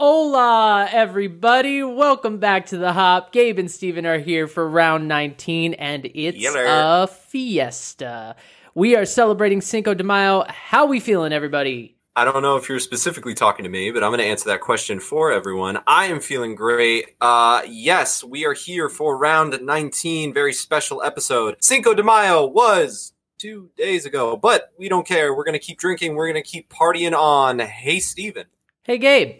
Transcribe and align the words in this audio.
Hola, 0.00 0.88
everybody. 0.90 1.84
Welcome 1.84 2.38
back 2.38 2.66
to 2.66 2.76
the 2.78 2.92
Hop. 2.92 3.30
Gabe 3.30 3.60
and 3.60 3.70
Stephen 3.70 4.04
are 4.04 4.18
here 4.18 4.48
for 4.48 4.68
round 4.68 5.06
19, 5.06 5.74
and 5.74 6.04
it's 6.14 6.36
Yeller. 6.36 6.64
a 6.66 7.06
fiesta. 7.06 8.34
We 8.74 8.96
are 8.96 9.04
celebrating 9.04 9.60
Cinco 9.60 9.94
de 9.94 10.02
Mayo. 10.02 10.46
How 10.48 10.86
we 10.86 10.98
feeling, 10.98 11.32
everybody? 11.32 11.96
I 12.16 12.24
don't 12.24 12.42
know 12.42 12.56
if 12.56 12.68
you're 12.68 12.80
specifically 12.80 13.34
talking 13.34 13.62
to 13.62 13.68
me, 13.68 13.92
but 13.92 14.02
I'm 14.02 14.10
going 14.10 14.18
to 14.18 14.26
answer 14.26 14.48
that 14.48 14.60
question 14.62 14.98
for 14.98 15.30
everyone. 15.30 15.78
I 15.86 16.06
am 16.06 16.18
feeling 16.18 16.56
great. 16.56 17.14
Uh, 17.20 17.62
yes, 17.68 18.24
we 18.24 18.44
are 18.46 18.52
here 18.52 18.88
for 18.88 19.16
round 19.16 19.56
19, 19.62 20.34
very 20.34 20.52
special 20.52 21.04
episode. 21.04 21.56
Cinco 21.60 21.94
de 21.94 22.02
Mayo 22.02 22.44
was 22.44 23.12
two 23.38 23.70
days 23.76 24.06
ago, 24.06 24.36
but 24.36 24.72
we 24.76 24.88
don't 24.88 25.06
care. 25.06 25.32
We're 25.32 25.44
going 25.44 25.52
to 25.52 25.64
keep 25.64 25.78
drinking. 25.78 26.16
We're 26.16 26.32
going 26.32 26.42
to 26.42 26.50
keep 26.50 26.68
partying 26.68 27.16
on. 27.16 27.60
Hey, 27.60 28.00
Stephen, 28.00 28.46
Hey, 28.82 28.98
Gabe. 28.98 29.36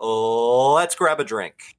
Let's 0.00 0.94
grab 0.94 1.20
a 1.20 1.24
drink. 1.24 1.77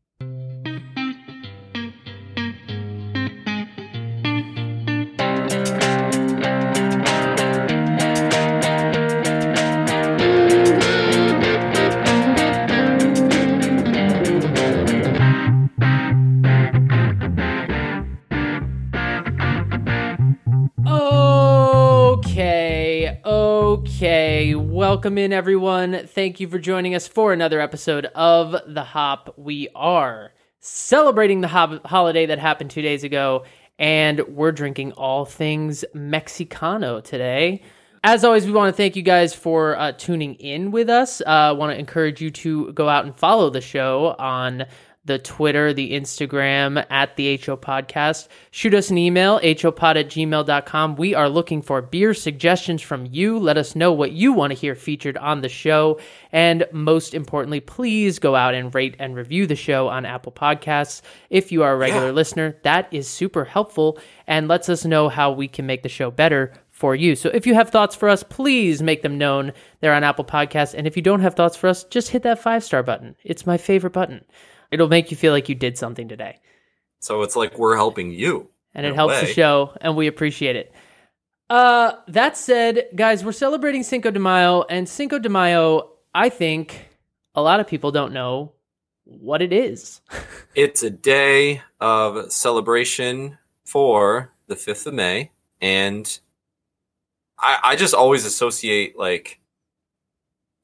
Okay. 23.69 24.55
Welcome 24.55 25.19
in, 25.19 25.31
everyone. 25.31 26.07
Thank 26.07 26.39
you 26.39 26.47
for 26.47 26.57
joining 26.57 26.95
us 26.95 27.07
for 27.07 27.33
another 27.33 27.61
episode 27.61 28.05
of 28.15 28.55
The 28.65 28.83
Hop. 28.83 29.35
We 29.37 29.69
are 29.75 30.33
celebrating 30.59 31.41
the 31.41 31.49
hop- 31.49 31.85
holiday 31.85 32.25
that 32.25 32.39
happened 32.39 32.71
two 32.71 32.81
days 32.81 33.03
ago, 33.03 33.43
and 33.77 34.21
we're 34.21 34.53
drinking 34.53 34.93
all 34.93 35.23
things 35.23 35.85
Mexicano 35.93 37.03
today. 37.03 37.61
As 38.03 38.23
always, 38.23 38.47
we 38.47 38.53
want 38.53 38.73
to 38.73 38.75
thank 38.75 38.95
you 38.95 39.03
guys 39.03 39.35
for 39.35 39.77
uh, 39.77 39.91
tuning 39.91 40.33
in 40.35 40.71
with 40.71 40.89
us. 40.89 41.21
I 41.21 41.49
uh, 41.49 41.53
want 41.53 41.71
to 41.71 41.77
encourage 41.77 42.21
you 42.21 42.31
to 42.31 42.73
go 42.73 42.89
out 42.89 43.05
and 43.05 43.15
follow 43.15 43.51
the 43.51 43.61
show 43.61 44.15
on 44.17 44.65
the 45.09 45.17
Twitter, 45.17 45.73
the 45.73 45.91
Instagram, 45.93 46.85
at 46.91 47.15
the 47.15 47.35
HO 47.37 47.57
Podcast. 47.57 48.27
Shoot 48.51 48.75
us 48.75 48.91
an 48.91 48.99
email, 48.99 49.39
hopod 49.39 49.95
at 49.95 50.07
gmail.com. 50.07 50.95
We 50.97 51.15
are 51.15 51.27
looking 51.27 51.63
for 51.63 51.81
beer 51.81 52.13
suggestions 52.13 52.83
from 52.83 53.07
you. 53.07 53.39
Let 53.39 53.57
us 53.57 53.75
know 53.75 53.91
what 53.91 54.11
you 54.11 54.31
want 54.33 54.51
to 54.53 54.59
hear 54.59 54.75
featured 54.75 55.17
on 55.17 55.41
the 55.41 55.49
show. 55.49 55.99
And 56.31 56.65
most 56.71 57.15
importantly, 57.15 57.59
please 57.59 58.19
go 58.19 58.35
out 58.35 58.53
and 58.53 58.73
rate 58.75 58.95
and 58.99 59.15
review 59.15 59.47
the 59.47 59.55
show 59.55 59.87
on 59.87 60.05
Apple 60.05 60.31
Podcasts. 60.31 61.01
If 61.31 61.51
you 61.51 61.63
are 61.63 61.73
a 61.73 61.77
regular 61.77 62.07
Yeah. 62.07 62.11
listener, 62.11 62.55
that 62.61 62.87
is 62.91 63.07
super 63.07 63.45
helpful 63.45 63.97
and 64.27 64.47
lets 64.47 64.69
us 64.69 64.85
know 64.85 65.09
how 65.09 65.31
we 65.31 65.47
can 65.47 65.65
make 65.65 65.81
the 65.81 65.89
show 65.89 66.11
better 66.11 66.53
for 66.69 66.95
you. 66.95 67.13
So 67.15 67.29
if 67.33 67.45
you 67.45 67.55
have 67.55 67.69
thoughts 67.71 67.93
for 67.95 68.07
us, 68.07 68.23
please 68.23 68.81
make 68.81 69.01
them 69.01 69.17
known. 69.17 69.51
They're 69.81 69.93
on 69.93 70.05
Apple 70.05 70.23
Podcasts. 70.23 70.73
And 70.73 70.87
if 70.87 70.95
you 70.95 71.01
don't 71.03 71.19
have 71.19 71.33
thoughts 71.35 71.57
for 71.57 71.67
us, 71.67 71.83
just 71.83 72.09
hit 72.09 72.23
that 72.23 72.39
five 72.39 72.63
star 72.63 72.83
button. 72.83 73.15
It's 73.25 73.45
my 73.45 73.57
favorite 73.57 73.91
button. 73.91 74.23
It'll 74.71 74.87
make 74.87 75.11
you 75.11 75.17
feel 75.17 75.33
like 75.33 75.49
you 75.49 75.55
did 75.55 75.77
something 75.77 76.07
today. 76.07 76.39
So 76.99 77.21
it's 77.23 77.35
like 77.35 77.57
we're 77.57 77.75
helping 77.75 78.11
you. 78.11 78.49
And 78.73 78.85
it 78.85 78.93
helps 78.93 79.19
the 79.19 79.25
show, 79.25 79.75
and 79.81 79.95
we 79.95 80.07
appreciate 80.07 80.55
it. 80.55 80.73
Uh, 81.49 81.93
that 82.07 82.37
said, 82.37 82.87
guys, 82.95 83.25
we're 83.25 83.31
celebrating 83.31 83.81
Cinco 83.81 84.11
de 84.11 84.19
Mayo, 84.19 84.63
and 84.69 84.87
Cinco 84.87 85.17
de 85.17 85.29
Mayo, 85.29 85.89
I 86.13 86.29
think 86.29 86.87
a 87.33 87.41
lot 87.41 87.59
of 87.59 87.67
people 87.67 87.91
don't 87.91 88.13
know 88.13 88.53
what 89.05 89.41
it 89.41 89.51
is. 89.51 90.01
It's 90.55 90.83
a 90.83 90.89
day 90.89 91.61
of 91.79 92.31
celebration 92.31 93.37
for 93.63 94.33
the 94.47 94.55
5th 94.55 94.87
of 94.87 94.93
May. 94.95 95.31
And 95.61 96.19
I, 97.37 97.59
I 97.63 97.75
just 97.75 97.93
always 97.93 98.25
associate 98.25 98.97
like 98.97 99.38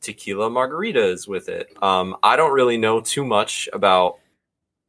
tequila 0.05 0.49
margaritas 0.49 1.27
with 1.27 1.49
it. 1.49 1.71
Um, 1.83 2.16
I 2.23 2.35
don't 2.35 2.53
really 2.53 2.77
know 2.77 3.01
too 3.01 3.25
much 3.25 3.67
about 3.73 4.19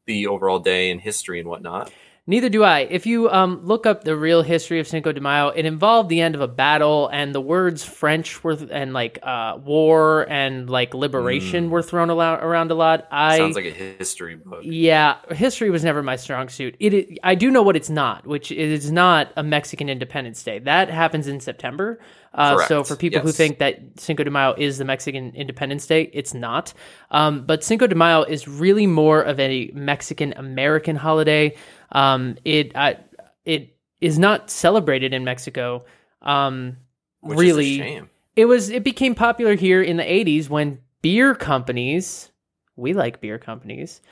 the 0.07 0.29
overall 0.29 0.61
day 0.61 0.91
and 0.91 1.01
history 1.01 1.41
and 1.41 1.49
whatnot. 1.49 1.91
Neither 2.29 2.49
do 2.49 2.65
I. 2.65 2.81
If 2.81 3.07
you 3.07 3.31
um, 3.31 3.65
look 3.65 3.87
up 3.87 4.03
the 4.03 4.17
real 4.17 4.43
history 4.43 4.81
of 4.81 4.89
Cinco 4.89 5.13
de 5.13 5.21
Mayo, 5.21 5.51
it 5.51 5.65
involved 5.65 6.09
the 6.09 6.21
end 6.21 6.35
of 6.35 6.41
a 6.41 6.49
battle, 6.49 7.09
and 7.13 7.33
the 7.33 7.41
words 7.41 7.85
French 7.85 8.43
were 8.43 8.59
and 8.73 8.93
like 8.93 9.21
uh, 9.23 9.59
war 9.63 10.27
and 10.29 10.69
like 10.69 10.93
liberation 10.93 11.71
were 11.71 11.83
thrown 11.83 12.11
alo- 12.11 12.41
around 12.43 12.73
a 12.73 12.75
lot. 12.75 13.07
I 13.13 13.39
Sounds 13.39 13.55
like 13.55 13.67
a 13.67 13.71
history 13.71 14.35
book. 14.35 14.63
Yeah, 14.65 15.19
history 15.31 15.71
was 15.71 15.85
never 15.85 16.03
my 16.03 16.17
strong 16.17 16.49
suit. 16.49 16.75
It, 16.81 17.17
I 17.23 17.37
do 17.37 17.49
know 17.49 17.63
what 17.63 17.77
it's 17.77 17.91
not, 17.91 18.27
which 18.27 18.51
is 18.51 18.91
not 18.91 19.33
a 19.37 19.45
Mexican 19.45 19.89
Independence 19.89 20.43
Day. 20.43 20.59
That 20.59 20.91
happens 20.91 21.29
in 21.29 21.39
September. 21.39 22.01
Uh, 22.37 22.65
so 22.67 22.85
for 22.85 22.95
people 22.97 23.21
who 23.21 23.33
think 23.33 23.59
that 23.59 23.81
Cinco 23.99 24.23
de 24.23 24.31
Mayo 24.31 24.55
is 24.57 24.79
the 24.79 24.85
Mexican 24.85 25.33
Independence 25.35 25.87
Day, 25.87 26.11
it's 26.13 26.35
not. 26.35 26.73
Um, 27.11 27.45
but 27.47 27.65
Cinco 27.65 27.87
de 27.87 27.95
Mayo 27.95 28.23
is 28.23 28.47
really 28.47 28.87
more 28.87 29.23
of 29.23 29.41
a 29.41 29.71
Mexican 29.75 30.35
American 30.37 30.97
holiday. 30.97 31.57
Um, 31.93 32.37
it 32.45 32.77
I, 32.77 32.99
it 33.45 33.77
is 34.01 34.19
not 34.19 34.51
celebrated 34.51 35.15
in 35.15 35.25
Mexico. 35.25 35.87
Um, 36.23 36.77
really, 37.23 37.75
is 37.77 37.81
a 37.81 37.83
shame. 37.83 38.11
it 38.37 38.45
was 38.45 38.69
it 38.71 38.85
became 38.85 39.15
popular 39.15 39.55
here 39.55 39.83
in 39.83 39.97
the 39.97 40.03
80s 40.05 40.49
when 40.51 40.79
beer 41.03 41.35
companies 41.35 42.31
we 42.77 42.93
like 42.93 43.21
beer 43.21 43.39
companies 43.39 44.03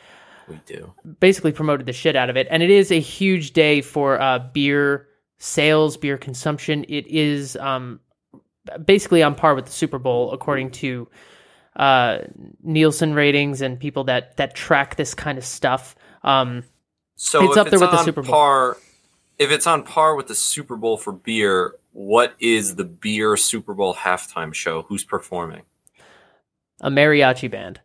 We 0.49 0.61
do. 0.65 0.93
basically 1.21 1.53
promoted 1.53 1.87
the 1.87 1.93
shit 1.93 2.17
out 2.17 2.31
of 2.31 2.37
it 2.37 2.47
and 2.51 2.63
it 2.63 2.71
is 2.71 2.91
a 2.91 3.01
huge 3.01 3.53
day 3.53 3.81
for 3.83 4.21
uh, 4.21 4.39
beer 4.39 5.09
sales 5.39 5.97
beer 5.97 6.17
consumption 6.17 6.85
it 6.89 7.07
is 7.09 7.57
um, 7.57 8.01
basically 8.85 9.23
on 9.23 9.35
par 9.35 9.55
with 9.55 9.67
the 9.67 9.73
super 9.73 9.99
bowl 9.99 10.33
according 10.33 10.71
to 10.73 11.09
uh, 11.77 12.19
nielsen 12.63 13.15
ratings 13.15 13.61
and 13.61 13.79
people 13.81 14.05
that 14.05 14.37
that 14.37 14.55
track 14.55 14.97
this 14.97 15.15
kind 15.15 15.39
of 15.39 15.45
stuff 15.45 15.97
um, 16.23 16.63
So 17.17 17.45
It's 17.45 17.57
if 17.57 17.59
up 17.59 17.67
there 17.71 17.75
it's 17.75 17.81
with 17.83 17.91
the 17.91 17.99
on 17.99 18.05
Super 18.05 18.23
Bowl. 18.23 18.31
Par, 18.33 18.77
if 19.39 19.51
it's 19.51 19.67
on 19.67 19.83
par 19.83 20.15
with 20.15 20.29
the 20.29 20.35
Super 20.35 20.77
Bowl 20.77 20.97
for 20.97 21.13
beer, 21.13 21.75
what 21.93 22.35
is 22.39 22.77
the 22.77 22.85
beer 22.85 23.37
Super 23.37 23.75
Bowl 23.75 23.95
halftime 23.95 24.55
show? 24.55 24.83
Who's 24.83 25.05
performing? 25.05 25.63
a 26.81 26.91
mariachi 26.91 27.49
band 27.51 27.81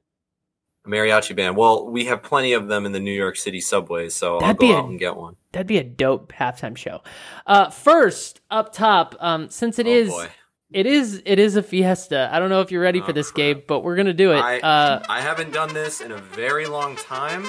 A 0.86 0.90
mariachi 0.90 1.36
band. 1.36 1.56
Well, 1.58 1.88
we 1.90 2.06
have 2.06 2.24
plenty 2.24 2.54
of 2.54 2.68
them 2.68 2.86
in 2.86 2.92
the 2.92 3.00
New 3.00 3.12
York 3.14 3.36
City 3.38 3.62
subways, 3.62 4.14
so 4.16 4.40
That'd 4.40 4.48
I'll 4.50 4.54
go 4.56 4.68
be 4.68 4.72
a- 4.72 4.78
out 4.78 4.90
and 4.90 5.00
get 5.00 5.16
one. 5.16 5.36
that'd 5.52 5.68
be 5.68 5.78
a 5.78 5.84
dope 5.84 6.32
halftime 6.34 6.76
show 6.78 7.02
uh, 7.48 7.70
first 7.70 8.42
up 8.50 8.72
top 8.74 9.16
um, 9.20 9.50
since 9.50 9.78
it 9.80 9.86
oh 9.88 9.90
is 9.92 10.10
boy. 10.10 10.28
It 10.72 10.86
is 10.86 11.22
it 11.26 11.40
is 11.40 11.56
a 11.56 11.64
fiesta. 11.64 12.30
I 12.32 12.38
don't 12.38 12.50
know 12.50 12.62
if 12.62 12.72
you're 12.72 12.82
ready 12.82 13.00
for 13.02 13.10
Oh, 13.10 13.14
this, 13.14 13.28
crap. 13.32 13.36
Gabe, 13.38 13.62
but 13.68 13.80
we're 13.80 13.96
gonna 13.96 14.14
do 14.14 14.34
it. 14.34 14.38
I 14.40 14.60
uh, 14.60 15.04
I 15.10 15.20
haven't 15.20 15.52
done 15.52 15.74
this 15.74 16.00
in 16.00 16.12
a 16.12 16.18
very 16.18 16.68
long 16.68 16.96
time. 16.96 17.44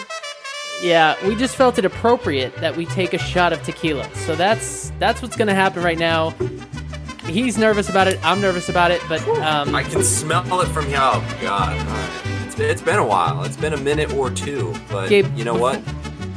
yeah, 0.82 1.14
we 1.28 1.34
just 1.36 1.54
felt 1.54 1.78
it 1.78 1.84
appropriate 1.84 2.54
that 2.56 2.74
we 2.74 2.86
take 2.86 3.12
a 3.12 3.18
shot 3.18 3.52
of 3.52 3.62
tequila. 3.62 4.08
So 4.14 4.34
that's 4.34 4.90
that's 4.98 5.20
what's 5.20 5.36
gonna 5.36 5.54
happen 5.54 5.82
right 5.82 5.98
now. 5.98 6.30
He's 7.26 7.58
nervous 7.58 7.90
about 7.90 8.08
it. 8.08 8.18
I'm 8.24 8.40
nervous 8.40 8.70
about 8.70 8.90
it, 8.90 9.02
but 9.06 9.20
um, 9.40 9.74
I 9.74 9.82
can 9.82 10.02
smell 10.02 10.62
it 10.62 10.68
from 10.68 10.86
here. 10.86 10.96
Oh 10.98 11.38
god. 11.42 11.76
All 11.78 11.84
right. 11.94 12.46
It's 12.46 12.54
been, 12.54 12.70
it's 12.70 12.82
been 12.82 12.98
a 12.98 13.06
while. 13.06 13.44
It's 13.44 13.56
been 13.58 13.74
a 13.74 13.76
minute 13.78 14.14
or 14.14 14.30
two, 14.30 14.74
but 14.90 15.10
Gabe, 15.10 15.26
you 15.36 15.44
know 15.44 15.54
what? 15.54 15.82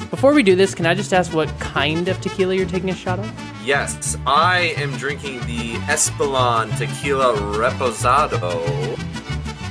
before 0.09 0.33
we 0.33 0.43
do 0.43 0.55
this, 0.55 0.75
can 0.75 0.85
I 0.85 0.93
just 0.93 1.11
ask 1.13 1.33
what 1.33 1.47
kind 1.59 2.07
of 2.09 2.19
tequila 2.21 2.53
you're 2.55 2.67
taking 2.67 2.89
a 2.89 2.95
shot 2.95 3.19
of? 3.19 3.52
Yes, 3.63 4.17
I 4.27 4.73
am 4.75 4.91
drinking 4.97 5.39
the 5.47 5.75
Espolon 5.85 6.77
Tequila 6.77 7.33
Reposado. 7.33 8.97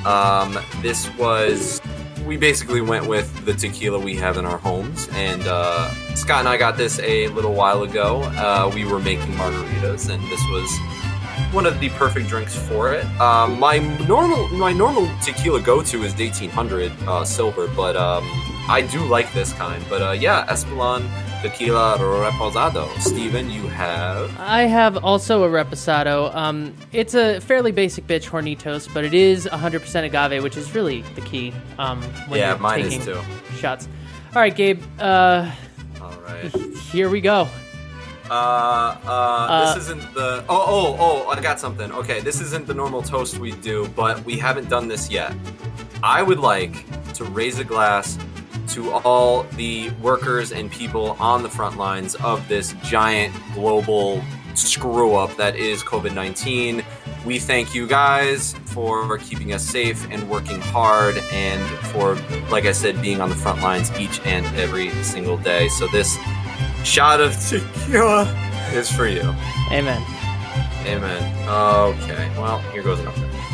Um, 0.06 0.58
this 0.80 1.14
was 1.18 1.78
we 2.24 2.38
basically 2.38 2.80
went 2.80 3.06
with 3.06 3.44
the 3.44 3.52
tequila 3.52 3.98
we 3.98 4.16
have 4.16 4.38
in 4.38 4.46
our 4.46 4.56
homes, 4.56 5.08
and 5.12 5.42
uh, 5.42 5.90
Scott 6.14 6.40
and 6.40 6.48
I 6.48 6.56
got 6.56 6.78
this 6.78 7.00
a 7.00 7.28
little 7.28 7.52
while 7.52 7.82
ago. 7.82 8.22
Uh, 8.22 8.70
we 8.74 8.86
were 8.86 8.98
making 8.98 9.34
margaritas, 9.34 10.08
and 10.08 10.22
this 10.24 10.40
was 10.50 11.52
one 11.52 11.66
of 11.66 11.78
the 11.78 11.90
perfect 11.90 12.28
drinks 12.28 12.56
for 12.56 12.94
it. 12.94 13.04
Um, 13.20 13.60
my 13.60 13.76
normal 14.06 14.48
my 14.48 14.72
normal 14.72 15.06
tequila 15.20 15.60
go 15.60 15.82
to 15.82 16.02
is 16.02 16.14
1800 16.14 16.90
uh, 17.06 17.24
silver, 17.26 17.68
but 17.68 17.94
um, 17.96 18.24
I 18.70 18.88
do 18.90 19.04
like 19.04 19.30
this 19.34 19.52
kind. 19.52 19.84
But 19.90 20.00
uh, 20.00 20.12
yeah, 20.12 20.46
Espolon 20.46 21.06
Tequila 21.42 21.98
Reposado. 21.98 22.88
Stephen, 23.00 23.50
you 23.50 23.66
have. 23.66 24.30
I 24.38 24.62
have 24.62 25.02
also 25.04 25.42
a 25.44 25.48
reposado. 25.48 26.34
Um, 26.34 26.74
it's 26.92 27.14
a 27.14 27.40
fairly 27.40 27.72
basic 27.72 28.06
bitch 28.06 28.28
hornitos, 28.28 28.92
but 28.94 29.04
it 29.04 29.12
is 29.14 29.46
100% 29.46 30.04
agave, 30.04 30.42
which 30.42 30.56
is 30.56 30.74
really 30.74 31.02
the 31.14 31.20
key. 31.22 31.52
Um, 31.78 32.00
when 32.28 32.38
Yeah, 32.40 32.50
you're 32.50 32.58
mine 32.58 32.80
is 32.80 32.90
taking 32.90 33.06
too. 33.06 33.20
shots. 33.56 33.88
All 34.34 34.40
right, 34.40 34.54
Gabe. 34.54 34.80
Uh, 34.98 35.50
All 36.00 36.12
right. 36.26 36.54
here 36.92 37.10
we 37.10 37.20
go. 37.20 37.48
Uh, 38.30 38.34
uh, 38.34 38.96
Uh, 39.08 39.74
this 39.74 39.84
isn't 39.84 40.14
the. 40.14 40.44
Oh, 40.48 40.64
oh, 40.66 40.96
oh! 40.98 41.28
I 41.28 41.40
got 41.40 41.58
something. 41.60 41.90
Okay, 41.92 42.20
this 42.20 42.40
isn't 42.40 42.66
the 42.66 42.72
normal 42.72 43.02
toast 43.02 43.38
we 43.38 43.50
do, 43.50 43.88
but 43.96 44.24
we 44.24 44.38
haven't 44.38 44.70
done 44.70 44.88
this 44.88 45.10
yet. 45.10 45.34
I 46.02 46.22
would 46.22 46.38
like 46.38 46.86
to 47.14 47.24
raise 47.24 47.58
a 47.58 47.64
glass 47.64 48.16
to 48.68 48.92
all 48.92 49.44
the 49.54 49.90
workers 50.02 50.52
and 50.52 50.70
people 50.70 51.16
on 51.20 51.42
the 51.42 51.48
front 51.48 51.76
lines 51.76 52.14
of 52.16 52.46
this 52.48 52.74
giant 52.82 53.34
global 53.54 54.22
screw 54.54 55.14
up 55.14 55.34
that 55.36 55.56
is 55.56 55.82
COVID 55.82 56.14
19. 56.14 56.84
We 57.24 57.38
thank 57.38 57.74
you 57.74 57.86
guys 57.86 58.54
for 58.66 59.18
keeping 59.18 59.52
us 59.52 59.62
safe 59.62 60.06
and 60.10 60.28
working 60.28 60.60
hard 60.60 61.16
and 61.32 61.62
for, 61.88 62.16
like 62.50 62.64
I 62.64 62.72
said, 62.72 63.00
being 63.00 63.20
on 63.20 63.28
the 63.28 63.36
front 63.36 63.62
lines 63.62 63.90
each 63.98 64.20
and 64.26 64.44
every 64.56 64.90
single 65.04 65.38
day. 65.38 65.68
So, 65.68 65.86
this 65.88 66.18
shot 66.84 67.20
of 67.20 67.36
tequila 67.48 68.24
is 68.72 68.90
for 68.90 69.06
you. 69.06 69.22
Amen. 69.70 70.02
Amen. 70.84 71.48
Okay, 71.48 72.28
well, 72.36 72.58
here 72.72 72.82
goes 72.82 73.02
nothing. 73.04 73.51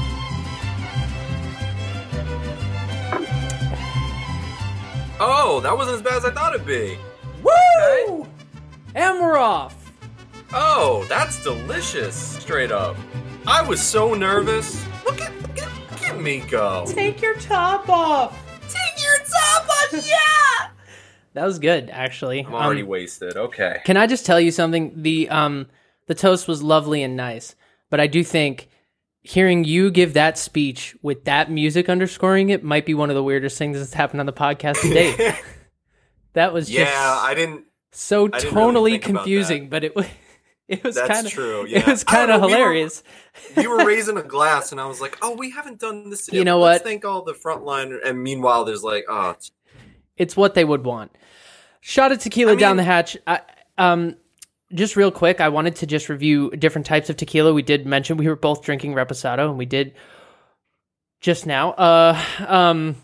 Oh, 5.20 5.60
that 5.60 5.76
wasn't 5.76 5.96
as 5.96 6.02
bad 6.02 6.14
as 6.18 6.24
I 6.24 6.30
thought 6.32 6.54
it'd 6.54 6.66
be. 6.66 6.96
Woo! 7.42 8.26
And 8.94 9.20
we're 9.20 9.36
off. 9.38 9.74
Oh, 10.52 11.04
that's 11.08 11.42
delicious. 11.42 12.14
Straight 12.14 12.70
up. 12.72 12.96
I 13.46 13.62
was 13.62 13.80
so 13.80 14.14
nervous. 14.14 14.84
Look 15.04 15.20
at 15.20 15.32
look 15.42 15.58
at, 15.58 15.68
look 15.90 16.02
at 16.04 16.20
me 16.20 16.40
go. 16.40 16.84
Take 16.86 17.20
your 17.20 17.34
top 17.36 17.88
off. 17.88 18.38
Take 18.68 19.02
your 19.02 19.18
top 19.26 19.68
off, 19.68 19.92
yeah. 20.08 20.68
That 21.34 21.44
was 21.44 21.58
good, 21.58 21.90
actually. 21.90 22.40
I'm 22.44 22.54
already 22.54 22.82
Um, 22.82 22.88
wasted. 22.88 23.36
Okay. 23.36 23.80
Can 23.84 23.96
I 23.96 24.06
just 24.06 24.24
tell 24.26 24.40
you 24.40 24.50
something? 24.50 24.92
The 25.02 25.28
um 25.30 25.66
the 26.06 26.14
toast 26.14 26.48
was 26.48 26.62
lovely 26.62 27.02
and 27.02 27.16
nice, 27.16 27.54
but 27.90 28.00
I 28.00 28.06
do 28.06 28.22
think 28.24 28.68
hearing 29.28 29.62
you 29.62 29.90
give 29.90 30.14
that 30.14 30.38
speech 30.38 30.96
with 31.02 31.24
that 31.24 31.50
music 31.50 31.90
underscoring 31.90 32.48
it 32.48 32.64
might 32.64 32.86
be 32.86 32.94
one 32.94 33.10
of 33.10 33.14
the 33.14 33.22
weirdest 33.22 33.58
things 33.58 33.78
that's 33.78 33.92
happened 33.92 34.20
on 34.20 34.26
the 34.26 34.32
podcast 34.32 34.80
to 34.80 34.88
date. 34.88 35.34
that 36.32 36.54
was 36.54 36.66
just 36.66 36.78
yeah, 36.78 37.18
I 37.20 37.34
didn't. 37.34 37.66
so 37.92 38.24
I 38.32 38.38
didn't 38.38 38.54
tonally 38.54 38.96
about 38.96 39.02
confusing, 39.02 39.68
but 39.68 39.84
it 39.84 39.94
was 39.94 40.06
it 40.68 40.82
was 40.82 40.98
kind 40.98 41.26
of 41.26 41.30
true, 41.32 41.66
It 41.68 41.86
was 41.86 42.04
kind 42.04 42.30
of 42.30 42.40
know, 42.40 42.46
we 42.46 42.52
were- 42.54 42.58
hilarious. 42.58 43.02
We 43.54 43.66
were 43.66 43.84
raising 43.84 44.16
a 44.16 44.22
glass, 44.22 44.72
and 44.72 44.80
I 44.80 44.86
was 44.86 45.00
like, 45.00 45.18
"Oh, 45.20 45.36
we 45.36 45.50
haven't 45.50 45.78
done 45.78 46.08
this." 46.08 46.24
Today. 46.24 46.38
You 46.38 46.44
know 46.44 46.58
Let's 46.58 46.80
what? 46.80 46.88
Thank 46.88 47.04
all 47.04 47.22
the 47.22 47.34
frontline. 47.34 47.98
And 48.04 48.22
meanwhile, 48.22 48.64
there's 48.64 48.82
like, 48.82 49.04
"Oh, 49.08 49.36
it's- 50.16 50.36
what 50.36 50.54
they 50.54 50.64
would 50.64 50.84
want. 50.84 51.14
Shot 51.80 52.12
of 52.12 52.18
tequila 52.18 52.52
I 52.52 52.56
down 52.56 52.76
the 52.76 52.82
hatch. 52.82 53.16
I, 53.26 53.40
um, 53.76 54.16
just 54.72 54.96
real 54.96 55.10
quick, 55.10 55.40
I 55.40 55.48
wanted 55.48 55.76
to 55.76 55.86
just 55.86 56.08
review 56.08 56.50
different 56.50 56.86
types 56.86 57.10
of 57.10 57.16
tequila. 57.16 57.52
We 57.52 57.62
did 57.62 57.86
mention 57.86 58.16
we 58.16 58.28
were 58.28 58.36
both 58.36 58.62
drinking 58.62 58.94
reposado, 58.94 59.48
and 59.48 59.58
we 59.58 59.66
did 59.66 59.94
just 61.20 61.46
now. 61.46 61.72
Uh, 61.72 62.22
um, 62.46 62.96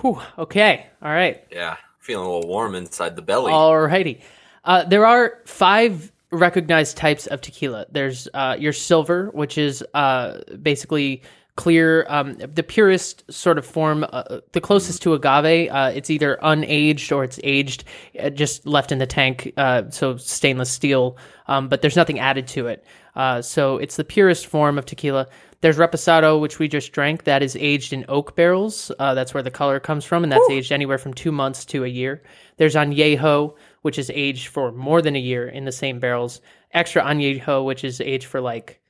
whew, 0.00 0.20
okay, 0.38 0.86
all 1.00 1.12
right, 1.12 1.44
yeah." 1.50 1.76
Feeling 2.00 2.26
a 2.26 2.32
little 2.32 2.48
warm 2.48 2.74
inside 2.74 3.14
the 3.14 3.22
belly. 3.22 3.52
alrighty. 3.52 4.20
Uh, 4.64 4.84
there 4.84 5.06
are 5.06 5.38
five 5.44 6.10
recognized 6.32 6.96
types 6.96 7.28
of 7.28 7.40
tequila. 7.40 7.86
There's 7.92 8.26
uh, 8.34 8.56
your 8.58 8.72
silver, 8.72 9.30
which 9.32 9.56
is 9.56 9.84
uh, 9.94 10.40
basically 10.60 11.22
clear, 11.56 12.06
um, 12.08 12.34
the 12.34 12.62
purest 12.62 13.30
sort 13.30 13.58
of 13.58 13.66
form, 13.66 14.06
uh, 14.10 14.40
the 14.52 14.60
closest 14.60 15.02
to 15.02 15.14
agave. 15.14 15.70
Uh, 15.70 15.92
it's 15.94 16.10
either 16.10 16.38
unaged 16.42 17.14
or 17.14 17.24
it's 17.24 17.38
aged, 17.44 17.84
uh, 18.18 18.30
just 18.30 18.66
left 18.66 18.90
in 18.90 18.98
the 18.98 19.06
tank, 19.06 19.52
uh, 19.56 19.82
so 19.90 20.16
stainless 20.16 20.70
steel, 20.70 21.16
um, 21.46 21.68
but 21.68 21.82
there's 21.82 21.96
nothing 21.96 22.18
added 22.18 22.46
to 22.46 22.66
it. 22.68 22.84
Uh, 23.14 23.42
so 23.42 23.76
it's 23.76 23.96
the 23.96 24.04
purest 24.04 24.46
form 24.46 24.78
of 24.78 24.86
tequila. 24.86 25.28
There's 25.60 25.76
reposado, 25.76 26.40
which 26.40 26.58
we 26.58 26.66
just 26.66 26.92
drank. 26.92 27.24
That 27.24 27.42
is 27.42 27.54
aged 27.56 27.92
in 27.92 28.04
oak 28.08 28.34
barrels. 28.34 28.90
Uh, 28.98 29.14
that's 29.14 29.34
where 29.34 29.42
the 29.42 29.50
color 29.50 29.78
comes 29.78 30.04
from, 30.04 30.24
and 30.24 30.32
that's 30.32 30.50
aged 30.50 30.72
anywhere 30.72 30.98
from 30.98 31.14
two 31.14 31.30
months 31.30 31.64
to 31.66 31.84
a 31.84 31.88
year. 31.88 32.22
There's 32.56 32.74
añejo, 32.74 33.54
which 33.82 33.98
is 33.98 34.10
aged 34.14 34.48
for 34.48 34.72
more 34.72 35.02
than 35.02 35.14
a 35.14 35.20
year 35.20 35.46
in 35.46 35.64
the 35.64 35.72
same 35.72 36.00
barrels. 36.00 36.40
Extra 36.72 37.02
añejo, 37.02 37.64
which 37.64 37.84
is 37.84 38.00
aged 38.00 38.26
for 38.26 38.40
like 38.40 38.80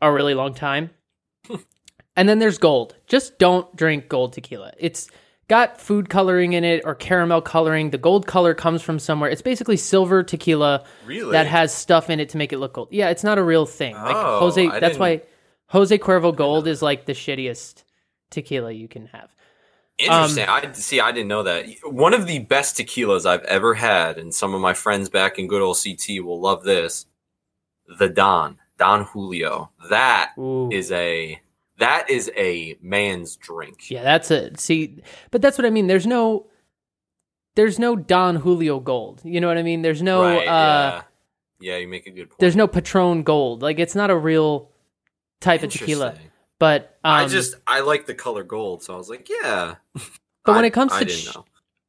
a 0.00 0.10
really 0.10 0.34
long 0.34 0.54
time. 0.54 0.90
and 2.20 2.28
then 2.28 2.38
there's 2.38 2.58
gold. 2.58 2.94
Just 3.06 3.38
don't 3.38 3.74
drink 3.74 4.08
gold 4.08 4.34
tequila. 4.34 4.72
It's 4.78 5.08
got 5.48 5.80
food 5.80 6.08
coloring 6.10 6.52
in 6.52 6.62
it 6.64 6.82
or 6.84 6.94
caramel 6.94 7.40
coloring. 7.40 7.90
The 7.90 7.98
gold 7.98 8.26
color 8.26 8.54
comes 8.54 8.82
from 8.82 8.98
somewhere. 8.98 9.30
It's 9.30 9.42
basically 9.42 9.76
silver 9.76 10.22
tequila 10.22 10.84
Really? 11.06 11.32
that 11.32 11.46
has 11.46 11.74
stuff 11.74 12.10
in 12.10 12.20
it 12.20 12.28
to 12.30 12.36
make 12.36 12.52
it 12.52 12.58
look 12.58 12.74
gold. 12.74 12.88
Yeah, 12.90 13.08
it's 13.08 13.24
not 13.24 13.38
a 13.38 13.42
real 13.42 13.64
thing. 13.66 13.94
Like 13.94 14.14
Oh, 14.14 14.40
Jose, 14.40 14.64
I 14.66 14.78
that's 14.78 14.92
didn't- 14.92 15.00
why 15.00 15.22
Jose 15.68 15.96
Cuervo 15.98 16.34
Gold 16.36 16.66
is 16.68 16.82
like 16.82 17.06
the 17.06 17.12
shittiest 17.14 17.84
tequila 18.30 18.70
you 18.72 18.86
can 18.88 19.06
have. 19.06 19.30
Interesting. 19.98 20.44
Um, 20.48 20.50
I 20.66 20.72
see. 20.72 21.00
I 21.00 21.12
didn't 21.12 21.28
know 21.28 21.42
that. 21.42 21.66
One 21.84 22.14
of 22.14 22.26
the 22.26 22.38
best 22.40 22.76
tequilas 22.76 23.26
I've 23.26 23.42
ever 23.44 23.74
had, 23.74 24.18
and 24.18 24.34
some 24.34 24.54
of 24.54 24.60
my 24.60 24.72
friends 24.74 25.08
back 25.10 25.38
in 25.38 25.46
good 25.46 25.60
old 25.62 25.78
CT 25.82 26.20
will 26.24 26.40
love 26.40 26.64
this. 26.64 27.06
The 27.98 28.08
Don 28.08 28.58
Don 28.78 29.04
Julio. 29.04 29.70
That 29.90 30.32
Ooh. 30.38 30.70
is 30.72 30.90
a 30.90 31.38
that 31.80 32.08
is 32.08 32.30
a 32.36 32.78
man's 32.80 33.36
drink. 33.36 33.90
Yeah, 33.90 34.02
that's 34.04 34.30
it. 34.30 34.58
See, 34.60 35.02
but 35.30 35.42
that's 35.42 35.58
what 35.58 35.66
I 35.66 35.70
mean. 35.70 35.86
There's 35.88 36.06
no, 36.06 36.46
there's 37.56 37.78
no 37.78 37.96
Don 37.96 38.36
Julio 38.36 38.80
Gold. 38.80 39.20
You 39.24 39.40
know 39.40 39.48
what 39.48 39.58
I 39.58 39.62
mean? 39.62 39.82
There's 39.82 40.02
no, 40.02 40.22
right. 40.22 40.46
uh, 40.46 41.02
yeah. 41.02 41.02
Yeah, 41.62 41.76
you 41.76 41.88
make 41.88 42.06
a 42.06 42.10
good 42.10 42.30
point. 42.30 42.38
there's 42.38 42.56
no 42.56 42.66
Patron 42.66 43.22
Gold. 43.22 43.60
Like 43.60 43.78
it's 43.78 43.94
not 43.94 44.08
a 44.10 44.16
real 44.16 44.70
type 45.40 45.62
of 45.62 45.70
tequila. 45.70 46.14
But 46.58 46.98
um, 47.04 47.12
I 47.14 47.26
just 47.28 47.54
I 47.66 47.80
like 47.80 48.06
the 48.06 48.14
color 48.14 48.42
gold, 48.44 48.82
so 48.82 48.94
I 48.94 48.96
was 48.96 49.10
like, 49.10 49.28
yeah. 49.28 49.74
But 50.44 50.54
when 50.54 50.64
I- 50.64 50.68
it 50.68 50.72
comes 50.72 50.92
I 50.92 51.00
to 51.00 51.04
didn't 51.04 51.20
ch- 51.32 51.34
know. 51.34 51.44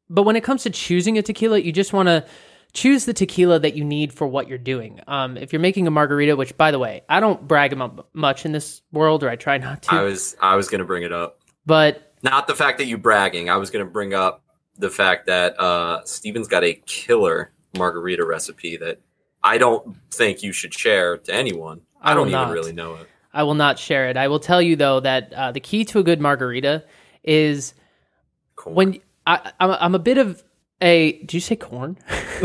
but 0.10 0.24
when 0.24 0.36
it 0.36 0.44
comes 0.44 0.64
to 0.64 0.70
choosing 0.70 1.18
a 1.18 1.22
tequila, 1.22 1.60
you 1.60 1.72
just 1.72 1.94
want 1.94 2.08
to 2.08 2.26
choose 2.74 3.06
the 3.06 3.14
tequila 3.14 3.60
that 3.60 3.76
you 3.76 3.84
need 3.84 4.14
for 4.14 4.28
what 4.28 4.48
you're 4.48 4.58
doing. 4.58 5.00
Um, 5.08 5.38
if 5.38 5.52
you're 5.52 5.60
making 5.60 5.88
a 5.88 5.92
margarita, 5.92 6.36
which 6.36 6.56
by 6.58 6.72
the 6.72 6.80
way, 6.80 7.02
I 7.10 7.20
don't 7.20 7.48
brag 7.48 7.74
about 7.74 8.08
much 8.14 8.46
in 8.46 8.52
this 8.52 8.82
world, 8.92 9.24
or 9.24 9.30
I 9.30 9.36
try 9.36 9.58
not 9.58 9.84
to. 9.84 9.94
I 9.94 10.02
was 10.04 10.36
I 10.42 10.56
was 10.56 10.70
gonna 10.70 10.86
bring 10.86 11.04
it 11.04 11.12
up. 11.12 11.40
but 11.66 12.14
Not 12.24 12.48
the 12.48 12.56
fact 12.56 12.78
that 12.78 12.86
you 12.86 12.98
bragging. 12.98 13.50
I 13.50 13.58
was 13.58 13.70
gonna 13.70 13.86
bring 13.86 14.14
up 14.14 14.44
the 14.78 14.90
fact 14.90 15.28
that 15.28 15.60
uh 15.60 16.04
Stephen's 16.06 16.48
got 16.48 16.64
a 16.64 16.74
killer 16.86 17.52
margarita 17.78 18.26
recipe 18.26 18.78
that 18.78 19.00
I 19.44 19.58
don't 19.58 19.96
think 20.12 20.44
you 20.44 20.54
should 20.54 20.74
share 20.74 21.18
to 21.18 21.34
anyone. 21.34 21.82
I 22.02 22.12
I, 22.12 22.16
don't 22.16 22.30
even 22.30 22.50
really 22.50 22.74
know 22.74 22.96
it. 22.96 23.08
I 23.34 23.44
will 23.44 23.54
not 23.54 23.80
share 23.80 24.10
it. 24.10 24.18
I 24.18 24.28
will 24.28 24.40
tell 24.40 24.62
you 24.62 24.76
though 24.76 25.00
that 25.00 25.34
uh, 25.34 25.52
the 25.52 25.60
key 25.60 25.86
to 25.86 26.00
a 26.00 26.04
good 26.04 26.20
margarita 26.20 26.84
is 27.24 27.74
Corn. 28.56 28.76
when 28.76 29.02
I, 29.26 29.52
I'm, 29.60 29.72
I'm 29.72 29.96
a 29.96 30.00
bit 30.00 30.18
of 30.18 30.44
a. 30.82 31.24
Do 31.24 31.38
you 31.38 31.42
say 31.42 31.56
corn? 31.56 31.98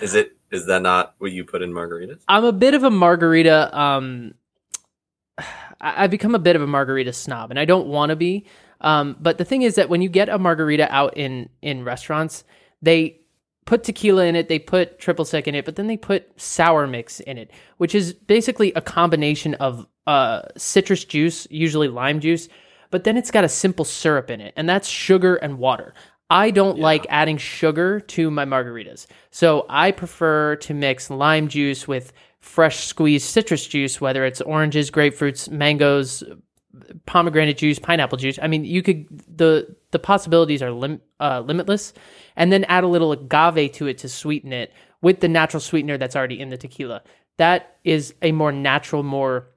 is 0.00 0.14
it 0.14 0.36
is 0.50 0.66
that 0.66 0.82
not 0.82 1.14
what 1.18 1.32
you 1.32 1.44
put 1.44 1.62
in 1.62 1.72
margaritas? 1.72 2.20
I'm 2.28 2.44
a 2.44 2.52
bit 2.52 2.74
of 2.74 2.84
a 2.84 2.90
margarita. 2.90 3.78
Um, 3.78 4.34
I, 5.38 6.04
I've 6.04 6.10
become 6.10 6.34
a 6.34 6.38
bit 6.38 6.56
of 6.56 6.62
a 6.62 6.66
margarita 6.66 7.12
snob, 7.12 7.50
and 7.50 7.58
I 7.58 7.64
don't 7.64 7.88
want 7.88 8.10
to 8.10 8.16
be. 8.16 8.46
Um, 8.80 9.16
but 9.20 9.38
the 9.38 9.44
thing 9.44 9.62
is 9.62 9.74
that 9.74 9.88
when 9.88 10.02
you 10.02 10.08
get 10.08 10.28
a 10.28 10.38
margarita 10.38 10.92
out 10.92 11.16
in 11.16 11.48
in 11.62 11.84
restaurants, 11.84 12.44
they 12.82 13.20
put 13.66 13.84
tequila 13.84 14.24
in 14.24 14.34
it, 14.34 14.48
they 14.48 14.58
put 14.58 14.98
triple 14.98 15.24
sec 15.24 15.46
in 15.46 15.54
it, 15.54 15.64
but 15.64 15.76
then 15.76 15.86
they 15.86 15.96
put 15.96 16.28
sour 16.40 16.86
mix 16.86 17.20
in 17.20 17.38
it, 17.38 17.50
which 17.76 17.94
is 17.94 18.12
basically 18.12 18.72
a 18.72 18.80
combination 18.80 19.54
of 19.54 19.86
uh, 20.06 20.42
citrus 20.56 21.04
juice, 21.04 21.46
usually 21.50 21.86
lime 21.86 22.18
juice, 22.18 22.48
but 22.90 23.04
then 23.04 23.16
it's 23.16 23.30
got 23.30 23.44
a 23.44 23.48
simple 23.48 23.84
syrup 23.84 24.30
in 24.30 24.40
it, 24.40 24.52
and 24.56 24.68
that's 24.68 24.88
sugar 24.88 25.36
and 25.36 25.58
water. 25.58 25.94
I 26.30 26.52
don't 26.52 26.78
like 26.78 27.06
adding 27.08 27.36
sugar 27.36 28.00
to 28.00 28.30
my 28.30 28.44
margaritas. 28.44 29.06
So 29.30 29.66
I 29.68 29.90
prefer 29.90 30.56
to 30.56 30.74
mix 30.74 31.10
lime 31.10 31.48
juice 31.48 31.88
with 31.88 32.12
fresh 32.38 32.84
squeezed 32.84 33.28
citrus 33.28 33.66
juice, 33.66 34.00
whether 34.00 34.24
it's 34.24 34.40
oranges, 34.40 34.90
grapefruits, 34.90 35.50
mangoes, 35.50 36.22
pomegranate 37.06 37.58
juice, 37.58 37.78
pineapple 37.78 38.16
juice. 38.16 38.38
I 38.40 38.46
mean, 38.46 38.64
you 38.64 38.82
could 38.82 39.06
the 39.36 39.74
the 39.90 39.98
possibilities 39.98 40.62
are 40.62 40.70
lim, 40.70 41.00
uh, 41.18 41.40
limitless, 41.40 41.92
and 42.36 42.52
then 42.52 42.64
add 42.64 42.84
a 42.84 42.88
little 42.88 43.12
agave 43.12 43.72
to 43.72 43.88
it 43.88 43.98
to 43.98 44.08
sweeten 44.08 44.52
it 44.52 44.72
with 45.02 45.20
the 45.20 45.28
natural 45.28 45.60
sweetener 45.60 45.98
that's 45.98 46.14
already 46.16 46.40
in 46.40 46.50
the 46.50 46.56
tequila. 46.56 47.02
That 47.38 47.78
is 47.84 48.14
a 48.22 48.32
more 48.32 48.52
natural, 48.52 49.02
more 49.02 49.48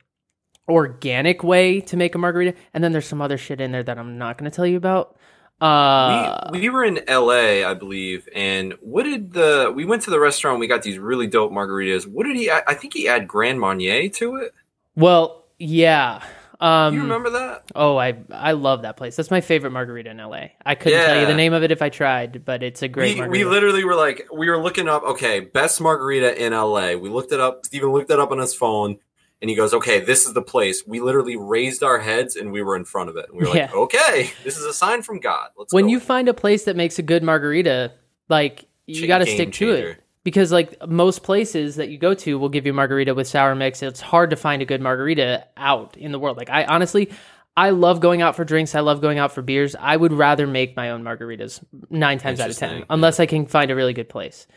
organic 0.68 1.44
way 1.44 1.82
to 1.82 1.98
make 1.98 2.15
a 2.15 2.18
margarita. 2.18 2.56
And 2.74 2.84
then 2.84 2.94
there's 2.94 3.06
some 3.06 3.22
other 3.22 3.38
shit 3.38 3.62
in 3.62 3.72
there 3.72 3.84
that 3.84 4.00
I'm 4.00 4.18
not 4.18 4.38
going 4.38 4.50
to 4.50 4.56
tell 4.56 4.65
you 4.65 4.77
about. 4.77 5.18
Uh, 5.63 6.50
we, 6.51 6.60
we 6.60 6.70
were 6.70 6.84
in 6.84 7.00
LA, 7.08 7.65
I 7.65 7.74
believe, 7.74 8.27
and 8.36 8.74
what 8.82 9.03
did 9.03 9.32
the 9.32 9.72
we 9.74 9.86
went 9.86 10.01
to 10.01 10.10
the 10.10 10.20
restaurant, 10.20 10.60
we 10.60 10.67
got 10.67 10.84
these 10.84 11.00
really 11.00 11.25
dope 11.25 11.53
margaritas. 11.53 12.05
What 12.05 12.25
did 12.25 12.36
he 12.36 12.50
add? 12.50 12.63
I 12.67 12.74
think 12.74 12.93
he 12.93 13.08
add 13.08 13.29
Grand 13.29 13.62
Marnier 13.62 14.10
to 14.10 14.36
it. 14.36 14.53
well, 14.96 15.46
yeah. 15.58 16.22
Um, 16.60 16.93
you 16.93 17.01
remember 17.01 17.29
that? 17.29 17.63
Oh, 17.75 17.98
I 17.98 18.17
I 18.29 18.53
love 18.53 18.82
that 18.82 18.98
place. 18.98 19.15
That's 19.15 19.32
my 19.32 19.39
favorite 19.39 19.72
margarita 19.72 20.10
in 20.10 20.17
LA. 20.17 20.48
I 20.65 20.75
couldn't 20.75 21.00
tell 21.05 21.20
you 21.20 21.27
the 21.27 21.34
name 21.34 21.53
of 21.53 21.63
it 21.63 21.72
if 21.72 21.82
I 21.82 21.88
tried, 21.88 22.43
but 22.43 22.62
it's 22.62 22.82
a 22.82 22.89
great 22.89 23.15
we, 23.15 23.22
margarita. 23.22 23.46
we 23.46 23.50
literally 23.50 23.86
were 23.86 23.96
like 23.96 24.27
we 24.34 24.50
were 24.50 24.62
looking 24.62 24.89
up 24.89 25.03
okay 25.03 25.39
best 25.39 25.79
margarita 25.79 26.41
in 26.41 26.53
la 26.53 26.93
we 26.96 27.10
looked 27.10 27.32
it 27.32 27.39
up 27.39 27.65
stephen 27.65 27.91
looked 27.91 28.12
it 28.12 28.20
up 28.20 28.32
on 28.32 28.39
his 28.39 28.53
phone 28.53 28.98
and 29.43 29.50
he 29.50 29.55
goes, 29.57 29.73
"Okay, 29.73 30.00
this 30.00 30.25
is 30.25 30.33
the 30.33 30.41
place." 30.41 30.88
We 30.88 31.01
literally 31.01 31.35
raised 31.35 31.83
our 31.83 32.00
heads 32.00 32.38
and 32.38 32.51
we 32.53 32.63
were 32.63 32.77
in 32.77 32.85
front 32.85 33.09
of 33.09 33.17
it. 33.17 33.25
And 33.29 33.38
we 33.38 33.43
were 33.45 33.55
Yeah. 33.55 33.65
like, 33.65 33.75
"Okay, 33.75 34.31
this 34.45 34.57
is 34.57 34.63
a 34.65 34.73
sign 34.73 35.01
from 35.03 35.19
God." 35.19 35.50
Let's 35.57 35.73
when 35.73 35.83
go." 35.83 35.89
you 35.91 36.00
find 36.00 36.29
a 36.29 36.33
place 36.33 36.63
that 36.63 36.75
makes 36.77 36.97
a 36.97 37.01
good 37.03 37.21
margarita, 37.23 37.91
like 38.29 38.65
you 38.88 39.05
got 39.05 39.17
to 39.19 39.25
stick 39.25 39.51
to 39.53 39.71
it 39.73 40.01
because 40.23 40.51
like 40.53 40.75
most 40.88 41.23
places 41.23 41.75
that 41.75 41.89
you 41.89 41.97
go 41.97 42.13
to 42.13 42.39
will 42.39 42.47
give 42.47 42.65
you 42.65 42.71
margarita 42.73 43.13
with 43.13 43.27
sour 43.27 43.53
mix. 43.53 43.83
It's 43.83 44.00
hard 44.00 44.29
to 44.29 44.38
find 44.38 44.62
a 44.62 44.65
good 44.65 44.79
margarita 44.81 45.45
out 45.57 45.97
in 45.97 46.13
the 46.13 46.19
world. 46.19 46.38
Like 46.38 46.50
I 46.50 46.63
honestly, 46.63 47.12
I 47.57 47.71
love 47.71 48.00
going 48.00 48.21
out 48.21 48.35
for 48.38 48.45
drinks. 48.45 48.75
I 48.75 48.79
love 48.79 49.01
going 49.01 49.19
out 49.19 49.33
for 49.33 49.41
beers. 49.41 49.75
I 49.77 49.97
would 49.97 50.13
rather 50.13 50.47
make 50.47 50.75
my 50.77 50.89
own 50.91 51.03
margaritas 51.03 51.62
nine 51.89 52.17
times 52.17 52.39
out 52.39 52.50
of 52.50 52.55
ten, 52.57 52.85
unless 52.89 53.19
I 53.19 53.25
can 53.25 53.45
find 53.45 53.69
a 53.71 53.75
really 53.75 53.93
good 53.93 54.07
place. 54.09 54.47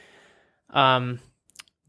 Um, 0.70 1.18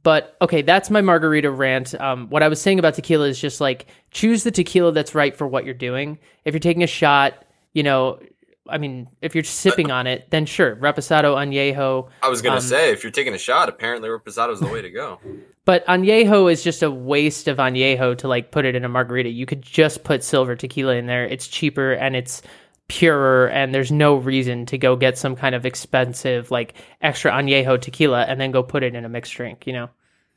but 0.07 0.37
okay, 0.41 0.61
that's 0.61 0.89
my 0.89 1.01
margarita 1.01 1.51
rant. 1.51 1.93
Um, 1.99 2.29
what 2.29 2.41
I 2.41 2.47
was 2.47 2.61
saying 2.61 2.79
about 2.79 2.93
tequila 2.93 3.27
is 3.27 3.41
just 3.41 3.59
like 3.59 3.87
choose 4.09 4.45
the 4.45 4.51
tequila 4.51 4.93
that's 4.93 5.13
right 5.13 5.35
for 5.35 5.45
what 5.45 5.65
you're 5.65 5.73
doing. 5.73 6.17
If 6.45 6.53
you're 6.53 6.61
taking 6.61 6.81
a 6.81 6.87
shot, 6.87 7.43
you 7.73 7.83
know, 7.83 8.21
I 8.69 8.77
mean, 8.77 9.09
if 9.21 9.35
you're 9.35 9.43
sipping 9.43 9.91
on 9.91 10.07
it, 10.07 10.29
then 10.29 10.45
sure, 10.45 10.77
reposado, 10.77 11.35
añejo. 11.35 12.07
I 12.23 12.29
was 12.29 12.41
gonna 12.41 12.55
um, 12.55 12.61
say, 12.61 12.93
if 12.93 13.03
you're 13.03 13.11
taking 13.11 13.33
a 13.33 13.37
shot, 13.37 13.67
apparently 13.67 14.07
reposado 14.07 14.53
is 14.53 14.61
the 14.61 14.67
way 14.67 14.81
to 14.81 14.89
go. 14.89 15.19
But 15.65 15.85
añejo 15.87 16.49
is 16.49 16.63
just 16.63 16.83
a 16.83 16.89
waste 16.89 17.49
of 17.49 17.57
añejo 17.57 18.17
to 18.19 18.29
like 18.29 18.51
put 18.51 18.63
it 18.63 18.75
in 18.75 18.85
a 18.85 18.89
margarita. 18.89 19.27
You 19.27 19.45
could 19.45 19.61
just 19.61 20.05
put 20.05 20.23
silver 20.23 20.55
tequila 20.55 20.95
in 20.95 21.07
there. 21.07 21.25
It's 21.25 21.49
cheaper 21.49 21.91
and 21.91 22.15
it's 22.15 22.41
purer, 22.87 23.47
and 23.49 23.73
there's 23.73 23.91
no 23.91 24.15
reason 24.15 24.65
to 24.67 24.77
go 24.77 24.95
get 24.95 25.17
some 25.17 25.35
kind 25.35 25.55
of 25.55 25.65
expensive 25.65 26.51
like 26.51 26.75
extra 27.01 27.31
añejo 27.31 27.79
tequila 27.79 28.23
and 28.23 28.39
then 28.39 28.51
go 28.51 28.63
put 28.63 28.83
it 28.83 28.95
in 28.95 29.05
a 29.05 29.09
mixed 29.09 29.33
drink. 29.33 29.67
You 29.67 29.73
know. 29.73 29.89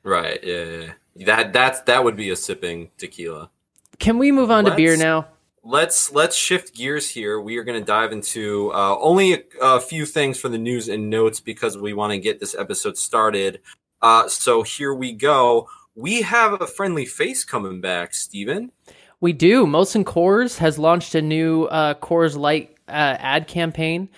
Right? 0.03 0.43
Yeah, 0.43 0.65
yeah. 0.65 1.27
That 1.27 1.53
that's 1.53 1.81
that 1.83 2.05
would 2.05 2.17
be 2.17 2.31
a 2.31 2.37
sipping 2.37 2.91
tequila. 2.99 3.51
Can 3.99 4.19
we 4.19 4.33
move 4.33 4.51
on 4.51 4.65
to 4.65 4.75
beer 4.75 4.97
now? 4.97 5.27
let's 5.63 6.13
let's 6.13 6.37
shift 6.37 6.75
gears 6.75 7.11
here. 7.11 7.41
We 7.41 7.59
are 7.59 7.65
going 7.65 7.79
to 7.79 7.85
dive 7.85 8.13
into 8.13 8.73
uh, 8.73 8.97
only 8.99 9.35
a, 9.35 9.43
a 9.61 9.81
few 9.81 10.07
things 10.07 10.39
for 10.39 10.49
the 10.49 10.59
news 10.59 10.89
and 10.89 11.11
notes 11.11 11.41
because 11.41 11.77
we 11.77 11.93
want 11.93 12.13
to 12.13 12.19
get 12.19 12.41
this 12.41 12.55
episode 12.55 12.97
started. 12.97 13.61
Uh, 14.03 14.29
so 14.29 14.63
here 14.63 14.95
we 14.95 15.13
go. 15.13 15.69
We 15.95 16.23
have 16.23 16.61
a 16.61 16.67
friendly 16.67 17.05
face 17.05 17.45
coming 17.45 17.81
back, 17.81 18.15
Stephen. 18.15 18.73
We 19.21 19.33
do. 19.33 19.67
Molson 19.67 20.05
Coors 20.05 20.59
has 20.59 20.79
launched 20.79 21.15
a 21.15 21.23
new 21.23 21.65
uh, 21.65 21.95
Coors 21.95 22.37
Light 22.37 22.77
uh, 22.89 22.93
ad 23.19 23.47
campaign. 23.47 24.09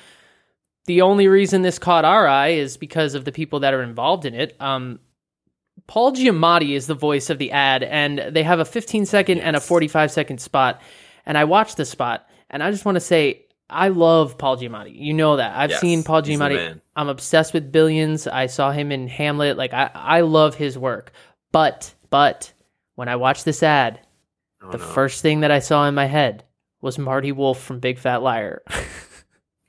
The 0.87 1.03
only 1.03 1.29
reason 1.29 1.63
this 1.63 1.79
caught 1.79 2.05
our 2.05 2.27
eye 2.27 2.49
is 2.49 2.77
because 2.77 3.15
of 3.15 3.25
the 3.25 3.33
people 3.33 3.61
that 3.61 3.75
are 3.75 3.83
involved 3.83 4.25
in 4.25 4.35
it. 4.35 4.57
Um, 4.61 5.01
Paul 5.87 6.13
Giamatti 6.13 6.75
is 6.75 6.87
the 6.87 6.95
voice 6.95 7.31
of 7.31 7.39
the 7.39 7.53
ad, 7.53 7.83
and 7.83 8.19
they 8.31 8.43
have 8.43 8.61
a 8.61 8.65
15 8.65 9.07
second 9.07 9.41
and 9.41 9.57
a 9.57 9.61
45 9.61 10.11
second 10.11 10.39
spot. 10.41 10.81
And 11.27 11.37
I 11.39 11.45
watched 11.45 11.77
the 11.77 11.85
spot, 11.85 12.29
and 12.51 12.63
I 12.63 12.71
just 12.71 12.85
want 12.85 12.97
to 12.97 13.01
say 13.01 13.45
I 13.71 13.89
love 13.89 14.39
Paul 14.39 14.57
Giamatti. 14.57 14.95
You 14.95 15.15
know 15.15 15.37
that. 15.37 15.57
I've 15.57 15.71
Yes, 15.71 15.81
seen 15.81 16.03
Paul 16.03 16.23
Giamatti. 16.23 16.81
I'm 16.95 17.09
obsessed 17.09 17.55
with 17.55 17.73
Billions. 17.73 18.27
I 18.27 18.47
saw 18.47 18.71
him 18.71 18.93
in 18.93 19.09
Hamlet. 19.09 19.57
Like 19.57 19.73
I, 19.73 19.91
I 19.95 20.21
love 20.23 20.55
his 20.55 20.77
work. 20.79 21.13
But, 21.53 21.95
but 22.11 22.53
when 22.97 23.09
I 23.09 23.17
watched 23.17 23.45
this 23.45 23.63
ad, 23.63 24.01
Oh, 24.63 24.71
the 24.71 24.79
no. 24.79 24.85
first 24.85 25.23
thing 25.23 25.41
that 25.41 25.51
I 25.51 25.59
saw 25.59 25.87
in 25.89 25.95
my 25.95 26.07
head 26.07 26.45
was 26.81 26.99
Marty 26.99 27.33
Wolf 27.33 27.63
from 27.63 27.81
Big 27.81 27.99
Fat 27.99 28.23
Liar. 28.23 28.63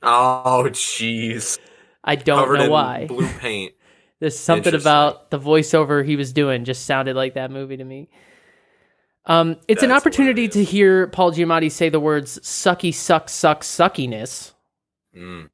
Oh, 0.01 0.65
jeez. 0.69 1.59
I 2.03 2.15
don't 2.15 2.39
Covered 2.39 2.57
know 2.59 2.69
why. 2.69 3.05
blue 3.07 3.27
paint. 3.39 3.73
There's 4.19 4.37
something 4.37 4.73
about 4.75 5.31
the 5.31 5.39
voiceover 5.39 6.05
he 6.05 6.15
was 6.15 6.31
doing 6.33 6.63
just 6.65 6.85
sounded 6.85 7.15
like 7.15 7.33
that 7.35 7.51
movie 7.51 7.77
to 7.77 7.83
me. 7.83 8.09
Um, 9.25 9.57
it's 9.67 9.83
an 9.83 9.89
That's 9.89 10.01
opportunity 10.01 10.47
to 10.49 10.63
hear 10.63 11.07
Paul 11.07 11.31
Giamatti 11.31 11.71
say 11.71 11.89
the 11.89 11.99
words 11.99 12.39
"sucky, 12.39 12.93
suck, 12.93 13.29
suck, 13.29 13.63
suckiness," 13.63 14.53
Mm, 15.15 15.49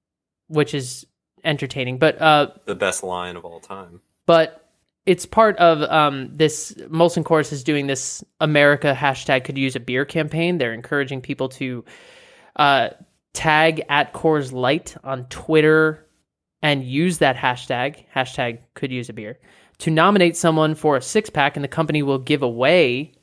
which 0.48 0.74
is 0.74 1.06
entertaining. 1.44 1.98
But 2.00 2.20
uh, 2.22 2.48
the 2.66 2.76
best 2.76 3.04
line 3.04 3.36
of 3.36 3.46
all 3.46 3.60
time. 3.60 4.02
but 4.26 4.69
it's 5.10 5.26
part 5.26 5.58
of 5.58 5.82
um, 5.90 6.30
this 6.36 6.74
Molson 6.90 7.24
Coors 7.24 7.52
is 7.52 7.64
doing 7.64 7.88
this 7.88 8.24
America 8.40 8.96
hashtag 8.98 9.44
could 9.44 9.58
use 9.58 9.76
a 9.76 9.80
beer 9.80 10.06
campaign. 10.06 10.58
They're 10.60 10.74
encouraging 10.74 11.22
people 11.22 11.50
to 11.50 11.84
uh, 12.56 12.90
tag 13.34 13.84
at 13.90 14.14
Coors 14.14 14.52
Light 14.52 14.96
on 15.04 15.26
Twitter 15.26 16.06
and 16.62 16.84
use 16.84 17.18
that 17.20 17.36
hashtag 17.36 18.06
hashtag 18.16 18.60
could 18.76 18.92
use 18.92 19.10
a 19.10 19.14
beer 19.14 19.40
to 19.80 19.90
nominate 19.90 20.36
someone 20.38 20.76
for 20.76 20.98
a 20.98 21.02
six 21.02 21.30
pack, 21.30 21.56
and 21.56 21.64
the 21.64 21.70
company 21.70 22.04
will 22.04 22.20
give 22.20 22.44
away 22.44 23.14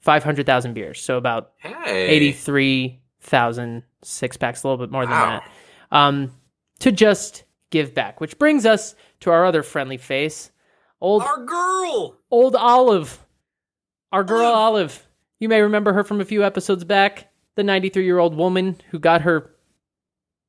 five 0.00 0.24
hundred 0.24 0.46
thousand 0.46 0.74
beers. 0.74 1.00
So 1.00 1.16
about 1.16 1.52
Hey. 1.58 2.06
eighty 2.08 2.32
three 2.32 3.00
thousand 3.20 3.82
six 4.02 4.36
packs, 4.36 4.62
a 4.62 4.68
little 4.68 4.84
bit 4.84 4.90
more 4.92 5.04
than 5.04 5.12
Wow. 5.12 5.42
that, 5.90 5.96
um, 5.96 6.32
to 6.80 6.90
just 6.92 7.44
give 7.70 7.94
back. 7.94 8.20
Which 8.20 8.38
brings 8.38 8.64
us 8.64 8.94
to 9.20 9.30
our 9.30 9.44
other 9.44 9.62
friendly 9.62 9.98
face, 9.98 10.50
old 11.00 11.22
Our 11.22 11.44
girl. 11.44 12.18
old 12.30 12.56
Olive, 12.56 13.24
our 14.12 14.24
girl 14.24 14.46
Olive. 14.46 15.06
You 15.40 15.48
may 15.48 15.60
remember 15.60 15.92
her 15.92 16.02
from 16.04 16.20
a 16.20 16.24
few 16.24 16.44
episodes 16.44 16.84
back, 16.84 17.30
the 17.54 17.62
ninety 17.62 17.88
three 17.88 18.04
year 18.04 18.18
old 18.18 18.36
woman 18.36 18.76
who 18.90 18.98
got 18.98 19.22
her 19.22 19.50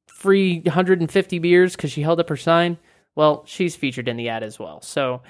free 0.07 0.59
150 0.65 1.39
beers 1.39 1.75
because 1.75 1.91
she 1.91 2.01
held 2.01 2.19
up 2.19 2.27
her 2.29 2.35
sign. 2.37 2.77
Well, 3.15 3.43
she's 3.45 3.75
featured 3.75 4.07
in 4.07 4.17
the 4.17 4.27
ad 4.29 4.43
as 4.43 4.59
well. 4.59 4.81
So, 4.81 5.21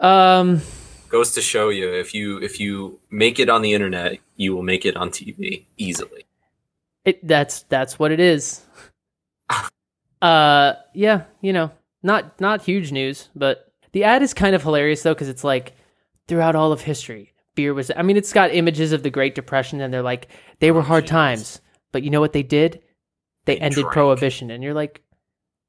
um, 0.00 0.62
Goes 1.08 1.32
to 1.32 1.40
show 1.40 1.68
you 1.70 1.92
if 1.92 2.14
you 2.14 2.38
if 2.38 2.60
you 2.60 3.00
make 3.10 3.38
it 3.38 3.48
on 3.48 3.62
the 3.62 3.72
internet, 3.74 4.18
you 4.36 4.54
will 4.54 4.62
make 4.62 4.84
it 4.84 4.96
on 4.96 5.10
TV 5.10 5.64
easily. 5.76 6.26
It 7.04 7.26
that's 7.26 7.62
that's 7.64 7.98
what 7.98 8.12
it 8.12 8.20
is. 8.20 8.62
uh 10.22 10.74
yeah, 10.94 11.22
you 11.40 11.52
know, 11.52 11.70
not 12.02 12.38
not 12.40 12.62
huge 12.62 12.92
news, 12.92 13.28
but 13.34 13.67
the 13.98 14.04
ad 14.04 14.22
is 14.22 14.32
kind 14.32 14.54
of 14.54 14.62
hilarious 14.62 15.02
though 15.02 15.14
cuz 15.14 15.28
it's 15.28 15.44
like 15.44 15.72
throughout 16.28 16.54
all 16.54 16.70
of 16.72 16.80
history, 16.82 17.32
beer 17.56 17.74
was 17.74 17.90
I 17.96 18.02
mean 18.02 18.16
it's 18.16 18.32
got 18.32 18.54
images 18.54 18.92
of 18.92 19.02
the 19.02 19.10
Great 19.10 19.34
Depression 19.34 19.80
and 19.80 19.92
they're 19.92 20.02
like 20.02 20.28
they 20.60 20.70
were 20.70 20.80
Oh, 20.80 20.90
hard 20.92 21.06
times, 21.06 21.60
but 21.92 22.02
you 22.04 22.10
know 22.10 22.20
what 22.20 22.32
they 22.32 22.42
did? 22.44 22.80
They, 23.44 23.54
They 23.56 23.60
ended 23.60 23.82
drank. 23.82 23.92
prohibition 23.92 24.50
and 24.50 24.62
you're 24.62 24.74
like 24.74 25.02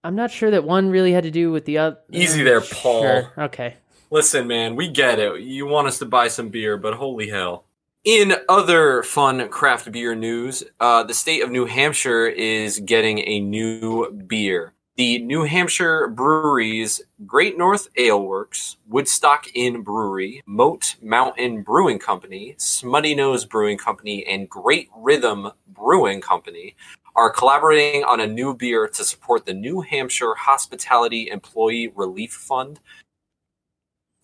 I'm 0.04 0.16
not 0.16 0.32
sure 0.32 0.52
that 0.52 0.64
one 0.64 0.90
really 0.90 1.12
had 1.12 1.24
to 1.24 1.32
do 1.32 1.52
with 1.52 1.66
the 1.66 1.78
other. 1.80 1.98
Easy 2.14 2.42
there, 2.44 2.62
Paul. 2.62 3.02
Sure. 3.02 3.34
Okay. 3.38 3.76
Listen, 4.12 4.48
man, 4.48 4.76
we 4.78 4.88
get 4.88 5.20
it. 5.20 5.42
You 5.42 5.66
want 5.66 5.88
us 5.88 6.00
to 6.00 6.06
buy 6.06 6.30
some 6.30 6.50
beer, 6.50 6.78
but 6.78 6.94
holy 6.94 7.30
hell. 7.30 7.66
In 8.06 8.34
other 8.48 9.04
fun 9.04 9.50
craft 9.50 9.92
beer 9.92 10.16
news, 10.16 10.64
uh, 10.80 11.04
the 11.04 11.14
state 11.14 11.44
of 11.44 11.52
New 11.52 11.66
Hampshire 11.66 12.28
is 12.28 12.80
getting 12.80 13.20
a 13.20 13.42
new 13.42 14.10
beer. 14.12 14.74
The 15.00 15.20
New 15.20 15.44
Hampshire 15.44 16.10
breweries 16.10 17.02
Great 17.26 17.58
North 17.58 17.88
Ale 17.96 18.22
Works, 18.22 18.76
Woodstock 18.90 19.46
Inn 19.56 19.82
Brewery, 19.82 20.44
Moat 20.46 20.98
Mountain 21.02 21.62
Brewing 21.62 22.00
Company, 22.00 22.56
Smuttynose 22.58 23.48
Brewing 23.48 23.78
Company, 23.78 24.26
and 24.26 24.50
Great 24.50 24.90
Rhythm 24.94 25.52
Brewing 25.70 26.20
Company 26.20 26.76
are 27.16 27.30
collaborating 27.30 28.04
on 28.04 28.20
a 28.20 28.28
new 28.28 28.54
beer 28.54 28.90
to 28.90 29.06
support 29.06 29.46
the 29.46 29.54
New 29.54 29.80
Hampshire 29.80 30.36
Hospitality 30.36 31.30
Employee 31.30 31.94
Relief 31.96 32.34
Fund. 32.34 32.82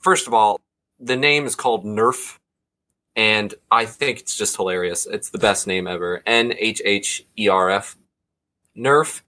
First 0.01 0.27
of 0.27 0.33
all, 0.33 0.59
the 0.99 1.15
name 1.15 1.45
is 1.45 1.55
called 1.55 1.85
Nerf, 1.85 2.35
and 3.15 3.53
I 3.71 3.85
think 3.85 4.19
it's 4.19 4.35
just 4.35 4.57
hilarious. 4.57 5.05
It's 5.05 5.29
the 5.29 5.37
best 5.37 5.67
name 5.67 5.87
ever. 5.87 6.21
N 6.25 6.53
H 6.59 6.81
H 6.83 7.25
E 7.39 7.47
R 7.47 7.69
F. 7.69 7.95
Nerf. 8.77 9.21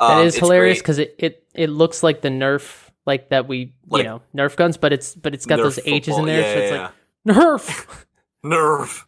That 0.00 0.18
Um, 0.18 0.26
is 0.26 0.36
hilarious 0.36 0.78
because 0.78 0.98
it, 0.98 1.14
it 1.18 1.44
it 1.54 1.70
looks 1.70 2.02
like 2.02 2.20
the 2.20 2.28
Nerf 2.28 2.90
like 3.06 3.30
that 3.30 3.48
we 3.48 3.72
Like- 3.88 4.04
you 4.04 4.08
know 4.08 4.22
Nerf 4.36 4.56
guns, 4.56 4.76
but 4.76 4.92
it's 4.92 5.14
but 5.14 5.34
it's 5.34 5.46
got 5.46 5.58
Nerf 5.58 5.62
those 5.62 5.78
H's 5.84 6.16
in 6.18 6.24
there, 6.26 6.40
Yeah, 6.40 6.54
so 6.54 6.58
it's 6.60 6.72
yeah, 6.72 6.90
like 7.34 7.36
Nerf. 7.36 8.04
Nerf. 8.44 9.04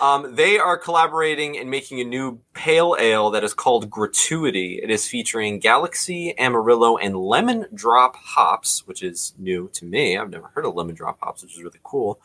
Um, 0.00 0.34
they 0.34 0.58
are 0.58 0.78
collaborating 0.78 1.58
and 1.58 1.70
making 1.70 2.00
a 2.00 2.04
new 2.04 2.40
pale 2.54 2.96
ale 2.98 3.30
that 3.30 3.44
is 3.44 3.52
called 3.54 3.88
Gratuity. 3.90 4.80
It 4.82 4.90
is 4.90 5.06
featuring 5.06 5.58
Galaxy, 5.60 6.36
Amarillo, 6.38 6.96
and 6.96 7.14
Lemon 7.16 7.66
Drop 7.74 8.16
hops, 8.16 8.86
which 8.86 9.02
is 9.02 9.34
new 9.38 9.68
to 9.74 9.84
me. 9.84 10.16
I've 10.16 10.30
never 10.30 10.48
heard 10.54 10.64
of 10.64 10.74
Lemon 10.74 10.94
Drop 10.94 11.18
hops, 11.20 11.42
which 11.42 11.54
is 11.54 11.62
really 11.62 11.78
cool. 11.84 12.18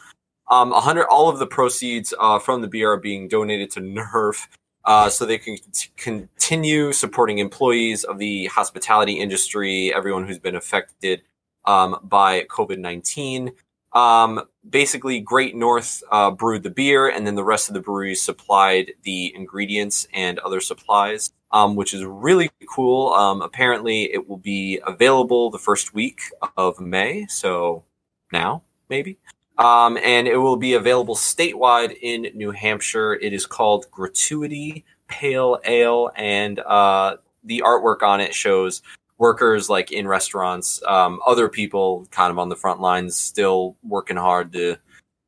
Um, 0.49 0.71
a 0.71 0.79
hundred. 0.79 1.07
All 1.07 1.27
of 1.29 1.39
the 1.39 1.45
proceeds 1.45 2.13
uh, 2.19 2.39
from 2.39 2.61
the 2.61 2.67
beer 2.69 2.93
are 2.93 2.97
being 2.97 3.27
donated 3.27 3.69
to 3.71 3.81
Nerf, 3.81 4.47
uh, 4.87 5.09
so 5.09 5.25
they 5.25 5.37
can 5.37 5.57
cont- 5.57 5.89
continue 5.97 6.91
supporting 6.93 7.37
employees 7.37 8.03
of 8.03 8.17
the 8.17 8.47
hospitality 8.47 9.19
industry, 9.19 9.93
everyone 9.93 10.25
who's 10.25 10.39
been 10.39 10.55
affected 10.55 11.21
um, 11.65 11.99
by 12.01 12.43
COVID 12.45 12.79
nineteen. 12.79 13.51
Um, 13.93 14.41
basically, 14.69 15.19
Great 15.19 15.55
North 15.55 16.03
uh, 16.11 16.29
brewed 16.31 16.63
the 16.63 16.69
beer, 16.69 17.09
and 17.09 17.25
then 17.25 17.35
the 17.35 17.43
rest 17.43 17.67
of 17.67 17.73
the 17.73 17.81
breweries 17.81 18.21
supplied 18.21 18.91
the 19.03 19.33
ingredients 19.35 20.07
and 20.13 20.39
other 20.39 20.61
supplies, 20.61 21.31
um, 21.51 21.75
which 21.75 21.93
is 21.93 22.03
really 22.03 22.51
cool. 22.69 23.13
Um, 23.13 23.41
apparently, 23.41 24.13
it 24.13 24.27
will 24.27 24.37
be 24.37 24.79
available 24.85 25.49
the 25.49 25.57
first 25.57 25.93
week 25.93 26.19
of 26.57 26.79
May, 26.79 27.25
so 27.27 27.83
now 28.31 28.61
maybe. 28.89 29.17
Um, 29.57 29.97
and 30.03 30.27
it 30.27 30.37
will 30.37 30.57
be 30.57 30.73
available 30.73 31.15
statewide 31.15 31.97
in 32.01 32.27
New 32.35 32.51
Hampshire. 32.51 33.15
It 33.15 33.33
is 33.33 33.45
called 33.45 33.89
Gratuity 33.91 34.85
Pale 35.07 35.59
Ale, 35.65 36.11
and 36.15 36.59
uh, 36.59 37.17
the 37.43 37.63
artwork 37.65 38.03
on 38.03 38.21
it 38.21 38.35
shows 38.35 38.81
workers 39.17 39.69
like 39.69 39.91
in 39.91 40.07
restaurants, 40.07 40.81
um, 40.87 41.19
other 41.25 41.49
people 41.49 42.07
kind 42.11 42.31
of 42.31 42.37
on 42.37 42.49
the 42.49 42.55
front 42.55 42.81
lines, 42.81 43.15
still 43.15 43.75
working 43.83 44.17
hard 44.17 44.53
to 44.53 44.77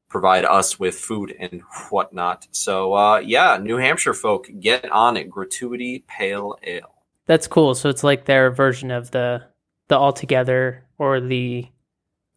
provide 0.09 0.45
us 0.45 0.79
with 0.79 0.95
food 0.95 1.35
and 1.39 1.61
whatnot. 1.89 2.47
So, 2.51 2.93
uh, 2.93 3.19
yeah, 3.19 3.57
New 3.61 3.77
Hampshire 3.77 4.13
folk, 4.13 4.49
get 4.59 4.91
on 4.91 5.17
it. 5.17 5.29
Gratuity 5.29 6.03
Pale 6.07 6.57
Ale. 6.63 6.93
That's 7.25 7.47
cool. 7.47 7.75
So 7.75 7.89
it's 7.89 8.03
like 8.03 8.25
their 8.25 8.51
version 8.51 8.91
of 8.91 9.11
the 9.11 9.43
the 9.87 9.95
altogether 9.95 10.83
or 10.97 11.19
the 11.19 11.67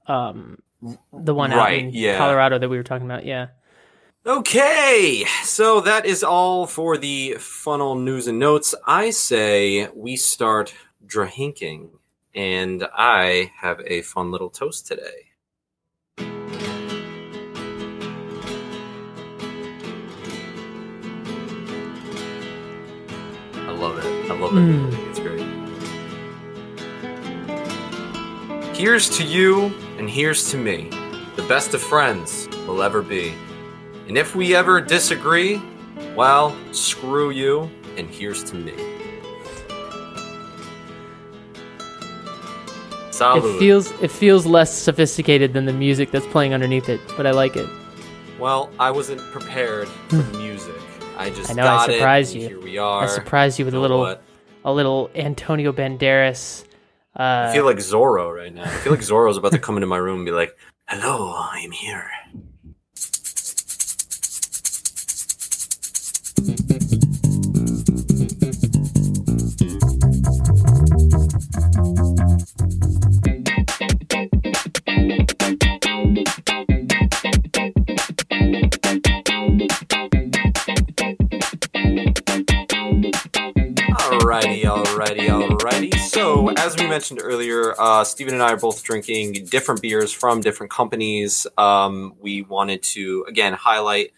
um 0.06 0.58
the 1.12 1.34
one 1.34 1.52
out 1.52 1.58
Right, 1.58 1.82
in 1.84 1.90
yeah. 1.90 2.18
Colorado 2.18 2.58
that 2.58 2.68
we 2.68 2.76
were 2.76 2.82
talking 2.82 3.06
about. 3.06 3.24
Yeah. 3.24 3.48
Okay, 4.24 5.24
so 5.42 5.80
that 5.80 6.06
is 6.06 6.22
all 6.22 6.66
for 6.66 6.96
the 6.96 7.34
funnel 7.40 7.96
news 7.96 8.28
and 8.28 8.38
notes. 8.38 8.72
I 8.86 9.10
say 9.10 9.88
we 9.94 10.14
start 10.16 10.74
drinking, 11.04 11.90
and 12.34 12.86
I 12.92 13.50
have 13.58 13.80
a 13.84 14.02
fun 14.02 14.30
little 14.30 14.50
toast 14.50 14.86
today. 14.86 15.30
I 23.54 23.70
love 23.72 23.98
it. 23.98 24.30
I 24.30 24.38
love 24.38 24.52
it. 24.52 24.60
Mm. 24.60 25.08
It's 25.10 25.18
great. 25.18 25.42
Here's 28.76 29.08
to 29.18 29.24
you, 29.24 29.72
and 30.02 30.11
here's 30.11 30.50
to 30.50 30.56
me. 30.56 30.90
The 31.37 31.44
best 31.44 31.75
of 31.75 31.80
friends 31.80 32.49
will 32.66 32.82
ever 32.82 33.02
be. 33.02 33.32
And 34.09 34.18
if 34.18 34.35
we 34.35 34.52
ever 34.52 34.80
disagree, 34.80 35.62
well, 36.16 36.56
screw 36.73 37.30
you, 37.30 37.71
and 37.97 38.09
here's 38.09 38.42
to 38.50 38.56
me. 38.56 38.73
Salud. 43.11 43.54
It 43.54 43.59
feels 43.61 43.92
it 44.02 44.11
feels 44.11 44.44
less 44.44 44.76
sophisticated 44.76 45.52
than 45.52 45.66
the 45.66 45.73
music 45.73 46.11
that's 46.11 46.26
playing 46.26 46.52
underneath 46.52 46.88
it, 46.88 47.00
but 47.16 47.25
I 47.25 47.30
like 47.30 47.54
it. 47.56 47.68
well, 48.40 48.71
I 48.80 48.90
wasn't 48.90 49.21
prepared 49.30 49.87
for 50.09 50.16
the 50.16 50.38
music. 50.38 50.75
I 51.16 51.30
just. 51.30 51.49
I 51.49 51.52
know, 51.52 51.62
I 51.62 51.66
got 51.66 51.90
it, 51.90 51.92
surprised 51.92 52.35
and 52.35 52.42
you. 52.42 52.49
Here 52.49 52.61
we 52.61 52.78
are. 52.78 53.04
I 53.04 53.06
surprised 53.06 53.61
you 53.61 53.66
with 53.66 53.75
You 53.75 53.80
a 53.80 53.82
little 53.82 54.00
what? 54.00 54.25
a 54.64 54.73
little 54.73 55.12
Antonio 55.14 55.73
Banderas. 55.73 56.64
Uh, 57.14 57.49
I 57.49 57.52
feel 57.52 57.64
like 57.64 57.76
Zorro 57.76 58.35
right 58.35 58.54
now. 58.54 58.64
I 58.64 58.69
feel 58.69 58.92
like 58.92 59.02
Zorro's 59.02 59.37
about 59.37 59.52
to 59.52 59.59
come 59.59 59.76
into 59.76 59.87
my 59.87 59.99
room 59.99 60.21
and 60.21 60.25
be 60.26 60.33
like, 60.33 60.57
"Hello, 60.88 61.35
I'm 61.37 61.71
here." 61.71 62.11
Alrighty, 84.32 84.62
alrighty, 84.62 85.28
alrighty. 85.28 85.94
So, 85.98 86.48
as 86.48 86.74
we 86.78 86.86
mentioned 86.86 87.20
earlier, 87.22 87.78
uh, 87.78 88.02
Stephen 88.02 88.32
and 88.32 88.42
I 88.42 88.52
are 88.52 88.56
both 88.56 88.82
drinking 88.82 89.44
different 89.50 89.82
beers 89.82 90.10
from 90.10 90.40
different 90.40 90.72
companies. 90.72 91.46
Um, 91.58 92.14
we 92.18 92.40
wanted 92.40 92.82
to, 92.94 93.26
again, 93.28 93.52
highlight 93.52 94.14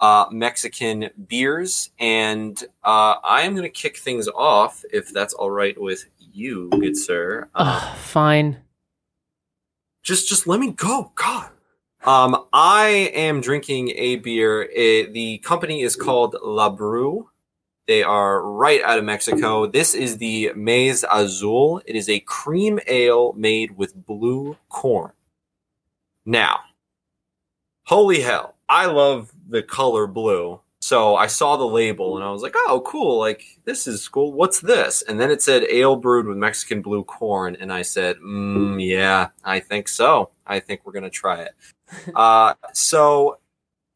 uh, 0.00 0.26
Mexican 0.30 1.08
beers. 1.28 1.88
And 1.98 2.62
uh, 2.84 3.14
I 3.24 3.42
am 3.42 3.52
going 3.54 3.62
to 3.62 3.70
kick 3.70 3.96
things 3.96 4.28
off, 4.28 4.84
if 4.92 5.08
that's 5.14 5.32
all 5.32 5.50
right 5.50 5.80
with 5.80 6.04
you, 6.18 6.68
good 6.68 6.94
sir. 6.98 7.48
Uh, 7.54 7.80
ugh, 7.90 7.96
fine. 7.96 8.58
just 10.02 10.28
just 10.28 10.46
let 10.46 10.60
me 10.60 10.72
go 10.72 11.10
god 11.14 11.48
um 12.04 12.44
i 12.52 13.10
am 13.14 13.40
drinking 13.40 13.90
a 13.96 14.16
beer 14.16 14.62
It- 14.62 15.14
the 15.14 15.38
company 15.38 15.80
is 15.80 15.96
called 15.96 16.36
la 16.42 16.68
Bru. 16.68 17.30
They 17.86 18.02
are 18.02 18.42
right 18.42 18.82
out 18.82 18.98
of 18.98 19.04
mexico. 19.04 19.66
This 19.66 19.94
is 19.94 20.18
the 20.18 20.52
Maiz 20.56 21.04
Azul. 21.12 21.82
It 21.86 21.96
is 21.96 22.08
a 22.08 22.20
cream 22.20 22.80
ale 22.86 23.32
made 23.34 23.76
with 23.76 24.06
blue 24.06 24.56
corn. 24.68 25.12
Now 26.24 26.60
holy 27.86 28.20
hell 28.20 28.54
i 28.68 28.86
love 28.86 29.30
the 29.48 29.62
color 29.62 30.06
blue. 30.06 30.60
So 30.80 31.16
i 31.16 31.26
saw 31.26 31.56
the 31.56 31.66
label 31.66 32.16
and 32.16 32.24
i 32.24 32.30
was 32.30 32.42
like 32.42 32.54
oh 32.56 32.82
cool 32.86 33.18
like 33.18 33.44
this 33.64 33.86
is 33.86 34.08
cool. 34.08 34.32
What's 34.32 34.60
this? 34.60 35.02
And 35.02 35.20
then 35.20 35.30
it 35.30 35.42
said 35.42 35.64
ale 35.64 35.96
brewed 35.96 36.26
with 36.26 36.38
mexican 36.38 36.80
blue 36.82 37.04
corn. 37.04 37.56
And 37.60 37.72
i 37.72 37.82
said 37.82 38.16
mm, 38.16 38.82
yeah 38.82 39.28
i 39.44 39.60
think 39.60 39.88
so. 39.88 40.30
I 40.46 40.60
think 40.60 40.82
we're 40.84 40.92
gonna 40.92 41.10
try 41.10 41.42
it. 41.42 41.54
Uh, 42.14 42.54
so 42.72 43.38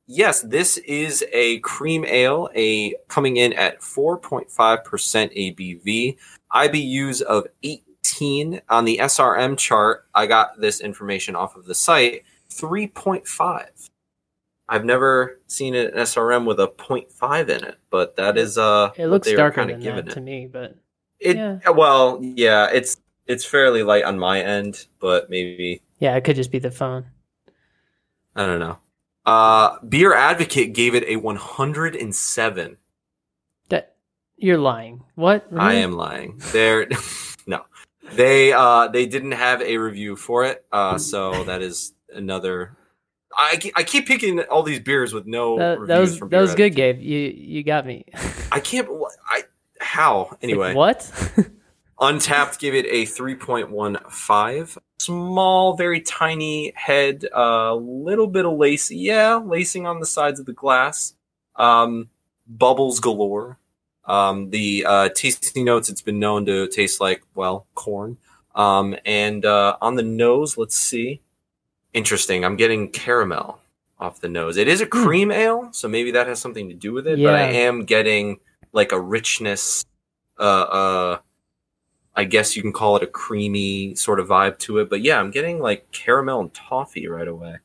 yes 0.08 0.40
this 0.40 0.78
is 0.78 1.24
a 1.32 1.60
cream 1.60 2.04
ale 2.04 2.48
a 2.54 2.94
coming 3.06 3.36
in 3.36 3.52
at 3.52 3.80
4.5% 3.80 4.48
abv 4.50 6.16
ibus 6.52 7.22
of 7.22 7.46
18 7.62 8.60
on 8.68 8.84
the 8.84 8.98
srm 9.02 9.56
chart 9.56 10.06
i 10.14 10.26
got 10.26 10.60
this 10.60 10.80
information 10.80 11.36
off 11.36 11.54
of 11.54 11.66
the 11.66 11.74
site 11.74 12.24
3.5 12.50 13.90
I've 14.70 14.84
never 14.84 15.40
seen 15.46 15.74
an 15.74 15.92
SRM 15.92 16.44
with 16.44 16.60
a 16.60 16.68
0.5 16.68 17.48
in 17.48 17.64
it, 17.64 17.78
but 17.88 18.16
that 18.16 18.36
is 18.36 18.58
uh 18.58 18.90
It 18.96 19.06
looks 19.06 19.10
what 19.10 19.22
they 19.24 19.32
were 19.32 19.36
darker 19.36 19.66
than 19.66 19.80
giving 19.80 20.04
that 20.04 20.14
to 20.14 20.20
me, 20.20 20.46
but 20.46 20.76
It 21.18 21.36
Yeah. 21.36 21.70
well, 21.70 22.18
yeah, 22.20 22.68
it's 22.70 23.00
it's 23.26 23.44
fairly 23.44 23.82
light 23.82 24.04
on 24.04 24.18
my 24.18 24.40
end, 24.40 24.86
but 25.00 25.30
maybe 25.30 25.82
yeah, 26.00 26.16
it 26.16 26.24
could 26.24 26.36
just 26.36 26.50
be 26.50 26.58
the 26.58 26.70
phone. 26.70 27.06
I 28.36 28.46
don't 28.46 28.60
know. 28.60 28.78
Uh 29.28 29.78
Beer 29.86 30.14
Advocate 30.14 30.72
gave 30.72 30.94
it 30.94 31.04
a 31.06 31.16
107. 31.16 32.78
That 33.68 33.96
you're 34.38 34.56
lying. 34.56 35.04
What? 35.16 35.46
I 35.54 35.74
am 35.74 35.92
lying. 35.92 36.40
They're 36.52 36.88
no. 37.46 37.66
They 38.12 38.54
uh 38.54 38.88
they 38.88 39.04
didn't 39.04 39.32
have 39.32 39.60
a 39.60 39.76
review 39.76 40.16
for 40.16 40.46
it. 40.46 40.64
Uh 40.72 40.96
so 40.96 41.44
that 41.44 41.60
is 41.60 41.92
another 42.14 42.74
I, 43.36 43.60
I 43.76 43.82
keep 43.82 44.06
picking 44.06 44.40
all 44.44 44.62
these 44.62 44.80
beers 44.80 45.12
with 45.12 45.26
no 45.26 45.58
That, 45.58 45.78
reviews 45.78 45.88
that 45.88 45.98
was 46.00 46.18
from 46.18 46.28
that 46.30 46.36
Beer 46.36 46.40
was 46.40 46.54
good, 46.54 46.74
Gabe. 46.74 46.98
You 46.98 47.18
you 47.18 47.62
got 47.62 47.84
me. 47.84 48.06
I 48.50 48.60
can't 48.60 48.88
I 49.28 49.42
how 49.78 50.38
anyway 50.40 50.68
Like, 50.68 50.76
what? 50.76 51.36
Untappd 52.00 52.58
give 52.58 52.74
it 52.74 52.86
a 52.86 53.04
3.15. 53.06 54.78
Small, 55.00 55.76
very 55.76 56.00
tiny 56.00 56.72
head, 56.76 57.24
a 57.24 57.40
uh, 57.40 57.74
little 57.74 58.26
bit 58.26 58.46
of 58.46 58.56
lace. 58.56 58.90
Yeah, 58.90 59.36
lacing 59.36 59.86
on 59.86 60.00
the 60.00 60.06
sides 60.06 60.38
of 60.38 60.46
the 60.46 60.52
glass. 60.52 61.14
Um, 61.56 62.10
bubbles 62.46 63.00
galore. 63.00 63.58
Um, 64.04 64.50
the 64.50 64.86
uh, 64.86 65.08
tasting 65.10 65.64
notes, 65.64 65.88
it's 65.88 66.00
been 66.00 66.18
known 66.18 66.46
to 66.46 66.68
taste 66.68 67.00
like, 67.00 67.22
well, 67.34 67.66
corn. 67.74 68.16
Um, 68.54 68.96
and 69.04 69.44
uh, 69.44 69.76
on 69.80 69.96
the 69.96 70.02
nose, 70.02 70.56
let's 70.56 70.76
see. 70.76 71.20
Interesting. 71.92 72.44
I'm 72.44 72.56
getting 72.56 72.90
caramel 72.90 73.60
off 73.98 74.20
the 74.20 74.28
nose. 74.28 74.56
It 74.56 74.68
is 74.68 74.80
a 74.80 74.86
cream 74.86 75.30
ale, 75.30 75.68
so 75.72 75.88
maybe 75.88 76.12
that 76.12 76.26
has 76.26 76.40
something 76.40 76.68
to 76.68 76.74
do 76.74 76.92
with 76.92 77.06
it, 77.06 77.22
but 77.22 77.34
I 77.34 77.42
am 77.42 77.84
getting 77.84 78.38
like 78.72 78.92
a 78.92 79.00
richness 79.00 79.84
uh 80.38 80.42
uh 80.42 81.18
I 82.18 82.24
guess 82.24 82.56
you 82.56 82.62
can 82.62 82.72
call 82.72 82.96
it 82.96 83.04
a 83.04 83.06
creamy 83.06 83.94
sort 83.94 84.18
of 84.18 84.26
vibe 84.26 84.58
to 84.58 84.78
it. 84.78 84.90
But 84.90 85.02
yeah, 85.02 85.20
I'm 85.20 85.30
getting 85.30 85.60
like 85.60 85.92
caramel 85.92 86.40
and 86.40 86.52
toffee 86.52 87.06
right 87.06 87.28
away. 87.28 87.58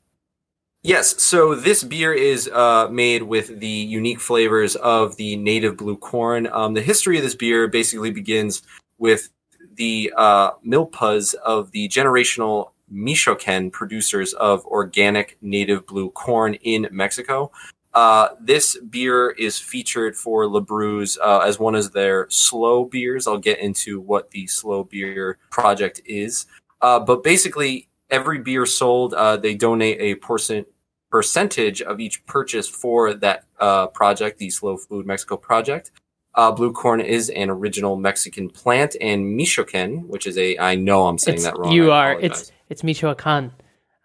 Yes, 0.83 1.23
so 1.23 1.55
this 1.55 1.83
beer 1.83 2.13
is 2.13 2.47
uh, 2.49 2.87
made 2.91 3.23
with 3.23 3.59
the 3.59 3.67
unique 3.67 4.19
flavors 4.19 4.75
of 4.75 5.15
the 5.15 5.37
native 5.37 5.75
blue 5.75 5.97
corn. 5.97 6.47
Um, 6.51 6.75
the 6.75 6.83
history 6.83 7.17
of 7.17 7.23
this 7.23 7.33
beer 7.33 7.67
basically 7.67 8.11
begins 8.11 8.61
with 8.99 9.29
the 9.73 10.13
uh, 10.15 10.51
milpas 10.63 11.33
of 11.33 11.71
the 11.71 11.89
generational 11.89 12.73
Michoacan 12.91 13.71
producers 13.71 14.33
of 14.33 14.63
organic 14.67 15.35
native 15.41 15.87
blue 15.87 16.11
corn 16.11 16.53
in 16.55 16.87
Mexico. 16.91 17.51
Uh, 17.93 18.29
this 18.39 18.77
beer 18.89 19.31
is 19.31 19.59
featured 19.59 20.15
for 20.15 20.47
La 20.47 20.59
Bru's 20.59 21.17
uh, 21.21 21.39
as 21.39 21.59
one 21.59 21.75
of 21.75 21.91
their 21.93 22.27
slow 22.29 22.85
beers. 22.85 23.27
I'll 23.27 23.37
get 23.37 23.59
into 23.59 23.99
what 24.01 24.31
the 24.31 24.47
slow 24.47 24.83
beer 24.83 25.37
project 25.51 26.01
is. 26.05 26.47
Uh, 26.81 26.99
but 26.99 27.23
basically, 27.23 27.87
every 28.09 28.39
beer 28.39 28.65
sold, 28.65 29.13
uh, 29.13 29.37
they 29.37 29.53
donate 29.53 29.99
a 29.99 30.15
percent 30.15 30.67
percentage 31.11 31.81
of 31.83 31.99
each 31.99 32.25
purchase 32.25 32.67
for 32.67 33.13
that 33.13 33.45
uh, 33.59 33.85
project, 33.87 34.39
the 34.39 34.49
Slow 34.49 34.77
Food 34.77 35.05
Mexico 35.05 35.37
project. 35.37 35.91
Uh, 36.33 36.51
blue 36.51 36.71
corn 36.73 36.99
is 36.99 37.29
an 37.29 37.51
original 37.51 37.95
Mexican 37.95 38.49
plant, 38.49 38.95
and 38.99 39.35
Michoacan, 39.37 40.07
which 40.07 40.25
is 40.25 40.35
a 40.39 40.57
I 40.57 40.73
know 40.73 41.05
I'm 41.05 41.19
saying 41.19 41.35
It's, 41.35 41.43
that 41.43 41.55
wrong. 41.55 41.71
you 41.71 41.91
I 41.91 42.05
are. 42.07 42.11
apologize. 42.13 42.41
It's 42.41 42.51
it's 42.69 42.83
Michoacan. 42.83 43.51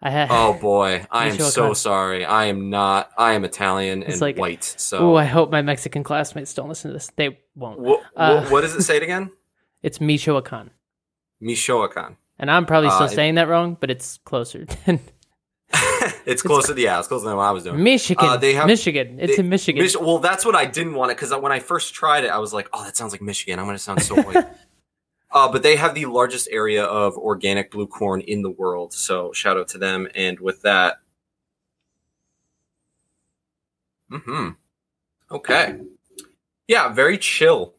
I 0.01 0.09
had. 0.11 0.29
Oh 0.31 0.53
boy, 0.53 1.05
I 1.11 1.27
am 1.27 1.37
so 1.39 1.73
sorry. 1.73 2.23
I 2.25 2.45
am 2.45 2.69
not. 2.69 3.11
I 3.17 3.33
am 3.33 3.43
Italian 3.43 4.03
and 4.03 4.21
like- 4.21 4.37
white. 4.37 4.75
Oh, 4.93 5.15
I 5.15 5.25
hope 5.25 5.51
my 5.51 5.61
Mexican 5.61 6.03
classmates 6.03 6.53
don't 6.53 6.69
listen 6.69 6.89
to 6.91 6.93
this. 6.93 7.11
They 7.15 7.37
won't. 7.55 7.79
Wha- 7.79 7.97
Uh, 8.15 8.45
what 8.49 8.61
does 8.61 8.75
it 8.75 8.83
say 8.83 8.97
it 8.97 9.03
again? 9.03 9.31
It's 9.83 9.99
Michoacan. 9.99 10.71
Michoacan. 11.41 12.17
And 12.37 12.49
I'm 12.49 12.65
probably 12.65 12.89
still 12.89 13.03
Uh, 13.03 13.11
it- 13.11 13.15
saying 13.15 13.35
that 13.35 13.47
wrong, 13.49 13.75
but 13.79 13.89
it's 13.91 14.17
closer 14.23 14.65
than 14.85 14.99
it's 16.25 16.41
closer. 16.41 16.73
to 16.73 16.81
yeah, 16.81 16.99
it's 16.99 17.07
closer 17.07 17.27
than 17.27 17.35
what 17.37 17.43
I 17.43 17.51
was 17.51 17.63
doing. 17.65 17.83
Michigan. 17.83 18.25
Uh, 18.25 18.37
they 18.37 18.53
have- 18.53 18.67
Michigan. 18.67 19.19
It's 19.19 19.35
They- 19.35 19.39
in 19.43 19.49
Michigan. 19.49 19.83
Mich- 19.83 19.99
well, 19.99 20.19
that's 20.19 20.45
what 20.45 20.55
I 20.55 20.65
didn't 20.65 20.93
want 20.93 21.11
it 21.11 21.17
because 21.17 21.33
when 21.33 21.51
I 21.51 21.59
first 21.59 21.93
tried 21.93 22.23
it, 22.23 22.29
I 22.29 22.37
was 22.37 22.53
like, 22.53 22.69
"Oh, 22.73 22.83
that 22.85 22.95
sounds 22.95 23.11
like 23.11 23.21
Michigan. 23.21 23.59
I'm 23.59 23.65
going 23.65 23.75
to 23.77 23.83
sound 23.83 24.01
so 24.01 24.15
white." 24.21 24.45
Uh, 25.31 25.51
but 25.51 25.63
they 25.63 25.75
have 25.75 25.95
the 25.95 26.05
largest 26.05 26.47
area 26.51 26.83
of 26.83 27.17
organic 27.17 27.71
blue 27.71 27.87
corn 27.87 28.21
in 28.21 28.41
the 28.41 28.49
world, 28.49 28.93
so 28.93 29.31
shout 29.33 29.57
out 29.57 29.67
to 29.69 29.77
them. 29.77 30.07
And 30.15 30.39
with 30.39 30.61
that, 30.63 30.99
hmm 34.11 34.49
okay, 35.31 35.79
yeah, 36.67 36.89
very 36.89 37.17
chill. 37.17 37.73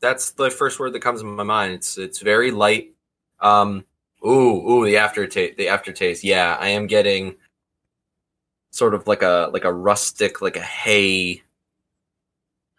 That's 0.00 0.32
the 0.32 0.50
first 0.50 0.80
word 0.80 0.92
that 0.94 1.00
comes 1.00 1.20
to 1.20 1.26
my 1.26 1.44
mind. 1.44 1.74
It's 1.74 1.98
it's 1.98 2.20
very 2.20 2.50
light. 2.50 2.94
Um, 3.40 3.84
ooh, 4.26 4.70
ooh, 4.70 4.84
the 4.84 4.98
aftertaste. 4.98 5.56
The 5.58 5.68
aftertaste. 5.68 6.24
Yeah, 6.24 6.56
I 6.60 6.68
am 6.68 6.86
getting 6.86 7.36
sort 8.70 8.94
of 8.94 9.06
like 9.06 9.22
a 9.22 9.50
like 9.52 9.64
a 9.64 9.72
rustic, 9.72 10.42
like 10.42 10.56
a 10.56 10.62
hay 10.62 11.42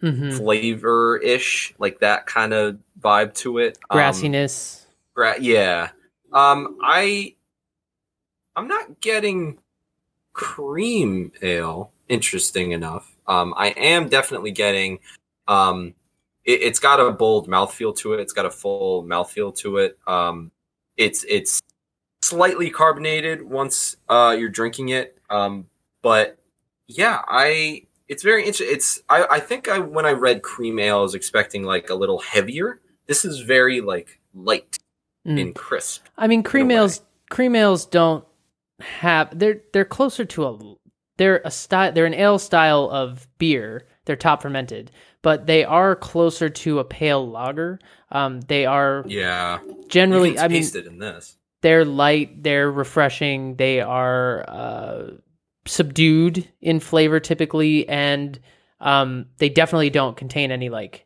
hmm 0.04 0.32
flavor 0.32 1.18
ish, 1.18 1.74
like 1.80 2.00
that 2.00 2.26
kind 2.26 2.54
of 2.54 2.78
vibe 3.00 3.34
to 3.36 3.60
it. 3.60 3.78
Um, 3.90 4.00
Grassiness. 4.00 4.86
gra- 5.16 5.42
yeah. 5.42 5.92
Um, 6.34 6.78
I 6.84 7.36
I'm 8.56 8.68
not 8.68 9.00
getting 9.00 9.60
cream 10.34 11.32
ale. 11.42 11.92
Interesting 12.10 12.74
enough. 12.74 13.16
Um, 13.28 13.54
I 13.56 13.70
am 13.70 14.10
definitely 14.10 14.52
getting. 14.52 15.00
Um, 15.48 15.94
it, 16.44 16.62
it's 16.62 16.80
got 16.80 17.00
a 17.00 17.12
bold 17.12 17.48
mouthfeel 17.48 17.96
to 17.98 18.14
it. 18.14 18.20
It's 18.20 18.34
got 18.34 18.46
a 18.46 18.52
full 18.52 19.04
mouthfeel 19.06 19.56
to 19.60 19.78
it. 19.78 19.98
Um, 20.06 20.52
it's 20.98 21.26
it's 21.30 21.62
slightly 22.22 22.70
carbonated 22.70 23.42
once 23.42 23.96
uh, 24.10 24.36
you're 24.38 24.50
drinking 24.50 24.90
it. 24.90 25.18
Um, 25.30 25.68
but 26.02 26.38
yeah, 26.88 27.22
I 27.28 27.84
it's 28.08 28.24
very 28.24 28.42
interesting. 28.46 28.76
It's 28.76 29.02
I, 29.10 29.26
I 29.32 29.40
think 29.40 29.68
I 29.70 29.80
when 29.80 30.06
I 30.06 30.12
read 30.12 30.42
cream 30.44 30.80
ale, 30.80 31.00
I 31.00 31.02
was 31.02 31.16
expecting 31.16 31.64
like 31.64 31.90
a 31.90 31.96
little 31.96 32.20
heavier. 32.20 32.80
This 33.08 33.26
is 33.26 33.40
very 33.42 33.82
like 33.82 34.20
light 34.34 34.78
Mm. 35.26 35.40
and 35.42 35.56
crisp. 35.56 36.06
I 36.18 36.28
mean, 36.28 36.44
cream 36.44 36.66
in 36.70 36.72
a 36.72 36.74
way. 36.74 36.80
ales. 36.82 37.02
Cream 37.30 37.56
ales 37.56 37.86
don't 37.86 38.26
have. 38.82 39.38
They're 39.40 39.62
they're 39.72 39.86
closer 39.86 40.26
to 40.26 40.44
a. 40.46 40.76
They're 41.18 41.42
a 41.46 41.52
style. 41.52 41.94
They're 41.94 42.06
an 42.06 42.14
ale 42.14 42.40
style 42.40 42.90
of 42.92 43.26
beer. 43.38 43.88
They're 44.04 44.18
top 44.18 44.42
fermented, 44.42 44.92
but 45.22 45.46
they 45.46 45.64
are 45.64 45.96
closer 45.96 46.50
to 46.50 46.80
a 46.80 46.84
pale 46.84 47.26
lager. 47.26 47.80
Um, 48.12 48.42
they 48.42 48.66
are 48.66 49.06
Yeah, 49.08 49.60
generally. 49.88 50.38
I 50.38 50.50
mean, 50.50 50.62
it 50.64 50.76
in 50.88 50.98
this. 50.98 51.38
they're 51.62 51.86
light. 51.86 52.44
They're 52.44 52.70
refreshing. 52.70 53.56
They 53.56 53.80
are 53.80 54.44
uh, 54.50 55.04
subdued 55.66 56.48
in 56.62 56.80
flavor 56.80 57.20
typically, 57.20 57.88
and 57.88 58.40
um, 58.80 59.28
they 59.38 59.50
definitely 59.50 59.90
don't 59.90 60.18
contain 60.18 60.52
any 60.52 60.70
like 60.70 61.06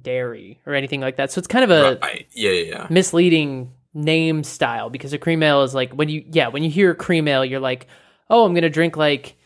dairy 0.00 0.60
or 0.66 0.74
anything 0.74 1.00
like 1.00 1.16
that. 1.16 1.32
So 1.32 1.38
it's 1.38 1.48
kind 1.48 1.64
of 1.64 1.70
a 1.70 1.98
Right. 2.00 2.26
Yeah, 2.32 2.50
yeah, 2.50 2.68
yeah. 2.68 2.86
misleading 2.90 3.72
name 3.92 4.44
style 4.44 4.88
because 4.88 5.12
a 5.12 5.18
cream 5.18 5.42
ale 5.42 5.62
is 5.64 5.74
like 5.74 5.92
when 5.92 6.08
you 6.08 6.24
yeah 6.30 6.46
when 6.46 6.62
you 6.62 6.70
hear 6.70 6.94
cream 6.94 7.26
ale 7.26 7.44
you're 7.44 7.58
like 7.58 7.88
oh 8.28 8.44
I'm 8.44 8.54
gonna 8.54 8.70
drink 8.70 8.96
like 8.96 9.36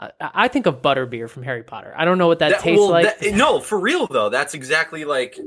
I, 0.00 0.10
I 0.18 0.48
think 0.48 0.64
of 0.64 0.80
butter 0.80 1.04
beer 1.04 1.28
from 1.28 1.42
Harry 1.42 1.62
Potter 1.62 1.92
I 1.94 2.06
don't 2.06 2.16
know 2.16 2.26
what 2.26 2.38
that, 2.38 2.52
That- 2.52 2.60
tastes 2.60 2.80
well, 2.80 2.88
like 2.90 3.18
that- 3.20 3.34
no, 3.34 3.60
for 3.60 3.78
real 3.78 4.06
though. 4.06 4.30
That's 4.30 4.54
exactly 4.54 5.04
like 5.04 5.38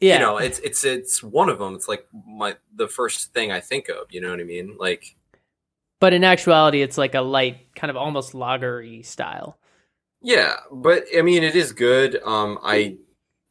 yeah 0.00 0.14
you 0.14 0.20
know, 0.20 0.36
it's 0.36 0.58
it's 0.58 0.84
it's 0.84 1.22
one 1.22 1.48
of 1.48 1.58
them. 1.58 1.74
It's 1.74 1.88
like 1.88 2.06
my 2.12 2.56
the 2.74 2.88
first 2.88 3.32
thing 3.32 3.50
I 3.50 3.60
think 3.60 3.88
of. 3.88 4.12
You 4.12 4.20
know 4.20 4.28
what 4.30 4.40
I 4.40 4.44
mean? 4.44 4.76
Like 4.78 5.15
but 6.00 6.12
in 6.12 6.24
actuality 6.24 6.82
it's 6.82 6.98
like 6.98 7.14
a 7.14 7.20
light 7.20 7.74
kind 7.74 7.90
of 7.90 7.96
almost 7.96 8.32
lagery 8.32 9.04
style 9.04 9.58
yeah, 10.26 10.54
but 10.72 11.04
I 11.16 11.22
mean, 11.22 11.44
it 11.44 11.54
is 11.54 11.72
good. 11.72 12.20
Um, 12.24 12.58
I 12.62 12.96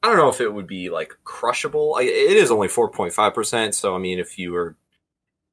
I 0.03 0.07
don't 0.09 0.17
know 0.17 0.27
if 0.29 0.41
it 0.41 0.53
would 0.53 0.67
be 0.67 0.89
like 0.89 1.13
crushable. 1.23 1.95
I, 1.97 2.03
it 2.03 2.37
is 2.37 2.51
only 2.51 2.67
four 2.67 2.89
point 2.89 3.13
five 3.13 3.33
percent. 3.33 3.75
So 3.75 3.95
I 3.95 3.97
mean, 3.97 4.19
if 4.19 4.37
you 4.37 4.51
were 4.51 4.75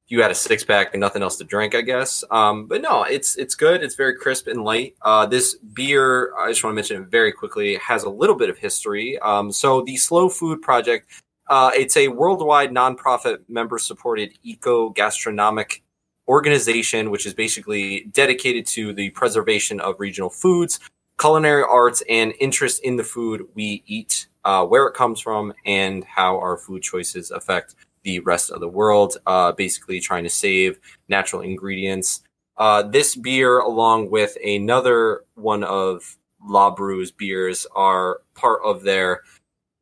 if 0.04 0.10
you 0.10 0.20
had 0.20 0.32
a 0.32 0.34
six 0.34 0.64
pack 0.64 0.94
and 0.94 1.00
nothing 1.00 1.22
else 1.22 1.36
to 1.36 1.44
drink, 1.44 1.76
I 1.76 1.82
guess. 1.82 2.24
Um, 2.30 2.66
but 2.66 2.82
no, 2.82 3.04
it's 3.04 3.36
it's 3.36 3.54
good. 3.54 3.84
It's 3.84 3.94
very 3.94 4.16
crisp 4.16 4.48
and 4.48 4.64
light. 4.64 4.96
Uh, 5.02 5.26
this 5.26 5.54
beer, 5.54 6.32
I 6.36 6.48
just 6.48 6.64
want 6.64 6.72
to 6.72 6.76
mention 6.76 7.02
it 7.02 7.08
very 7.08 7.30
quickly, 7.30 7.76
has 7.76 8.02
a 8.02 8.10
little 8.10 8.36
bit 8.36 8.50
of 8.50 8.58
history. 8.58 9.16
Um, 9.20 9.52
so 9.52 9.82
the 9.82 9.96
Slow 9.96 10.28
Food 10.28 10.60
Project, 10.60 11.08
uh, 11.48 11.70
it's 11.72 11.96
a 11.96 12.08
worldwide 12.08 12.72
nonprofit 12.72 13.38
member 13.48 13.78
supported 13.78 14.32
eco 14.42 14.88
gastronomic 14.90 15.84
organization, 16.32 17.10
which 17.10 17.26
is 17.26 17.34
basically 17.34 18.04
dedicated 18.10 18.64
to 18.64 18.94
the 18.94 19.10
preservation 19.10 19.78
of 19.80 20.00
regional 20.00 20.30
foods, 20.30 20.80
culinary 21.20 21.62
arts, 21.62 22.02
and 22.08 22.32
interest 22.40 22.82
in 22.82 22.96
the 22.96 23.04
food 23.04 23.46
we 23.54 23.82
eat, 23.86 24.28
uh, 24.44 24.64
where 24.64 24.86
it 24.86 24.94
comes 24.94 25.20
from, 25.20 25.52
and 25.66 26.04
how 26.04 26.38
our 26.38 26.56
food 26.56 26.82
choices 26.82 27.30
affect 27.30 27.74
the 28.02 28.18
rest 28.20 28.50
of 28.50 28.60
the 28.60 28.68
world. 28.68 29.18
Uh, 29.26 29.52
basically, 29.52 30.00
trying 30.00 30.24
to 30.24 30.30
save 30.30 30.80
natural 31.06 31.42
ingredients. 31.42 32.22
Uh, 32.56 32.82
this 32.82 33.14
beer, 33.14 33.58
along 33.58 34.10
with 34.10 34.38
another 34.42 35.24
one 35.34 35.62
of 35.62 36.16
La 36.42 36.70
Bru's 36.70 37.10
beers, 37.10 37.66
are 37.76 38.22
part 38.34 38.60
of 38.64 38.84
their 38.84 39.20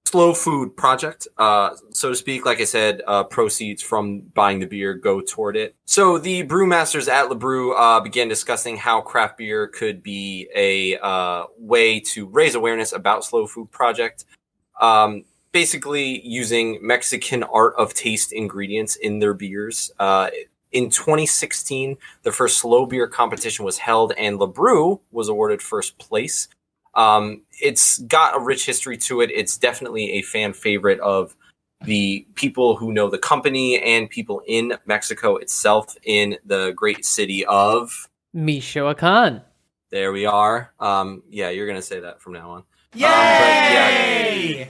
slow 0.06 0.34
food 0.34 0.76
project, 0.76 1.28
uh, 1.38 1.70
so 1.90 2.08
to 2.08 2.16
speak. 2.16 2.44
Like 2.44 2.60
I 2.60 2.64
said, 2.64 3.00
uh, 3.06 3.24
proceeds 3.24 3.82
from 3.82 4.20
buying 4.34 4.58
the 4.58 4.66
beer 4.66 4.94
go 4.94 5.20
toward 5.20 5.56
it. 5.56 5.76
So 5.84 6.18
the 6.18 6.44
brewmasters 6.44 7.08
at 7.08 7.28
La 7.28 7.36
Bru 7.36 7.74
uh, 7.74 8.00
began 8.00 8.28
discussing 8.28 8.76
how 8.76 9.00
craft 9.02 9.38
beer 9.38 9.68
could 9.68 10.02
be 10.02 10.48
a 10.54 10.98
uh, 10.98 11.44
way 11.58 12.00
to 12.00 12.26
raise 12.26 12.54
awareness 12.54 12.92
about 12.92 13.24
slow 13.24 13.46
food 13.46 13.70
project. 13.70 14.24
Um, 14.80 15.24
basically, 15.52 16.20
using 16.26 16.78
Mexican 16.82 17.44
art 17.44 17.74
of 17.78 17.94
taste 17.94 18.32
ingredients 18.32 18.96
in 18.96 19.20
their 19.20 19.34
beers. 19.34 19.92
Uh, 19.98 20.30
in 20.72 20.90
2016, 20.90 21.96
the 22.22 22.32
first 22.32 22.58
slow 22.58 22.86
beer 22.86 23.08
competition 23.08 23.64
was 23.64 23.78
held, 23.78 24.12
and 24.16 24.38
Le 24.38 24.44
La 24.44 24.46
Bru 24.46 25.00
was 25.10 25.28
awarded 25.28 25.62
first 25.62 25.98
place. 25.98 26.48
Um, 26.94 27.42
it's 27.60 27.98
got 28.00 28.36
a 28.36 28.40
rich 28.40 28.66
history 28.66 28.96
to 28.98 29.20
it. 29.20 29.30
It's 29.30 29.56
definitely 29.56 30.12
a 30.12 30.22
fan 30.22 30.52
favorite 30.52 31.00
of 31.00 31.36
the 31.84 32.26
people 32.34 32.76
who 32.76 32.92
know 32.92 33.08
the 33.08 33.18
company 33.18 33.80
and 33.80 34.10
people 34.10 34.42
in 34.46 34.74
Mexico 34.86 35.36
itself 35.36 35.96
in 36.02 36.36
the 36.44 36.72
great 36.76 37.04
city 37.04 37.44
of. 37.46 38.08
Michoacan 38.34 39.40
There 39.90 40.12
we 40.12 40.26
are. 40.26 40.72
Um, 40.78 41.22
yeah, 41.30 41.48
you're 41.50 41.66
gonna 41.66 41.80
say 41.82 42.00
that 42.00 42.20
from 42.20 42.34
now 42.34 42.50
on. 42.50 42.64
Yay! 42.94 44.58
yeah. 44.58 44.64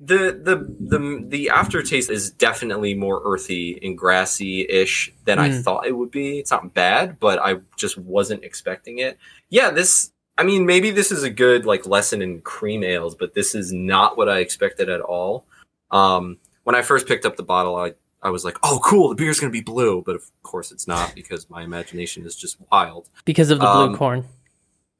The 0.00 0.38
the 0.42 0.56
the 0.80 1.24
the 1.28 1.50
aftertaste 1.50 2.10
is 2.10 2.30
definitely 2.30 2.94
more 2.94 3.22
earthy 3.24 3.78
and 3.82 3.96
grassy 3.96 4.66
ish 4.68 5.12
than 5.24 5.38
I 5.38 5.48
Mm. 5.50 5.62
thought 5.62 5.86
it 5.86 5.92
would 5.92 6.10
be. 6.10 6.38
It's 6.40 6.50
not 6.50 6.74
bad, 6.74 7.18
but 7.20 7.38
I 7.38 7.56
just 7.76 7.96
wasn't 7.96 8.44
expecting 8.44 8.98
it. 8.98 9.18
Yeah, 9.50 9.70
this. 9.70 10.10
I 10.36 10.42
mean, 10.42 10.66
maybe 10.66 10.90
this 10.90 11.12
is 11.12 11.22
a 11.22 11.30
good 11.30 11.64
like 11.64 11.86
lesson 11.86 12.20
in 12.22 12.40
cream 12.40 12.82
ales, 12.82 13.14
but 13.14 13.34
this 13.34 13.54
is 13.54 13.72
not 13.72 14.16
what 14.16 14.28
I 14.28 14.38
expected 14.40 14.88
at 14.88 15.00
all. 15.00 15.46
Um, 15.90 16.38
when 16.64 16.74
I 16.74 16.82
first 16.82 17.06
picked 17.06 17.24
up 17.24 17.36
the 17.36 17.42
bottle, 17.44 17.76
I 17.76 17.94
I 18.22 18.30
was 18.30 18.44
like, 18.44 18.56
"Oh, 18.62 18.80
cool! 18.82 19.10
The 19.10 19.14
beer's 19.14 19.38
gonna 19.38 19.52
be 19.52 19.60
blue," 19.60 20.02
but 20.04 20.16
of 20.16 20.24
course 20.42 20.72
it's 20.72 20.88
not 20.88 21.14
because 21.14 21.48
my 21.50 21.62
imagination 21.62 22.24
is 22.26 22.34
just 22.34 22.56
wild 22.72 23.08
because 23.24 23.50
of 23.50 23.58
the 23.60 23.66
blue 23.66 23.84
Um, 23.88 23.96
corn 23.96 24.24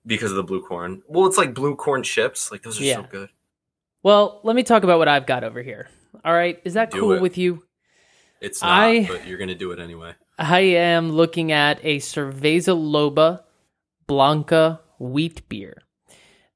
because 0.07 0.31
of 0.31 0.37
the 0.37 0.43
blue 0.45 0.63
corn. 0.63 1.03
Well, 1.09 1.27
it's 1.27 1.39
like 1.39 1.55
blue 1.55 1.75
corn 1.75 2.03
chips. 2.03 2.53
Like 2.53 2.63
those 2.63 2.79
are 2.81 2.85
Yeah. 2.85 2.97
so 2.97 3.03
good. 3.11 3.31
well 4.03 4.41
let 4.45 4.55
me 4.55 4.63
talk 4.63 4.83
about 4.85 4.99
what 4.99 5.09
I've 5.09 5.25
got 5.27 5.43
over 5.45 5.63
here 5.63 5.89
all 6.25 6.35
right 6.35 6.61
is 6.65 6.75
that 6.75 6.91
Do 6.91 7.01
cool 7.01 7.13
it. 7.13 7.23
with 7.23 7.39
you 7.39 7.65
It's 8.43 8.61
not, 8.61 8.71
I- 8.71 9.07
but 9.07 9.27
you're 9.27 9.39
gonna 9.39 9.55
do 9.55 9.73
it 9.73 9.79
anyway. 9.81 10.13
I 10.39 10.61
am 10.61 11.11
looking 11.11 11.51
at 11.53 11.81
a 11.83 11.97
Cerveza 12.01 12.77
Loba 12.77 13.41
Blanca 14.07 14.81
wheat 15.13 15.49
beer. 15.49 15.83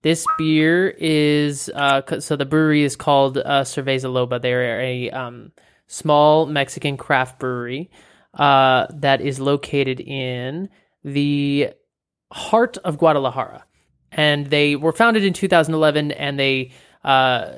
This 0.03 0.27
beer 0.39 0.89
is 0.99 1.69
uh, 1.75 2.21
so 2.21 2.37
the 2.37 2.45
brewery 2.45 2.85
is 2.85 2.97
called 2.97 3.39
uh, 3.39 3.65
Cerveza 3.65 4.11
Loba. 4.11 4.41
They're 4.41 4.81
a 4.81 5.11
um, 5.11 5.53
small 5.89 6.47
Mexican 6.47 6.97
craft 6.97 7.41
brewery 7.41 7.91
uh, 8.35 8.87
that 8.95 9.21
is 9.21 9.41
located 9.41 10.01
in 10.01 10.69
the 11.03 11.71
heart 12.33 12.77
of 12.79 12.99
Guadalajara, 12.99 13.65
and 14.13 14.47
they 14.47 14.77
were 14.77 14.93
founded 14.93 15.25
in 15.25 15.33
2011, 15.33 16.13
and 16.13 16.39
they 16.39 16.71
uh, 17.03 17.55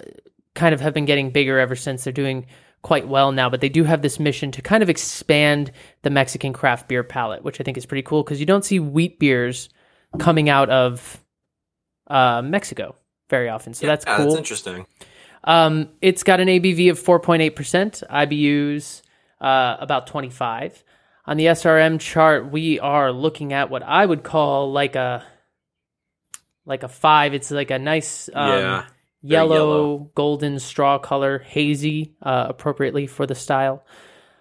kind 0.55 0.73
of 0.73 0.81
have 0.81 0.95
been 0.95 1.05
getting 1.05 1.31
bigger 1.31 1.59
ever 1.59 1.77
since. 1.77 2.05
They're 2.05 2.13
doing 2.13 2.47
quite 2.83 3.07
well 3.07 3.33
now, 3.33 3.51
but 3.51 3.61
they 3.61 3.69
do 3.69 3.85
have 3.85 4.01
this 4.01 4.19
mission 4.19 4.51
to 4.53 4.63
kind 4.63 4.83
of 4.83 4.89
expand 4.89 5.73
the 6.03 6.11
Mexican 6.11 6.55
craft 6.55 6.89
beer 6.89 7.05
palette, 7.05 7.45
which 7.45 7.61
I 7.61 7.65
think 7.65 7.77
is 7.77 7.85
pretty 7.85 8.03
cool 8.03 8.23
because 8.23 8.41
you 8.41 8.47
don't 8.47 8.65
see 8.65 8.81
wheat 8.81 9.19
beers 9.19 9.69
coming 10.19 10.49
out 10.49 10.71
of 10.71 11.23
uh, 12.09 12.43
Mexico 12.43 12.97
very 13.29 13.49
often. 13.49 13.75
So 13.75 13.87
that's 13.87 14.05
cool. 14.05 14.17
That's 14.27 14.37
interesting. 14.37 14.87
Um, 15.45 15.89
it's 16.03 16.23
got 16.23 16.41
an 16.41 16.49
ABV 16.49 16.91
of 16.91 17.01
4.8%, 17.01 18.03
IBUs 18.09 19.03
uh, 19.41 19.77
about 19.81 20.07
25. 20.07 20.85
On 21.27 21.37
the 21.37 21.47
SRM 21.47 22.01
chart, 22.01 22.51
we 22.51 22.81
are 22.81 23.13
looking 23.13 23.53
at 23.53 23.71
what 23.71 23.83
I 23.83 24.05
would 24.05 24.23
call 24.23 24.73
like 24.73 24.97
a 24.97 25.25
like 26.67 26.83
a 26.83 26.89
five. 26.89 27.35
It's 27.35 27.51
like 27.51 27.71
a 27.71 27.79
nice 27.79 28.29
um, 28.35 28.49
Yeah, 28.59 28.85
yellow, 29.23 29.55
yellow. 29.55 29.99
golden 30.15 30.59
straw 30.59 30.99
color, 30.99 31.39
hazy, 31.39 32.15
uh, 32.23 32.47
appropriately 32.49 33.07
for 33.07 33.27
the 33.27 33.35
style. 33.35 33.85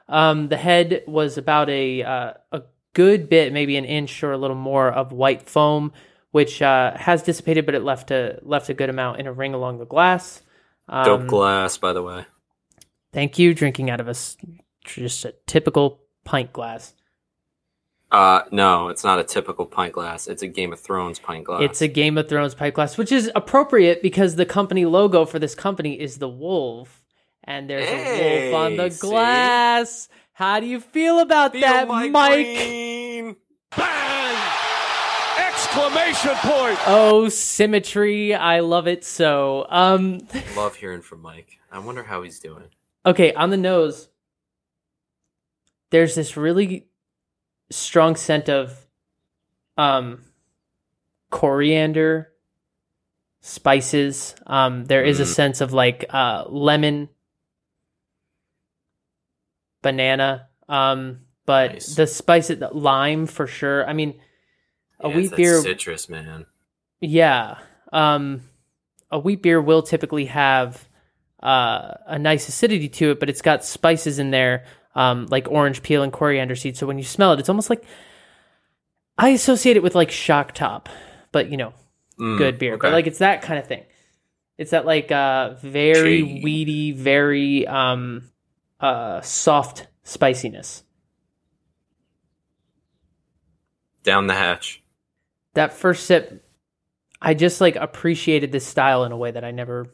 Um, 0.07 0.47
the 0.49 0.57
head 0.57 1.03
was 1.07 1.37
about 1.37 1.69
a 1.69 2.03
uh, 2.03 2.33
a 2.51 2.63
good 2.93 3.29
bit, 3.29 3.53
maybe 3.53 3.77
an 3.77 3.85
inch 3.85 4.23
or 4.23 4.31
a 4.31 4.37
little 4.37 4.55
more 4.55 4.91
of 4.91 5.11
white 5.11 5.43
foam, 5.43 5.91
which 6.31 6.61
uh, 6.61 6.95
has 6.95 7.23
dissipated, 7.23 7.65
but 7.65 7.75
it 7.75 7.83
left 7.83 8.11
a 8.11 8.39
left 8.41 8.69
a 8.69 8.73
good 8.73 8.89
amount 8.89 9.19
in 9.19 9.27
a 9.27 9.33
ring 9.33 9.53
along 9.53 9.79
the 9.79 9.85
glass. 9.85 10.41
Um, 10.87 11.05
Dope 11.05 11.27
glass, 11.27 11.77
by 11.77 11.93
the 11.93 12.03
way. 12.03 12.25
Thank 13.13 13.39
you. 13.39 13.53
Drinking 13.53 13.89
out 13.89 13.99
of 13.99 14.07
a 14.07 14.15
just 14.83 15.25
a 15.25 15.33
typical 15.45 16.01
pint 16.23 16.53
glass. 16.53 16.93
Uh, 18.11 18.41
no, 18.51 18.87
it's 18.87 19.03
not 19.03 19.19
a 19.19 19.23
typical 19.23 19.67
pint 19.67 19.93
glass. 19.93 20.27
It's 20.27 20.41
a 20.41 20.47
Game 20.47 20.73
of 20.73 20.79
Thrones 20.79 21.19
pint 21.19 21.45
glass. 21.45 21.61
It's 21.61 21.81
a 21.81 21.87
Game 21.87 22.17
of 22.17 22.27
Thrones 22.27 22.55
pint 22.55 22.73
glass, 22.73 22.97
which 22.97 23.11
is 23.11 23.31
appropriate 23.35 24.01
because 24.01 24.35
the 24.35 24.47
company 24.47 24.85
logo 24.85 25.25
for 25.25 25.37
this 25.37 25.53
company 25.53 25.99
is 25.99 26.17
the 26.17 26.29
wolf, 26.29 27.03
and 27.43 27.69
there's 27.69 27.87
a 27.87 28.51
wolf 28.51 28.61
on 28.61 28.77
the 28.77 28.89
see? 28.89 28.99
glass. 28.99 30.09
How 30.39 30.61
do 30.61 30.65
you 30.67 30.79
feel 30.79 31.19
about 31.19 31.51
Feel 31.51 31.59
that, 31.61 31.85
my 31.89 32.07
Mike? 32.07 33.35
Bang! 33.75 34.37
Exclamation 35.37 36.33
point! 36.35 36.79
Oh, 36.87 37.27
symmetry! 37.27 38.33
I 38.33 38.61
love 38.61 38.87
it 38.87 39.03
so. 39.03 39.65
Um, 39.69 40.21
Love 40.55 40.77
hearing 40.77 41.01
from 41.01 41.21
Mike. 41.21 41.59
I 41.69 41.79
wonder 41.79 42.03
how 42.03 42.21
he's 42.21 42.39
doing. 42.39 42.63
okay, 43.05 43.33
on 43.33 43.49
the 43.49 43.57
nose, 43.57 44.07
there's 45.89 46.15
this 46.15 46.37
really 46.37 46.87
strong 47.69 48.15
scent 48.15 48.47
of 48.47 48.87
um 49.77 50.23
coriander, 51.31 52.31
spices. 53.41 54.35
Um, 54.47 54.85
there 54.85 55.03
is 55.03 55.19
a 55.19 55.23
Mm. 55.23 55.35
sense 55.35 55.59
of 55.61 55.73
like 55.73 56.05
uh 56.09 56.45
lemon, 56.47 57.09
banana. 59.81 60.47
Um, 60.67 61.21
but 61.45 61.73
Nice. 61.73 61.95
the 61.95 62.05
spice, 62.07 62.47
the 62.49 62.69
lime 62.71 63.25
for 63.25 63.47
sure. 63.47 63.87
I 63.87 63.93
mean, 63.93 64.19
a 64.99 65.09
Yeah, 65.09 65.15
wheat 65.15 65.35
beer. 65.35 65.61
citrus, 65.61 66.07
man. 66.09 66.45
Yeah. 67.01 67.57
Um, 67.91 68.41
a 69.09 69.17
wheat 69.17 69.41
beer 69.41 69.59
will 69.61 69.81
typically 69.81 70.25
have 70.25 70.87
uh, 71.41 71.95
a 72.05 72.19
nice 72.19 72.47
acidity 72.49 72.89
to 72.89 73.11
it, 73.11 73.19
but 73.19 73.29
it's 73.29 73.41
got 73.41 73.63
spices 73.65 74.19
in 74.19 74.29
there, 74.31 74.65
um, 74.93 75.25
like 75.31 75.49
orange 75.49 75.81
peel 75.81 76.03
and 76.03 76.11
coriander 76.13 76.55
seed. 76.55 76.77
So 76.77 76.85
when 76.85 76.97
you 76.97 77.03
smell 77.03 77.33
it, 77.33 77.39
it's 77.39 77.49
almost 77.49 77.69
like 77.69 77.83
I 79.17 79.29
associate 79.29 79.75
it 79.77 79.83
with 79.83 79.95
like 79.95 80.11
shock 80.11 80.53
top, 80.53 80.89
but 81.31 81.49
you 81.49 81.57
know, 81.57 81.73
Mm, 82.19 82.37
good 82.37 82.59
beer. 82.59 82.77
But 82.77 82.91
like 82.91 83.07
it's 83.07 83.19
that 83.19 83.41
kind 83.41 83.57
of 83.57 83.65
thing. 83.67 83.85
It's 84.57 84.71
that 84.71 84.85
like 84.85 85.09
uh, 85.09 85.53
very 85.61 86.19
Shade. 86.21 86.43
weedy, 86.43 86.91
very 86.91 87.65
um, 87.65 88.28
uh, 88.79 89.21
soft 89.21 89.87
spiciness. 90.03 90.83
down 94.03 94.27
the 94.27 94.33
hatch. 94.33 94.81
that 95.53 95.73
first 95.73 96.05
sip, 96.05 96.45
I 97.21 97.33
just 97.33 97.61
like 97.61 97.75
appreciated 97.75 98.51
this 98.51 98.65
style 98.65 99.03
in 99.03 99.11
a 99.11 99.17
way 99.17 99.31
that 99.31 99.43
I 99.43 99.51
never 99.51 99.87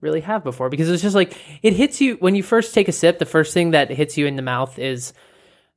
really 0.00 0.20
have 0.20 0.44
before 0.44 0.68
because 0.68 0.90
it's 0.90 1.02
just 1.02 1.14
like 1.14 1.38
it 1.62 1.72
hits 1.72 2.00
you 2.00 2.16
when 2.16 2.34
you 2.34 2.42
first 2.42 2.74
take 2.74 2.88
a 2.88 2.92
sip. 2.92 3.18
The 3.18 3.24
first 3.24 3.54
thing 3.54 3.70
that 3.70 3.90
hits 3.90 4.16
you 4.16 4.26
in 4.26 4.36
the 4.36 4.42
mouth 4.42 4.78
is 4.78 5.12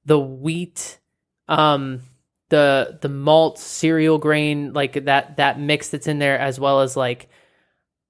the 0.05 0.19
wheat, 0.19 0.99
um, 1.47 2.01
the 2.49 2.97
the 3.01 3.09
malt 3.09 3.59
cereal 3.59 4.17
grain, 4.17 4.73
like 4.73 5.05
that 5.05 5.37
that 5.37 5.59
mix 5.59 5.89
that's 5.89 6.07
in 6.07 6.19
there, 6.19 6.39
as 6.39 6.59
well 6.59 6.81
as 6.81 6.97
like 6.97 7.29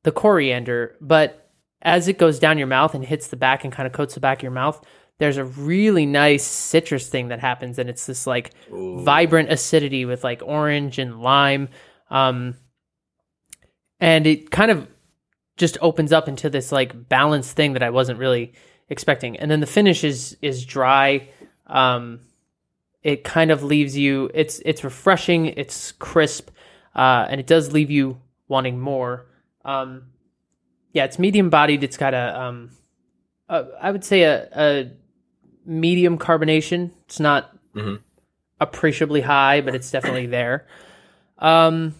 the 0.03 0.11
coriander. 0.11 0.95
But 1.01 1.48
as 1.81 2.07
it 2.07 2.17
goes 2.17 2.39
down 2.39 2.57
your 2.57 2.67
mouth 2.67 2.93
and 2.93 3.03
hits 3.05 3.27
the 3.27 3.35
back 3.37 3.63
and 3.63 3.73
kind 3.73 3.87
of 3.87 3.93
coats 3.93 4.13
the 4.13 4.19
back 4.19 4.39
of 4.39 4.43
your 4.43 4.51
mouth, 4.51 4.83
there's 5.17 5.37
a 5.37 5.43
really 5.43 6.05
nice 6.05 6.43
citrus 6.43 7.09
thing 7.09 7.27
that 7.27 7.39
happens, 7.39 7.77
and 7.77 7.89
it's 7.89 8.05
this 8.05 8.25
like 8.25 8.51
Ooh. 8.71 9.01
vibrant 9.03 9.51
acidity 9.51 10.05
with 10.05 10.23
like 10.23 10.41
orange 10.43 10.97
and 10.97 11.21
lime. 11.21 11.69
Um, 12.09 12.55
and 13.99 14.25
it 14.25 14.49
kind 14.49 14.71
of 14.71 14.87
just 15.57 15.77
opens 15.81 16.13
up 16.13 16.29
into 16.29 16.49
this 16.49 16.71
like 16.71 17.09
balanced 17.09 17.55
thing 17.55 17.73
that 17.73 17.83
I 17.83 17.89
wasn't 17.89 18.17
really 18.17 18.53
expecting. 18.89 19.37
And 19.37 19.51
then 19.51 19.59
the 19.59 19.67
finish 19.67 20.03
is 20.03 20.37
is 20.41 20.65
dry. 20.65 21.29
Um, 21.67 22.21
it 23.03 23.23
kind 23.23 23.51
of 23.51 23.63
leaves 23.63 23.97
you. 23.97 24.31
It's 24.33 24.61
it's 24.65 24.83
refreshing. 24.83 25.47
It's 25.47 25.91
crisp, 25.93 26.49
uh, 26.95 27.27
and 27.29 27.39
it 27.39 27.47
does 27.47 27.73
leave 27.73 27.91
you 27.91 28.19
wanting 28.47 28.79
more. 28.79 29.25
Um, 29.65 30.03
yeah, 30.93 31.05
it's 31.05 31.19
medium 31.19 31.49
bodied. 31.49 31.83
It's 31.83 31.97
got 31.97 32.13
a 32.13 32.39
um, 32.41 32.71
a, 33.47 33.65
I 33.81 33.91
would 33.91 34.03
say 34.03 34.23
a, 34.23 34.47
a 34.55 34.91
medium 35.65 36.17
carbonation. 36.17 36.91
It's 37.05 37.19
not 37.19 37.55
Mhm. 37.75 37.99
appreciably 38.59 39.21
high, 39.21 39.61
but 39.61 39.75
it's 39.75 39.91
definitely 39.91 40.25
there. 40.25 40.65
Um, 41.37 41.95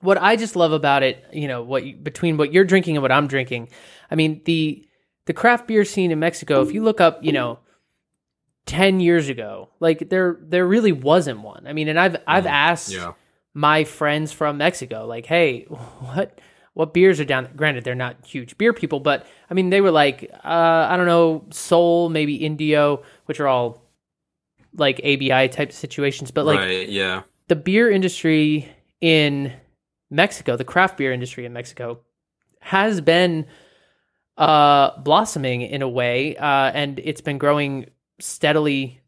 what 0.00 0.18
I 0.18 0.36
just 0.36 0.54
love 0.54 0.72
about 0.72 1.02
it, 1.02 1.24
you 1.32 1.48
know, 1.48 1.62
what 1.62 1.84
you, 1.84 1.96
between 1.96 2.36
what 2.36 2.52
you're 2.52 2.64
drinking 2.64 2.96
and 2.96 3.02
what 3.02 3.10
I'm 3.10 3.26
drinking, 3.26 3.68
I 4.10 4.14
mean 4.14 4.42
the 4.44 4.84
the 5.24 5.32
craft 5.32 5.66
beer 5.66 5.84
scene 5.84 6.10
in 6.10 6.18
Mexico. 6.18 6.62
If 6.62 6.72
you 6.72 6.82
look 6.82 7.00
up, 7.00 7.24
you 7.24 7.32
know, 7.32 7.58
ten 8.66 9.00
years 9.00 9.28
ago, 9.28 9.70
like 9.80 10.08
there 10.10 10.38
there 10.42 10.66
really 10.66 10.92
wasn't 10.92 11.40
one. 11.40 11.66
I 11.66 11.72
mean, 11.72 11.88
and 11.88 11.98
I've 11.98 12.16
I've 12.26 12.46
asked 12.46 12.92
Yeah. 12.92 13.12
my 13.54 13.84
friends 13.84 14.30
from 14.32 14.58
Mexico, 14.58 15.06
like, 15.06 15.26
hey, 15.26 15.62
what 15.68 16.38
what 16.78 16.94
beers 16.94 17.18
are 17.18 17.24
down? 17.24 17.48
Granted, 17.56 17.82
they're 17.82 17.96
not 17.96 18.24
huge 18.24 18.56
beer 18.56 18.72
people, 18.72 19.00
but 19.00 19.26
I 19.50 19.54
mean, 19.54 19.70
they 19.70 19.80
were 19.80 19.90
like, 19.90 20.30
uh, 20.44 20.86
I 20.88 20.96
don't 20.96 21.06
know, 21.06 21.44
Sol, 21.50 22.08
maybe 22.08 22.36
Indio, 22.36 23.02
which 23.26 23.40
are 23.40 23.48
all 23.48 23.82
like 24.76 25.00
ABI 25.00 25.48
type 25.48 25.72
situations, 25.72 26.30
but 26.30 26.46
like 26.46 26.60
right. 26.60 26.88
Yeah. 26.88 27.22
the 27.48 27.56
beer 27.56 27.90
industry 27.90 28.72
in 29.00 29.52
Mexico, 30.08 30.56
the 30.56 30.62
craft 30.62 30.98
beer 30.98 31.12
industry 31.12 31.44
in 31.44 31.52
Mexico, 31.52 31.98
has 32.60 33.00
been 33.00 33.46
uh, 34.36 35.00
blossoming 35.00 35.62
in 35.62 35.82
a 35.82 35.88
way, 35.88 36.36
uh, 36.36 36.70
and 36.72 37.00
it's 37.00 37.20
been 37.20 37.38
growing 37.38 37.86
steadily. 38.20 39.00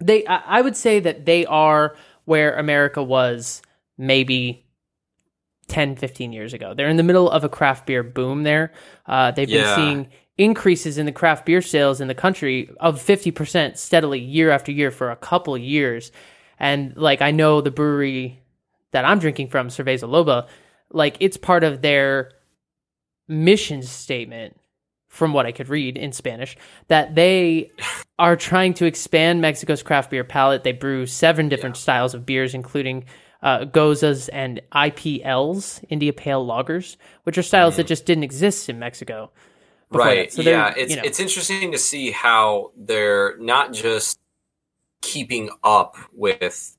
They, 0.00 0.26
I 0.26 0.58
I 0.58 0.62
would 0.62 0.76
say 0.76 0.98
that 0.98 1.26
they 1.26 1.46
are 1.46 1.94
where 2.24 2.56
America 2.56 3.04
was 3.04 3.62
maybe 3.96 4.66
10, 5.68 5.96
15 5.96 6.32
years 6.32 6.52
ago. 6.52 6.74
They're 6.74 6.88
in 6.88 6.96
the 6.96 7.02
middle 7.02 7.30
of 7.30 7.44
a 7.44 7.48
craft 7.48 7.86
beer 7.86 8.02
boom 8.02 8.42
there. 8.42 8.72
Uh, 9.06 9.30
they've 9.30 9.48
been 9.48 9.76
seeing 9.76 10.08
increases 10.36 10.98
in 10.98 11.06
the 11.06 11.12
craft 11.12 11.46
beer 11.46 11.60
sales 11.60 12.00
in 12.00 12.08
the 12.08 12.14
country 12.14 12.70
of 12.80 13.02
50% 13.02 13.76
steadily 13.76 14.20
year 14.20 14.50
after 14.50 14.72
year 14.72 14.90
for 14.90 15.10
a 15.10 15.16
couple 15.16 15.54
of 15.54 15.60
years. 15.60 16.12
And 16.58 16.96
like 16.96 17.22
I 17.22 17.30
know 17.30 17.60
the 17.60 17.70
brewery 17.70 18.40
that 18.92 19.04
I'm 19.04 19.18
drinking 19.18 19.48
from, 19.48 19.68
Cerveza 19.68 20.08
Loba, 20.08 20.48
like 20.90 21.16
it's 21.20 21.36
part 21.36 21.64
of 21.64 21.82
their 21.82 22.32
mission 23.26 23.82
statement 23.82 24.58
from 25.08 25.32
what 25.32 25.46
I 25.46 25.52
could 25.52 25.68
read 25.68 25.96
in 25.96 26.12
Spanish 26.12 26.56
that 26.88 27.14
they 27.14 27.72
are 28.18 28.36
trying 28.36 28.74
to 28.74 28.86
expand 28.86 29.40
Mexico's 29.40 29.82
craft 29.82 30.10
beer 30.10 30.24
palette. 30.24 30.64
They 30.64 30.72
brew 30.72 31.06
seven 31.06 31.48
different 31.48 31.76
styles 31.76 32.14
of 32.14 32.26
beers, 32.26 32.54
including 32.54 33.04
uh, 33.42 33.64
goses 33.64 34.28
and 34.30 34.60
IPLs, 34.72 35.84
India 35.88 36.12
Pale 36.12 36.46
Lagers, 36.46 36.96
which 37.24 37.38
are 37.38 37.42
styles 37.42 37.76
that 37.76 37.86
just 37.86 38.04
didn't 38.06 38.24
exist 38.24 38.68
in 38.68 38.78
Mexico. 38.78 39.30
before. 39.90 40.04
Right. 40.06 40.32
So 40.32 40.42
yeah. 40.42 40.74
It's 40.76 40.90
you 40.90 40.96
know, 40.96 41.02
it's 41.04 41.20
interesting 41.20 41.72
to 41.72 41.78
see 41.78 42.10
how 42.10 42.72
they're 42.76 43.36
not 43.38 43.72
just 43.72 44.18
keeping 45.00 45.50
up 45.64 45.96
with 46.12 46.76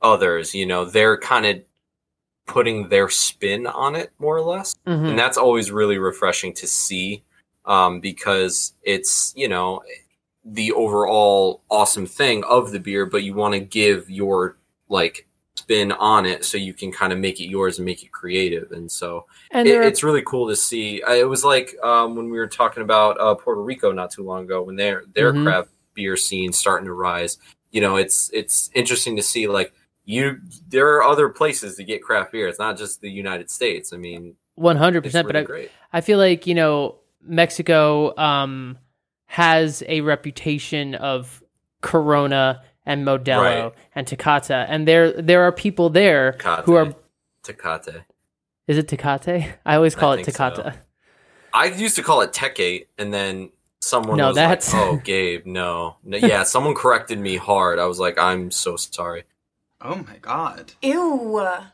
others. 0.00 0.54
You 0.54 0.66
know, 0.66 0.84
they're 0.84 1.16
kind 1.18 1.46
of 1.46 1.62
putting 2.46 2.88
their 2.88 3.08
spin 3.08 3.66
on 3.66 3.94
it, 3.96 4.10
more 4.18 4.36
or 4.36 4.42
less, 4.42 4.74
Mhm. 4.86 5.10
and 5.10 5.18
that's 5.18 5.38
always 5.38 5.70
really 5.70 5.98
refreshing 5.98 6.52
to 6.54 6.66
see 6.66 7.22
um, 7.64 8.00
because 8.00 8.74
it's 8.82 9.32
you 9.36 9.48
know 9.48 9.80
the 10.44 10.72
overall 10.72 11.62
awesome 11.70 12.06
thing 12.06 12.42
of 12.44 12.72
the 12.72 12.80
beer, 12.80 13.06
but 13.06 13.22
you 13.22 13.32
want 13.34 13.54
to 13.54 13.60
give 13.60 14.10
your 14.10 14.58
like 14.88 15.26
spin 15.56 15.92
on 15.92 16.24
it 16.24 16.44
so 16.44 16.56
you 16.56 16.72
can 16.72 16.90
kind 16.90 17.12
of 17.12 17.18
make 17.18 17.38
it 17.40 17.44
yours 17.46 17.78
and 17.78 17.84
make 17.84 18.02
it 18.02 18.10
creative 18.10 18.72
and 18.72 18.90
so 18.90 19.26
And 19.50 19.68
it, 19.68 19.76
are, 19.76 19.82
it's 19.82 20.02
really 20.02 20.22
cool 20.22 20.48
to 20.48 20.56
see 20.56 21.02
Uh, 21.02 21.12
it 21.12 21.28
was 21.28 21.44
like 21.44 21.76
um, 21.82 22.16
when 22.16 22.30
we 22.30 22.38
were 22.38 22.46
talking 22.46 22.82
about 22.82 23.20
uh, 23.20 23.34
puerto 23.34 23.60
rico 23.62 23.92
not 23.92 24.10
too 24.10 24.22
long 24.22 24.44
ago 24.44 24.62
when 24.62 24.76
their 24.76 25.04
their 25.14 25.32
Mhm. 25.32 25.44
craft 25.44 25.70
beer 25.94 26.16
scene 26.16 26.52
starting 26.52 26.86
to 26.86 26.94
rise 26.94 27.36
you 27.70 27.82
know 27.82 27.96
it's 27.96 28.30
it's 28.32 28.70
interesting 28.74 29.14
to 29.16 29.22
see 29.22 29.46
like 29.46 29.74
you 30.06 30.40
there 30.68 30.88
are 30.96 31.02
other 31.02 31.28
places 31.28 31.76
to 31.76 31.84
get 31.84 32.02
craft 32.02 32.32
beer 32.32 32.48
it's 32.48 32.58
not 32.58 32.78
just 32.78 33.02
the 33.02 33.10
united 33.10 33.50
states 33.50 33.92
i 33.92 33.96
mean 33.98 34.34
100%, 34.58 35.04
it's 35.04 35.12
but 35.22 35.36
I, 35.36 35.42
great 35.42 35.70
I 35.92 36.00
feel 36.00 36.18
like, 36.18 36.46
you 36.46 36.54
know, 36.54 36.96
Mexico 37.22 38.16
um, 38.16 38.78
has 39.26 39.82
a 39.86 40.00
reputation 40.02 40.94
of 40.94 41.42
Corona 41.80 42.62
and 42.86 43.06
Modelo 43.06 43.40
Right. 43.64 43.72
and 43.94 44.06
Tecate. 44.06 44.66
And 44.68 44.86
there 44.88 45.12
there 45.12 45.42
are 45.42 45.52
people 45.52 45.90
there 45.90 46.32
who 46.64 46.74
are. 46.74 46.94
Tecate. 47.44 48.04
Is 48.68 48.78
it 48.78 48.86
Tecate? 48.88 49.54
I 49.66 49.74
always 49.74 49.94
call 49.94 50.12
I 50.12 50.18
it 50.20 50.24
think 50.24 50.36
so. 50.36 50.50
Tecate. 50.50 50.74
I 51.52 51.66
used 51.66 51.96
to 51.96 52.02
call 52.02 52.20
it 52.22 52.32
Tecate, 52.32 52.86
and 52.98 53.12
then 53.12 53.50
someone 53.80 54.16
No, 54.16 54.28
was 54.28 54.36
that's- 54.36 54.72
like, 54.72 54.82
"Oh, 54.82 54.96
Gabe, 54.96 55.44
no, 55.46 55.96
no." 56.04 56.16
Yeah, 56.16 56.42
someone 56.54 56.74
corrected 56.74 57.18
me 57.18 57.36
hard. 57.36 57.78
I 57.78 57.86
was 57.86 57.98
like, 57.98 58.18
"I'm 58.18 58.50
so 58.50 58.76
sorry." 58.76 59.24
Oh 59.80 59.96
my 59.96 60.16
god. 60.20 60.72
Ew. 60.82 61.36
Uh, 61.38 61.64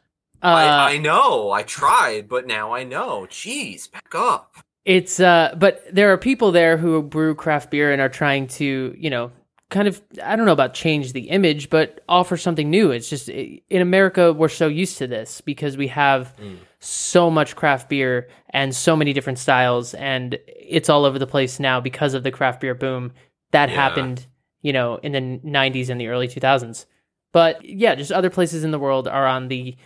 I, 0.40 0.94
I 0.94 0.98
know. 0.98 1.50
I 1.50 1.62
tried, 1.62 2.28
but 2.28 2.46
now 2.46 2.72
I 2.72 2.84
know. 2.84 3.26
Jeez, 3.28 3.90
back 3.90 4.14
up. 4.14 4.56
It's 4.84 5.20
uh 5.20 5.54
but 5.58 5.84
there 5.92 6.10
are 6.12 6.16
people 6.16 6.50
there 6.50 6.78
who 6.78 7.02
brew 7.02 7.34
craft 7.34 7.70
beer 7.70 7.92
and 7.92 8.00
are 8.00 8.08
trying 8.08 8.46
to, 8.58 8.94
you 8.96 9.10
know, 9.10 9.30
kind 9.70 9.86
of 9.88 10.00
I 10.22 10.34
don't 10.36 10.46
know 10.46 10.52
about 10.52 10.74
change 10.74 11.12
the 11.12 11.28
image, 11.30 11.68
but 11.70 12.00
offer 12.08 12.36
something 12.36 12.70
new. 12.70 12.90
It's 12.90 13.08
just 13.10 13.28
in 13.28 13.60
America 13.80 14.32
we're 14.32 14.48
so 14.48 14.66
used 14.68 14.98
to 14.98 15.06
this 15.06 15.40
because 15.40 15.76
we 15.76 15.88
have 15.88 16.34
so 16.80 17.30
much 17.30 17.56
craft 17.56 17.88
beer 17.88 18.28
and 18.50 18.74
so 18.74 18.94
many 18.96 19.12
different 19.12 19.38
styles 19.38 19.94
and 19.94 20.38
it's 20.46 20.88
all 20.88 21.04
over 21.04 21.18
the 21.18 21.26
place 21.26 21.58
now 21.60 21.80
because 21.80 22.14
of 22.14 22.22
the 22.22 22.30
craft 22.30 22.60
beer 22.60 22.74
boom 22.74 23.12
that 23.50 23.68
Yeah. 23.68 23.74
happened, 23.74 24.26
you 24.62 24.72
know, 24.72 24.96
in 25.02 25.12
the 25.12 25.20
90s 25.48 25.90
and 25.90 26.00
the 26.00 26.06
early 26.08 26.28
2000s. 26.28 26.86
But 27.32 27.64
yeah, 27.64 27.94
just 27.94 28.12
other 28.12 28.30
places 28.30 28.64
in 28.64 28.70
the 28.70 28.78
world 28.78 29.06
are 29.08 29.26
on 29.26 29.48
the 29.48 29.76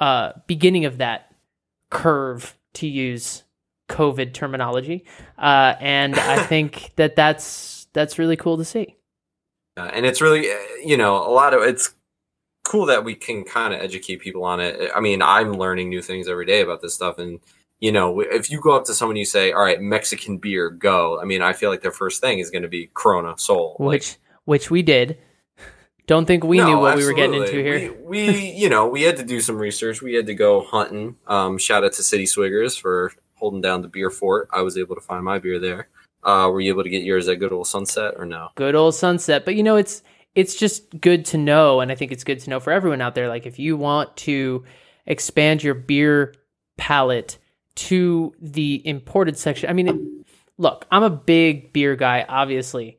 uh 0.00 0.32
beginning 0.46 0.84
of 0.86 0.98
that 0.98 1.34
curve 1.90 2.56
to 2.74 2.86
use 2.86 3.42
COVID 3.88 4.32
terminology, 4.32 5.04
uh, 5.36 5.74
and 5.80 6.14
I 6.16 6.44
think 6.44 6.92
that 6.96 7.16
that's 7.16 7.88
that's 7.92 8.18
really 8.18 8.36
cool 8.36 8.56
to 8.58 8.64
see. 8.64 8.96
Uh, 9.76 9.90
and 9.92 10.04
it's 10.04 10.20
really, 10.20 10.50
uh, 10.50 10.56
you 10.84 10.96
know, 10.96 11.16
a 11.16 11.32
lot 11.32 11.54
of 11.54 11.62
it's 11.62 11.94
cool 12.64 12.86
that 12.86 13.04
we 13.04 13.14
can 13.14 13.44
kind 13.44 13.72
of 13.74 13.80
educate 13.80 14.20
people 14.20 14.44
on 14.44 14.60
it. 14.60 14.90
I 14.94 15.00
mean, 15.00 15.22
I'm 15.22 15.52
learning 15.52 15.88
new 15.88 16.02
things 16.02 16.28
every 16.28 16.46
day 16.46 16.60
about 16.60 16.82
this 16.82 16.94
stuff, 16.94 17.18
and 17.18 17.40
you 17.78 17.92
know, 17.92 18.20
if 18.20 18.50
you 18.50 18.60
go 18.60 18.72
up 18.72 18.84
to 18.84 18.94
someone, 18.94 19.16
you 19.16 19.24
say, 19.24 19.52
"All 19.52 19.62
right, 19.62 19.80
Mexican 19.80 20.38
beer, 20.38 20.70
go." 20.70 21.20
I 21.20 21.24
mean, 21.24 21.40
I 21.42 21.52
feel 21.54 21.70
like 21.70 21.82
their 21.82 21.92
first 21.92 22.20
thing 22.20 22.38
is 22.38 22.50
going 22.50 22.62
to 22.62 22.68
be 22.68 22.90
Corona 22.94 23.34
Sol, 23.38 23.76
Like, 23.78 23.88
Which 23.88 24.16
which 24.44 24.70
we 24.70 24.82
did. 24.82 25.18
Don't 26.06 26.26
think 26.26 26.42
we 26.42 26.56
No, 26.56 26.66
knew 26.66 26.78
what 26.78 26.96
we 26.96 27.04
were 27.04 27.12
getting 27.12 27.40
into 27.40 27.62
here. 27.62 27.94
We, 28.04 28.28
we, 28.28 28.50
you 28.50 28.68
know, 28.68 28.88
we 28.88 29.02
had 29.02 29.16
to 29.18 29.24
do 29.24 29.40
some 29.40 29.56
research. 29.56 30.02
We 30.02 30.14
had 30.14 30.26
to 30.26 30.34
go 30.34 30.60
hunting. 30.60 31.14
Um, 31.28 31.56
shout 31.56 31.84
out 31.84 31.92
to 31.94 32.02
City 32.02 32.24
Swiggers 32.24 32.78
for 32.78 33.12
holding 33.36 33.60
down 33.60 33.82
the 33.82 33.88
beer 33.88 34.10
fort. 34.10 34.48
I 34.52 34.62
was 34.62 34.76
able 34.76 34.96
to 34.96 35.00
find 35.00 35.24
my 35.24 35.38
beer 35.38 35.60
there. 35.60 35.88
Uh, 36.22 36.50
were 36.52 36.60
you 36.60 36.72
able 36.72 36.82
to 36.82 36.90
get 36.90 37.02
yours 37.02 37.28
at 37.28 37.38
Good 37.38 37.52
Old 37.52 37.66
Sunset 37.66 38.14
or 38.16 38.26
no? 38.26 38.48
Good 38.54 38.74
old 38.74 38.94
sunset, 38.94 39.44
but 39.44 39.54
you 39.54 39.62
know 39.62 39.76
it's 39.76 40.02
it's 40.34 40.54
just 40.54 41.00
good 41.00 41.24
to 41.26 41.38
know, 41.38 41.80
and 41.80 41.90
I 41.90 41.94
think 41.94 42.12
it's 42.12 42.24
good 42.24 42.40
to 42.40 42.50
know 42.50 42.60
for 42.60 42.72
everyone 42.72 43.00
out 43.00 43.14
there. 43.14 43.28
Like 43.28 43.46
if 43.46 43.58
you 43.58 43.76
want 43.76 44.16
to 44.18 44.64
expand 45.06 45.62
your 45.62 45.74
beer 45.74 46.34
palette 46.76 47.38
to 47.76 48.34
the 48.40 48.86
imported 48.86 49.38
section, 49.38 49.70
I 49.70 49.72
mean, 49.72 49.88
it, 49.88 50.26
look, 50.58 50.86
I'm 50.90 51.02
a 51.02 51.10
big 51.10 51.72
beer 51.72 51.96
guy. 51.96 52.24
Obviously, 52.28 52.98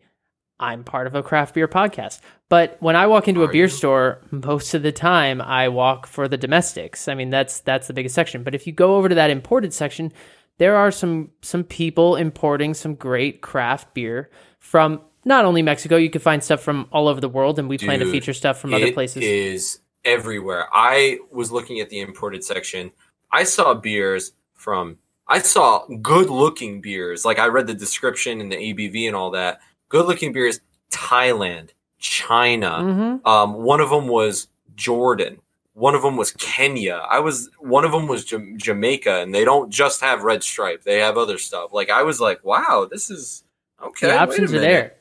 I'm 0.60 0.84
part 0.84 1.07
of 1.07 1.15
a 1.15 1.23
craft 1.23 1.55
beer 1.55 1.67
podcast. 1.67 2.19
But 2.49 2.75
when 2.81 2.95
I 2.95 3.07
walk 3.07 3.27
into 3.27 3.43
a 3.43 3.47
beer 3.47 3.65
you? 3.65 3.69
store, 3.69 4.21
most 4.29 4.73
of 4.73 4.84
the 4.84 4.91
time 4.91 5.41
I 5.41 5.69
walk 5.69 6.05
for 6.05 6.27
the 6.27 6.38
domestics. 6.38 7.07
I 7.07 7.15
mean, 7.15 7.29
that's 7.29 7.62
that's 7.62 7.88
the 7.88 7.93
biggest 7.93 8.13
section. 8.13 8.43
But 8.43 8.55
if 8.55 8.67
you 8.67 8.73
go 8.73 8.97
over 8.97 9.07
to 9.07 9.15
that 9.15 9.29
imported 9.29 9.73
section, 9.73 10.12
there 10.57 10.75
are 10.75 10.91
some 10.91 11.31
some 11.41 11.63
people 11.63 12.15
importing 12.15 12.73
some 12.73 12.95
great 12.95 13.41
craft 13.41 13.93
beer 13.93 14.29
from 14.59 15.01
not 15.25 15.45
only 15.45 15.61
Mexico. 15.61 15.95
You 15.97 16.09
can 16.09 16.21
find 16.21 16.43
stuff 16.43 16.61
from 16.61 16.87
all 16.91 17.07
over 17.07 17.21
the 17.21 17.29
world, 17.29 17.59
and 17.59 17.67
we 17.69 17.77
plan 17.77 17.99
to 17.99 18.11
feature 18.11 18.33
stuff 18.33 18.59
from 18.59 18.73
other 18.73 18.91
places. 18.91 19.23
is 19.23 19.79
everywhere. 20.03 20.67
I 20.73 21.19
was 21.31 21.51
looking 21.51 21.79
at 21.79 21.89
the 21.89 21.99
imported 21.99 22.43
section. 22.43 22.91
I 23.31 23.43
saw 23.43 23.73
beers 23.73 24.33
from. 24.53 24.97
I 25.27 25.39
saw 25.39 25.85
good-looking 26.01 26.81
beers. 26.81 27.23
Like 27.23 27.39
I 27.39 27.47
read 27.47 27.67
the 27.67 27.73
description 27.73 28.41
and 28.41 28.51
the 28.51 28.57
ABV 28.57 29.07
and 29.07 29.15
all 29.15 29.31
that. 29.31 29.59
Good-looking 29.89 30.33
beers. 30.33 30.59
Thailand, 30.91 31.69
China. 31.99 32.83
hmm 33.21 33.27
Um, 33.27 33.53
one 33.53 33.79
of 33.79 33.89
them 33.89 34.07
was 34.07 34.47
Jordan. 34.75 35.39
One 35.81 35.95
of 35.95 36.03
them 36.03 36.15
was 36.15 36.29
Kenya. 36.33 37.03
I 37.09 37.21
was 37.21 37.49
one 37.57 37.85
of 37.85 37.91
them 37.91 38.07
was 38.07 38.23
Jam- 38.23 38.55
Jamaica, 38.55 39.19
and 39.21 39.33
they 39.33 39.43
don't 39.43 39.71
just 39.71 39.99
have 40.01 40.21
red 40.21 40.43
stripe; 40.43 40.83
they 40.83 40.99
have 40.99 41.17
other 41.17 41.39
stuff. 41.39 41.73
Like 41.73 41.89
I 41.89 42.03
was 42.03 42.21
like, 42.21 42.45
wow, 42.45 42.87
this 42.89 43.09
is 43.09 43.43
okay. 43.83 44.05
the 44.05 44.19
options 44.19 44.53
are 44.53 44.59
there. 44.59 44.93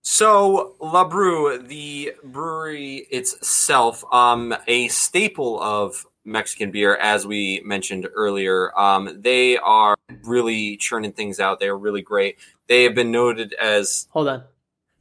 So 0.00 0.74
La 0.80 1.04
Bru, 1.04 1.58
the 1.58 2.14
brewery 2.24 3.06
itself, 3.10 4.04
um, 4.10 4.56
a 4.66 4.88
staple 4.88 5.60
of 5.60 6.06
Mexican 6.24 6.70
beer, 6.70 6.96
as 6.96 7.26
we 7.26 7.60
mentioned 7.62 8.08
earlier. 8.14 8.72
Um, 8.78 9.20
they 9.20 9.58
are 9.58 9.96
really 10.24 10.78
churning 10.78 11.12
things 11.12 11.38
out. 11.38 11.60
They 11.60 11.68
are 11.68 11.76
really 11.76 12.00
great. 12.00 12.38
They 12.68 12.84
have 12.84 12.94
been 12.94 13.10
noted 13.10 13.52
as 13.54 14.08
Hold 14.12 14.28
on. 14.28 14.44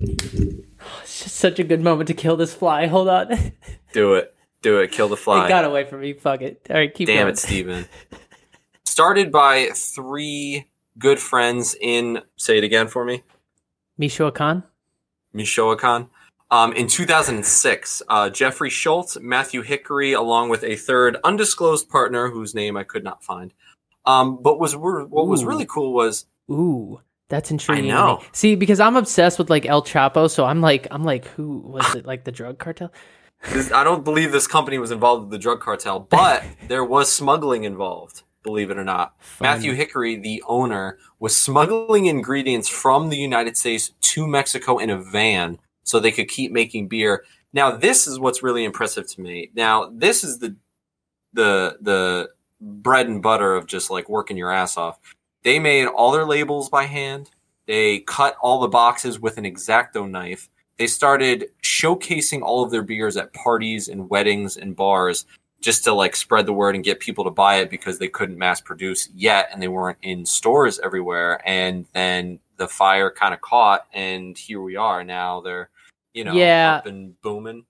It's 1.02 1.24
just 1.24 1.38
such 1.38 1.58
a 1.58 1.64
good 1.64 1.82
moment 1.82 2.08
to 2.08 2.14
kill 2.14 2.36
this 2.36 2.54
fly. 2.54 2.86
Hold 2.86 3.08
on. 3.08 3.54
do 3.94 4.16
it, 4.16 4.35
do 4.66 4.80
it, 4.80 4.92
kill 4.92 5.08
the 5.08 5.16
fly. 5.18 5.46
it 5.46 5.50
got 5.50 5.64
away 5.64 5.86
from 5.86 6.02
me. 6.02 6.14
Fuck 6.14 6.42
it. 6.42 6.66
All 6.70 6.76
right, 6.76 6.94
keep 6.94 7.08
going. 7.08 7.18
Damn 7.18 7.26
going. 7.26 7.34
it, 7.34 7.38
Stephen. 7.38 7.86
Started 8.86 9.32
by 9.32 9.70
three 9.74 10.68
good 10.98 11.20
friends 11.20 11.76
in, 11.80 12.22
say 12.36 12.58
it 12.58 12.64
again 12.64 12.88
for 12.88 13.06
me, 13.06 13.24
Michoacan. 13.98 14.64
Michoacan. 15.34 16.08
Um, 16.52 16.74
in 16.74 16.88
2006, 16.88 18.04
uh, 18.08 18.30
Jeffrey 18.30 18.70
Schultz, 18.70 19.18
Matthew 19.20 19.62
Hickory, 19.62 20.14
along 20.14 20.50
with 20.50 20.64
a 20.64 20.76
third 20.76 21.18
undisclosed 21.24 21.90
partner 21.90 22.30
whose 22.30 22.54
name 22.54 22.78
I 22.78 22.84
could 22.84 23.04
not 23.04 23.24
find. 23.24 23.54
Um, 24.06 24.42
but 24.42 24.60
was 24.60 24.76
what 24.76 25.10
was 25.10 25.44
Ooh. 25.44 25.48
really 25.48 25.66
cool 25.66 25.94
was 25.94 26.26
Ooh, 26.50 27.02
that's 27.30 27.52
intriguing. 27.52 27.86
to 27.86 27.90
know. 27.90 28.24
See, 28.32 28.56
because 28.56 28.80
I'm 28.80 28.96
obsessed 28.96 29.40
with 29.40 29.50
like 29.50 29.66
El 29.66 29.84
Chapo, 29.84 30.30
so 30.30 30.46
I'm 30.46 30.62
like, 30.62 30.88
I'm 30.92 31.04
like, 31.04 31.26
who 31.30 31.58
was 31.58 31.96
it? 31.96 32.06
Like 32.06 32.24
the 32.24 32.32
drug 32.32 32.60
cartel? 32.60 32.92
This, 33.50 33.72
I 33.72 33.84
don't 33.84 34.04
believe 34.04 34.32
this 34.32 34.48
company 34.48 34.78
was 34.78 34.92
involved 34.92 35.24
with 35.24 35.32
the 35.32 35.38
drug 35.38 35.60
cartel, 35.60 36.00
but 36.00 36.44
there 36.68 36.84
was 36.84 37.12
smuggling 37.12 37.64
involved. 37.64 38.24
Believe 38.44 38.70
it 38.70 38.78
or 38.78 38.84
not, 38.84 39.16
Fun. 39.20 39.48
Matthew 39.48 39.74
Hickory, 39.74 40.18
the 40.18 40.44
owner, 40.48 41.00
was 41.20 41.36
smuggling 41.36 42.06
ingredients 42.06 42.70
from 42.70 43.10
the 43.10 43.18
United 43.18 43.58
States 43.58 43.92
to 44.00 44.28
Mexico 44.28 44.78
in 44.78 44.92
a 44.92 44.98
van 44.98 45.58
so 45.84 46.00
they 46.00 46.12
could 46.12 46.28
keep 46.28 46.52
making 46.52 46.88
beer. 46.88 47.24
Now, 47.54 47.72
this 47.72 48.06
is 48.06 48.20
what's 48.20 48.44
really 48.44 48.64
impressive 48.64 49.08
to 49.08 49.22
me. 49.22 49.50
Now, 49.56 49.90
this 49.92 50.24
is 50.24 50.40
the 50.40 50.56
the 51.34 51.78
the 51.82 52.30
bread 52.62 53.08
and 53.08 53.22
butter 53.22 53.56
of 53.56 53.66
just 53.66 53.90
like 53.90 54.10
working 54.10 54.38
your 54.38 54.52
ass 54.52 54.78
off. 54.78 55.00
They 55.44 55.60
made 55.60 55.86
all 55.86 56.12
their 56.12 56.26
labels 56.26 56.70
by 56.70 56.86
hand. 56.86 57.30
They 57.68 58.00
cut 58.00 58.38
all 58.42 58.60
the 58.60 58.68
boxes 58.68 59.20
with 59.20 59.38
an 59.38 59.44
exacto 59.44 60.10
knife. 60.10 60.50
They 60.78 60.88
started 60.88 61.50
showcasing 61.82 62.42
all 62.42 62.64
of 62.64 62.72
their 62.72 62.82
beers 62.84 63.18
at 63.18 63.34
parties 63.34 63.88
and 63.88 64.10
weddings 64.10 64.56
and 64.58 64.76
bars 64.76 65.26
just 65.62 65.84
to 65.84 65.94
like 65.94 66.16
spread 66.16 66.46
the 66.46 66.54
word 66.54 66.76
and 66.76 66.84
get 66.84 67.00
people 67.00 67.24
to 67.24 67.32
buy 67.32 67.56
it 67.58 67.70
because 67.70 67.98
they 68.00 68.08
couldn't 68.08 68.38
mass 68.38 68.62
produce 68.62 69.10
yet 69.16 69.50
and 69.52 69.62
they 69.62 69.68
weren't 69.68 69.98
in 70.02 70.26
stores 70.26 70.80
everywhere 70.84 71.42
and 71.46 71.86
then 71.94 72.40
the 72.58 72.68
fire 72.68 73.10
kind 73.10 73.34
of 73.34 73.42
caught 73.42 73.86
and 73.94 74.38
here 74.38 74.62
we 74.62 74.76
are 74.76 75.04
now 75.04 75.42
they're 75.42 75.70
you 76.14 76.24
know 76.24 76.34
Yeah. 76.34 76.76
up 76.78 76.86
and 76.86 77.20
booming 77.22 77.66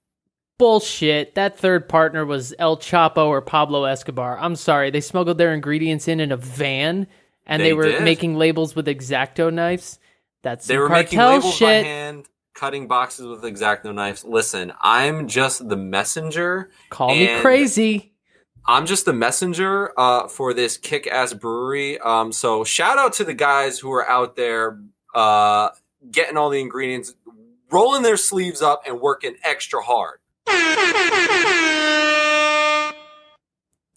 Bullshit. 0.58 1.36
That 1.36 1.60
third 1.60 1.90
partner 1.90 2.26
was 2.26 2.54
El 2.60 2.78
Chapo 2.78 3.28
or 3.28 3.42
Pablo 3.42 3.84
Escobar. 3.84 4.38
I'm 4.40 4.56
sorry. 4.56 4.90
They 4.90 5.02
smuggled 5.02 5.38
their 5.38 5.54
ingredients 5.54 6.08
in 6.08 6.22
in 6.22 6.32
a 6.32 6.38
van 6.38 7.08
and 7.46 7.62
they, 7.62 7.68
They 7.70 7.74
were 7.74 7.84
did. 7.92 8.04
making 8.04 8.36
labels 8.38 8.74
with 8.74 8.88
exacto 8.88 9.54
knives. 9.54 10.00
That's 10.44 10.66
they 10.66 10.78
were 10.78 10.88
making 10.88 11.20
cartel 11.20 11.36
labels 11.40 11.54
by 11.54 11.58
shit. 11.58 11.86
hand 11.86 12.30
cutting 12.56 12.88
boxes 12.88 13.28
with 13.28 13.42
exacto 13.44 13.94
knives 13.94 14.24
listen 14.24 14.72
i'm 14.82 15.28
just 15.28 15.68
the 15.70 15.76
messenger 15.76 16.72
Call 16.90 17.10
me 17.10 17.40
crazy. 17.42 18.14
I'm 18.68 18.88
just 18.88 19.06
the 19.06 19.14
messenger 19.14 19.94
uh, 19.96 20.28
for 20.28 20.52
this 20.52 20.76
kick-ass 20.78 21.34
brewery. 21.34 22.00
Um, 22.00 22.32
so 22.32 22.64
shout 22.64 22.98
out 22.98 23.14
to 23.14 23.24
the 23.24 23.36
guys 23.36 23.78
who 23.78 23.92
are 23.92 24.10
out 24.10 24.36
there 24.36 24.80
uh, 25.14 25.70
getting 26.10 26.36
all 26.36 26.50
the 26.50 26.60
ingredients, 26.60 27.14
rolling 27.70 28.02
their 28.02 28.18
sleeves 28.18 28.64
up, 28.64 28.82
and 28.88 29.00
working 29.00 29.36
extra 29.44 29.82
hard. 29.84 30.18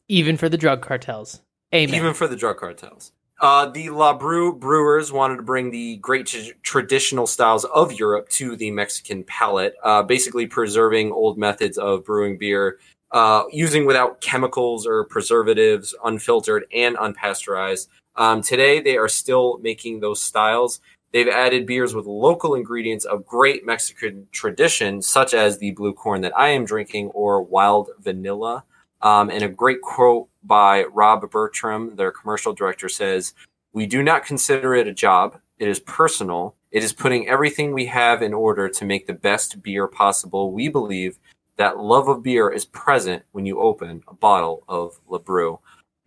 even 0.08 0.36
for 0.36 0.50
the 0.50 0.58
drug 0.58 0.82
cartels. 0.82 1.40
Amen. 1.74 1.94
even 1.94 2.12
for 2.14 2.26
the 2.26 2.36
drug 2.36 2.58
cartels. 2.58 3.12
Uh, 3.40 3.66
the 3.66 3.88
La 3.90 4.12
Bru 4.14 4.52
brewers 4.52 5.12
wanted 5.12 5.36
to 5.36 5.42
bring 5.42 5.70
the 5.70 5.96
great 5.98 6.26
t- 6.26 6.52
traditional 6.62 7.26
styles 7.26 7.64
of 7.66 7.92
Europe 7.92 8.28
to 8.30 8.56
the 8.56 8.72
Mexican 8.72 9.22
palate, 9.22 9.74
uh, 9.84 10.02
basically 10.02 10.46
preserving 10.46 11.12
old 11.12 11.38
methods 11.38 11.78
of 11.78 12.04
brewing 12.04 12.36
beer, 12.36 12.80
uh, 13.12 13.44
using 13.52 13.86
without 13.86 14.20
chemicals 14.20 14.88
or 14.88 15.04
preservatives, 15.04 15.94
unfiltered 16.04 16.64
and 16.74 16.96
unpasteurized. 16.96 17.86
Um, 18.16 18.42
today, 18.42 18.80
they 18.80 18.96
are 18.96 19.08
still 19.08 19.58
making 19.58 20.00
those 20.00 20.20
styles. 20.20 20.80
They've 21.12 21.28
added 21.28 21.64
beers 21.64 21.94
with 21.94 22.06
local 22.06 22.56
ingredients 22.56 23.04
of 23.04 23.24
great 23.24 23.64
Mexican 23.64 24.26
tradition, 24.32 25.00
such 25.00 25.32
as 25.32 25.58
the 25.58 25.70
blue 25.70 25.94
corn 25.94 26.22
that 26.22 26.36
I 26.36 26.48
am 26.48 26.64
drinking 26.64 27.10
or 27.10 27.40
wild 27.40 27.90
vanilla. 28.00 28.64
Um, 29.00 29.30
and 29.30 29.42
a 29.42 29.48
great 29.48 29.80
quote 29.80 30.28
by 30.42 30.84
Rob 30.84 31.30
Bertram, 31.30 31.96
their 31.96 32.10
commercial 32.10 32.52
director, 32.52 32.88
says, 32.88 33.34
We 33.72 33.86
do 33.86 34.02
not 34.02 34.24
consider 34.24 34.74
it 34.74 34.88
a 34.88 34.92
job. 34.92 35.40
It 35.58 35.68
is 35.68 35.80
personal. 35.80 36.56
It 36.70 36.82
is 36.82 36.92
putting 36.92 37.28
everything 37.28 37.72
we 37.72 37.86
have 37.86 38.22
in 38.22 38.34
order 38.34 38.68
to 38.68 38.84
make 38.84 39.06
the 39.06 39.12
best 39.12 39.62
beer 39.62 39.86
possible. 39.86 40.52
We 40.52 40.68
believe 40.68 41.18
that 41.56 41.78
love 41.78 42.08
of 42.08 42.22
beer 42.22 42.50
is 42.50 42.64
present 42.64 43.24
when 43.32 43.46
you 43.46 43.60
open 43.60 44.02
a 44.08 44.14
bottle 44.14 44.62
of 44.68 45.00
Le 45.08 45.16
La 45.16 45.18
Bru. 45.18 45.58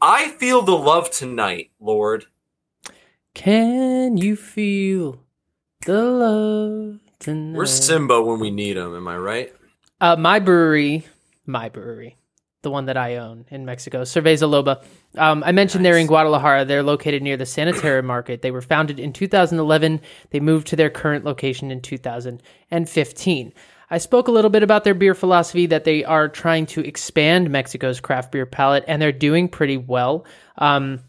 I 0.01 0.29
feel 0.29 0.61
the 0.61 0.71
love 0.75 1.11
tonight, 1.11 1.71
Lord. 1.79 2.25
Can 3.33 4.17
you 4.17 4.35
feel 4.35 5.19
the 5.85 6.03
love 6.03 6.99
tonight? 7.19 7.55
We're 7.55 7.65
Simba 7.65 8.21
when 8.21 8.39
we 8.39 8.49
need 8.49 8.77
him, 8.77 8.95
am 8.95 9.07
I 9.07 9.17
right? 9.17 9.53
Uh, 9.99 10.15
my 10.15 10.39
brewery, 10.39 11.05
my 11.45 11.69
brewery, 11.69 12.17
the 12.61 12.71
one 12.71 12.85
that 12.85 12.97
I 12.97 13.17
own 13.17 13.45
in 13.49 13.65
Mexico, 13.65 14.03
Cerveza 14.03 14.47
Loba. 14.47 14.83
Um, 15.17 15.43
I 15.43 15.51
mentioned 15.51 15.83
they're 15.83 15.97
in 15.97 16.07
Guadalajara. 16.07 16.65
They're 16.65 16.83
located 16.83 17.23
near 17.23 17.37
the 17.37 17.45
Sanitary 17.45 18.03
Market. 18.03 18.41
They 18.41 18.51
were 18.51 18.61
founded 18.61 18.99
in 18.99 19.13
2011. 19.13 20.01
They 20.29 20.39
moved 20.39 20.67
to 20.67 20.75
their 20.75 20.89
current 20.89 21.25
location 21.25 21.71
in 21.71 21.81
2015. 21.81 23.53
I 23.89 23.97
spoke 23.97 24.27
a 24.27 24.31
little 24.31 24.49
bit 24.49 24.63
about 24.63 24.83
their 24.83 24.93
beer 24.93 25.13
philosophy 25.13 25.65
that 25.65 25.83
they 25.83 26.05
are 26.05 26.29
trying 26.29 26.65
to 26.67 26.81
expand 26.81 27.49
Mexico's 27.49 27.99
craft 27.99 28.31
beer 28.31 28.45
palette, 28.45 28.85
and 28.87 29.01
they're 29.01 29.11
doing 29.11 29.49
pretty 29.49 29.77
well. 29.77 30.25
Um, 30.57 31.01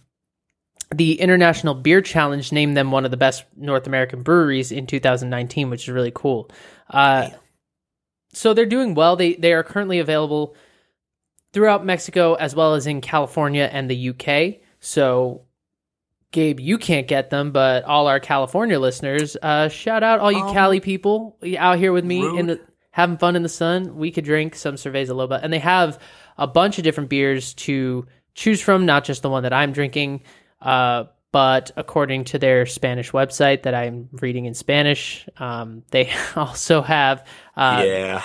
the 0.92 1.20
International 1.20 1.74
Beer 1.74 2.00
Challenge 2.00 2.50
named 2.50 2.76
them 2.76 2.90
one 2.90 3.04
of 3.04 3.10
the 3.10 3.16
best 3.16 3.44
North 3.56 3.86
American 3.86 4.22
breweries 4.22 4.72
in 4.72 4.86
2019, 4.86 5.70
which 5.70 5.84
is 5.84 5.88
really 5.90 6.12
cool. 6.14 6.50
Uh, 6.90 7.28
so 8.32 8.52
they're 8.52 8.66
doing 8.66 8.94
well. 8.94 9.16
They 9.16 9.34
they 9.34 9.52
are 9.52 9.62
currently 9.62 9.98
available 9.98 10.56
throughout 11.52 11.84
Mexico 11.84 12.34
as 12.34 12.54
well 12.54 12.74
as 12.74 12.86
in 12.86 13.00
California 13.00 13.68
and 13.70 13.90
the 13.90 14.10
UK. 14.10 14.60
So 14.80 15.42
Gabe, 16.32 16.60
you 16.60 16.78
can't 16.78 17.06
get 17.06 17.28
them, 17.28 17.52
but 17.52 17.84
all 17.84 18.06
our 18.06 18.18
California 18.18 18.80
listeners, 18.80 19.36
uh, 19.42 19.68
shout 19.68 20.02
out 20.02 20.18
all 20.18 20.32
you 20.32 20.40
Um, 20.40 20.54
Cali 20.54 20.80
people 20.80 21.36
out 21.58 21.78
here 21.78 21.92
with 21.92 22.06
me 22.06 22.26
in 22.38 22.46
the 22.46 22.60
having 22.90 23.18
fun 23.18 23.36
in 23.36 23.42
the 23.42 23.48
sun. 23.50 23.96
We 23.96 24.10
could 24.10 24.24
drink 24.24 24.54
some 24.54 24.76
Cerveza 24.76 25.10
Loba, 25.10 25.40
and 25.42 25.52
they 25.52 25.58
have 25.58 25.98
a 26.38 26.46
bunch 26.46 26.78
of 26.78 26.84
different 26.84 27.10
beers 27.10 27.52
to 27.54 28.06
choose 28.34 28.62
from, 28.62 28.86
not 28.86 29.04
just 29.04 29.22
the 29.22 29.28
one 29.28 29.42
that 29.42 29.52
I'm 29.52 29.72
drinking. 29.72 30.22
Uh, 30.60 31.04
but 31.32 31.70
according 31.76 32.24
to 32.24 32.38
their 32.38 32.66
Spanish 32.66 33.10
website 33.10 33.62
that 33.62 33.74
I'm 33.74 34.08
reading 34.12 34.46
in 34.46 34.54
Spanish, 34.54 35.28
um, 35.38 35.82
they 35.90 36.12
also 36.36 36.80
have 36.80 37.26
uh, 37.56 37.82
yeah. 37.84 38.22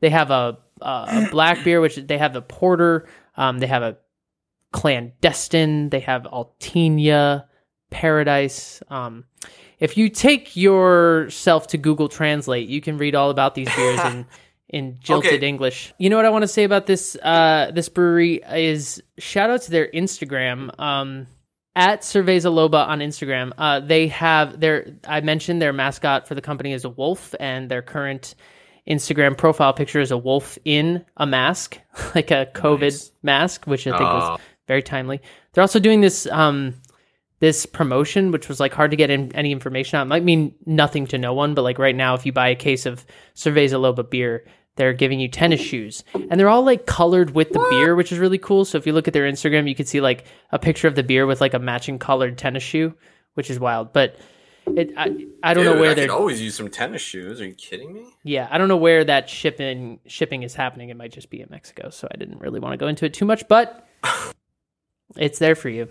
they 0.00 0.10
have 0.10 0.30
a, 0.30 0.58
a 0.80 1.28
black 1.30 1.64
beer, 1.64 1.80
which 1.80 1.96
they 1.96 2.18
have 2.18 2.32
the 2.32 2.42
porter. 2.42 3.08
Um, 3.36 3.58
they 3.58 3.66
have 3.66 3.82
a 3.82 3.96
clandestine. 4.72 5.90
They 5.90 6.00
have 6.00 6.22
Altinia, 6.22 7.44
Paradise. 7.90 8.82
Um, 8.88 9.24
if 9.78 9.96
you 9.96 10.08
take 10.08 10.56
yourself 10.56 11.68
to 11.68 11.78
Google 11.78 12.08
Translate, 12.08 12.68
you 12.68 12.80
can 12.80 12.98
read 12.98 13.14
all 13.14 13.30
about 13.30 13.54
these 13.54 13.74
beers 13.74 14.00
in 14.00 14.26
in 14.68 14.98
jilted 15.00 15.34
Okay. 15.34 15.48
English. 15.48 15.92
You 15.98 16.10
know 16.10 16.16
what 16.16 16.26
I 16.26 16.30
want 16.30 16.42
to 16.42 16.48
say 16.48 16.64
about 16.64 16.86
this 16.86 17.16
uh, 17.16 17.70
this 17.74 17.88
brewery 17.88 18.40
is 18.52 19.02
shout 19.18 19.50
out 19.50 19.62
to 19.62 19.70
their 19.70 19.88
Instagram. 19.88 20.78
Um, 20.78 21.26
at 21.76 22.02
Cerveza 22.02 22.52
Loba 22.52 22.86
on 22.86 22.98
Instagram, 22.98 23.52
uh, 23.56 23.80
they 23.80 24.08
have 24.08 24.60
their. 24.60 24.96
I 25.06 25.20
mentioned 25.20 25.62
their 25.62 25.72
mascot 25.72 26.26
for 26.28 26.34
the 26.34 26.42
company 26.42 26.72
is 26.72 26.84
a 26.84 26.88
wolf, 26.88 27.34
and 27.40 27.70
their 27.70 27.80
current 27.82 28.34
Instagram 28.90 29.38
profile 29.38 29.72
picture 29.72 30.00
is 30.00 30.10
a 30.10 30.18
wolf 30.18 30.58
in 30.64 31.04
a 31.16 31.26
mask, 31.26 31.78
like 32.14 32.30
a 32.30 32.48
COVID 32.54 32.80
Nice. 32.80 33.12
mask, 33.22 33.66
which 33.66 33.86
I 33.86 33.96
think 33.96 34.02
was 34.02 34.40
very 34.66 34.82
timely. 34.82 35.20
They're 35.52 35.62
also 35.62 35.78
doing 35.78 36.00
this 36.00 36.26
um 36.26 36.74
this 37.38 37.64
promotion, 37.64 38.32
which 38.32 38.48
was 38.48 38.60
like 38.60 38.74
hard 38.74 38.90
to 38.90 38.96
get 38.98 39.08
in, 39.08 39.34
any 39.34 39.50
information 39.50 39.98
on. 39.98 40.06
It 40.06 40.10
might 40.10 40.24
mean 40.24 40.54
nothing 40.66 41.06
to 41.06 41.18
no 41.18 41.32
one, 41.32 41.54
but 41.54 41.62
like 41.62 41.78
right 41.78 41.96
now, 41.96 42.14
if 42.14 42.26
you 42.26 42.32
buy 42.32 42.48
a 42.48 42.54
case 42.54 42.84
of 42.84 43.06
Cerveza 43.34 43.80
Loba 43.80 44.08
beer, 44.08 44.44
they're 44.76 44.92
giving 44.92 45.20
you 45.20 45.28
tennis 45.28 45.60
shoes, 45.60 46.04
and 46.14 46.38
they're 46.38 46.48
all 46.48 46.62
like 46.62 46.86
colored 46.86 47.30
with 47.34 47.50
the 47.50 47.66
beer, 47.70 47.94
which 47.94 48.12
is 48.12 48.18
really 48.18 48.38
cool. 48.38 48.64
So 48.64 48.76
if 48.78 48.86
you 48.86 48.92
look 48.92 49.08
at 49.08 49.14
their 49.14 49.30
Instagram, 49.30 49.68
you 49.68 49.74
can 49.74 49.86
see 49.86 50.00
like 50.00 50.24
a 50.52 50.58
picture 50.58 50.88
of 50.88 50.94
the 50.94 51.02
beer 51.02 51.26
with 51.26 51.40
like 51.40 51.54
a 51.54 51.58
matching 51.58 51.98
colored 51.98 52.36
tennis 52.38 52.62
shoe, 52.62 52.94
which 53.34 53.50
is 53.50 53.58
wild. 53.58 53.92
But 53.92 54.16
it, 54.76 54.92
I, 54.96 55.26
I 55.42 55.54
don't 55.54 55.64
know 55.64 55.80
where 55.80 55.94
could 55.94 56.10
always 56.10 56.40
use 56.40 56.54
some 56.54 56.68
tennis 56.68 57.02
shoes. 57.02 57.40
Are 57.40 57.46
you 57.46 57.54
kidding 57.54 57.92
me? 57.92 58.06
yeah, 58.24 58.48
I 58.50 58.58
don't 58.58 58.68
know 58.68 58.76
where 58.76 59.04
that 59.04 59.28
shipping 59.28 60.00
shipping 60.06 60.42
is 60.42 60.54
happening. 60.54 60.88
It 60.88 60.96
might 60.96 61.12
just 61.12 61.30
be 61.30 61.40
in 61.40 61.48
Mexico, 61.50 61.90
so 61.90 62.08
I 62.12 62.16
didn't 62.16 62.40
really 62.40 62.60
want 62.60 62.72
to 62.72 62.76
go 62.76 62.86
into 62.86 63.04
it 63.04 63.14
too 63.14 63.24
much, 63.24 63.46
but 63.48 63.86
it's 65.16 65.38
there 65.38 65.54
for 65.54 65.68
you. 65.68 65.88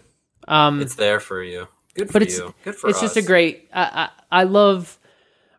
Um, 0.48 0.82
It's 0.82 0.96
there 0.96 1.20
for 1.20 1.44
you. 1.44 1.68
Good 1.94 2.08
for 2.08 2.14
but 2.14 2.22
it's 2.24 2.38
you. 2.38 2.54
Good 2.64 2.76
for 2.76 2.90
it's 2.90 2.98
us. 2.98 3.14
just 3.14 3.18
a 3.18 3.22
great. 3.22 3.70
I, 3.74 4.10
I 4.32 4.42
I 4.42 4.44
love 4.44 4.98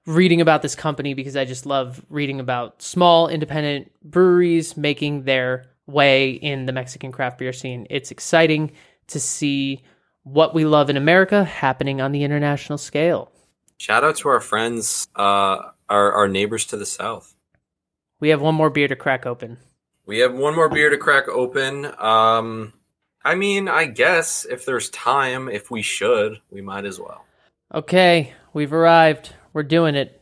reading 0.06 0.40
about 0.40 0.62
this 0.62 0.74
company 0.74 1.14
because 1.14 1.36
I 1.36 1.44
just 1.44 1.66
love 1.66 2.04
reading 2.08 2.40
about 2.40 2.82
small 2.82 3.28
independent 3.28 3.92
breweries 4.02 4.76
making 4.76 5.24
their 5.24 5.66
way 5.86 6.30
in 6.30 6.66
the 6.66 6.72
Mexican 6.72 7.12
craft 7.12 7.38
beer 7.38 7.52
scene. 7.52 7.86
It's 7.90 8.10
exciting 8.10 8.72
to 9.08 9.20
see 9.20 9.82
what 10.22 10.54
we 10.54 10.64
love 10.64 10.90
in 10.90 10.96
America 10.96 11.44
happening 11.44 12.00
on 12.00 12.12
the 12.12 12.24
international 12.24 12.78
scale. 12.78 13.30
Shout 13.78 14.04
out 14.04 14.16
to 14.16 14.28
our 14.28 14.40
friends, 14.40 15.08
uh, 15.16 15.58
our 15.88 16.12
our 16.12 16.28
neighbors 16.28 16.66
to 16.66 16.76
the 16.76 16.86
south. 16.86 17.34
We 18.20 18.28
have 18.28 18.42
one 18.42 18.54
more 18.54 18.68
beer 18.70 18.88
to 18.88 18.96
crack 18.96 19.24
open. 19.26 19.58
We 20.04 20.18
have 20.18 20.34
one 20.34 20.54
more 20.54 20.68
beer 20.68 20.90
to 20.90 20.98
crack 20.98 21.28
open. 21.28 21.86
Um, 21.98 22.72
I 23.24 23.34
mean, 23.34 23.68
I 23.68 23.86
guess 23.86 24.44
if 24.44 24.66
there's 24.66 24.90
time, 24.90 25.48
if 25.48 25.70
we 25.70 25.82
should, 25.82 26.40
we 26.50 26.60
might 26.60 26.84
as 26.84 26.98
well. 27.00 27.24
Okay, 27.72 28.32
we've 28.52 28.72
arrived. 28.72 29.34
We're 29.52 29.62
doing 29.62 29.94
it. 29.94 30.16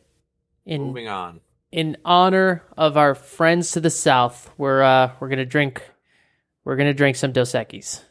In 0.65 0.83
Moving 0.83 1.07
on. 1.07 1.39
in 1.71 1.97
honor 2.05 2.63
of 2.77 2.95
our 2.95 3.15
friends 3.15 3.71
to 3.71 3.79
the 3.81 3.89
south, 3.89 4.51
we're 4.57 4.81
uh 4.83 5.11
we're 5.19 5.29
gonna 5.29 5.45
drink 5.45 5.83
we're 6.63 6.75
gonna 6.77 6.93
drink 6.93 7.15
some 7.17 7.31
Dos 7.31 7.53
Equis. 7.53 8.03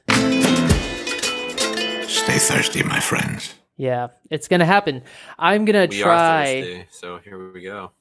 Stay 2.28 2.38
thirsty, 2.38 2.82
my 2.82 3.00
friends. 3.00 3.54
Yeah, 3.78 4.08
it's 4.30 4.48
gonna 4.48 4.66
happen. 4.66 5.02
I'm 5.38 5.64
gonna 5.64 5.86
We 5.88 6.02
are 6.02 6.04
try 6.04 6.44
thirsty, 6.60 6.86
so 6.90 7.16
here 7.24 7.52
we 7.52 7.62
go. 7.62 7.92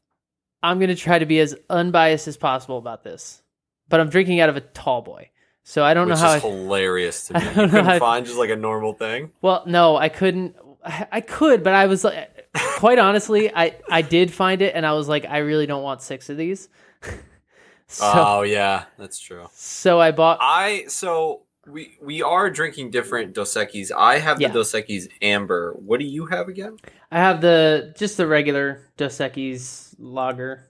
I'm 0.61 0.79
gonna 0.81 0.95
try 0.95 1.17
to 1.19 1.25
be 1.25 1.39
as 1.39 1.55
unbiased 1.69 2.27
as 2.27 2.35
possible 2.35 2.77
about 2.77 3.03
this. 3.05 3.41
But 3.87 4.01
I'm 4.01 4.09
drinking 4.09 4.41
out 4.41 4.49
of 4.49 4.57
a 4.57 4.61
tall 4.61 5.01
boy. 5.01 5.29
So 5.63 5.83
I 5.85 5.93
don't 5.93 6.09
Which 6.09 6.15
know 6.19 6.21
how 6.25 6.33
is 6.33 6.43
I, 6.43 6.47
hilarious 6.47 7.27
to 7.27 7.33
me. 7.35 7.39
I 7.39 7.43
don't 7.43 7.55
You 7.55 7.61
know 7.61 7.69
couldn't 7.69 7.85
how- 7.85 7.99
find 7.99 8.25
just 8.25 8.37
like 8.37 8.49
a 8.49 8.55
normal 8.57 8.91
thing. 8.93 9.31
Well, 9.41 9.63
no, 9.65 9.95
I 9.95 10.09
couldn't 10.09 10.57
I 10.83 11.07
I 11.09 11.21
could, 11.21 11.63
but 11.63 11.73
I 11.73 11.85
was 11.85 12.03
like 12.03 12.49
quite 12.75 12.99
honestly, 12.99 13.49
I 13.55 13.75
I 13.89 14.01
did 14.01 14.33
find 14.33 14.61
it 14.61 14.75
and 14.75 14.85
I 14.85 14.91
was 14.91 15.07
like 15.07 15.25
I 15.25 15.37
really 15.37 15.67
don't 15.67 15.83
want 15.83 16.01
6 16.01 16.29
of 16.29 16.35
these. 16.35 16.67
so 17.87 18.11
oh 18.13 18.41
yeah, 18.41 18.85
that's 18.97 19.19
true. 19.19 19.47
so 19.53 20.01
I 20.01 20.11
bought 20.11 20.39
I 20.41 20.83
so 20.89 21.43
we 21.67 21.97
we 22.01 22.21
are 22.21 22.49
drinking 22.49 22.91
different 22.91 23.33
Dos 23.33 23.53
Equis. 23.55 23.91
I 23.95 24.19
have 24.19 24.37
the 24.37 24.43
Yeah. 24.43 24.51
Dos 24.53 24.71
Equis 24.73 25.07
Amber. 25.21 25.73
What 25.77 25.99
do 25.99 26.05
you 26.05 26.25
have 26.27 26.47
again? 26.47 26.77
I 27.11 27.19
have 27.19 27.41
the 27.41 27.93
just 27.97 28.17
the 28.17 28.27
regular 28.27 28.81
Dos 28.97 29.17
Equis 29.17 29.93
lager. 29.99 30.69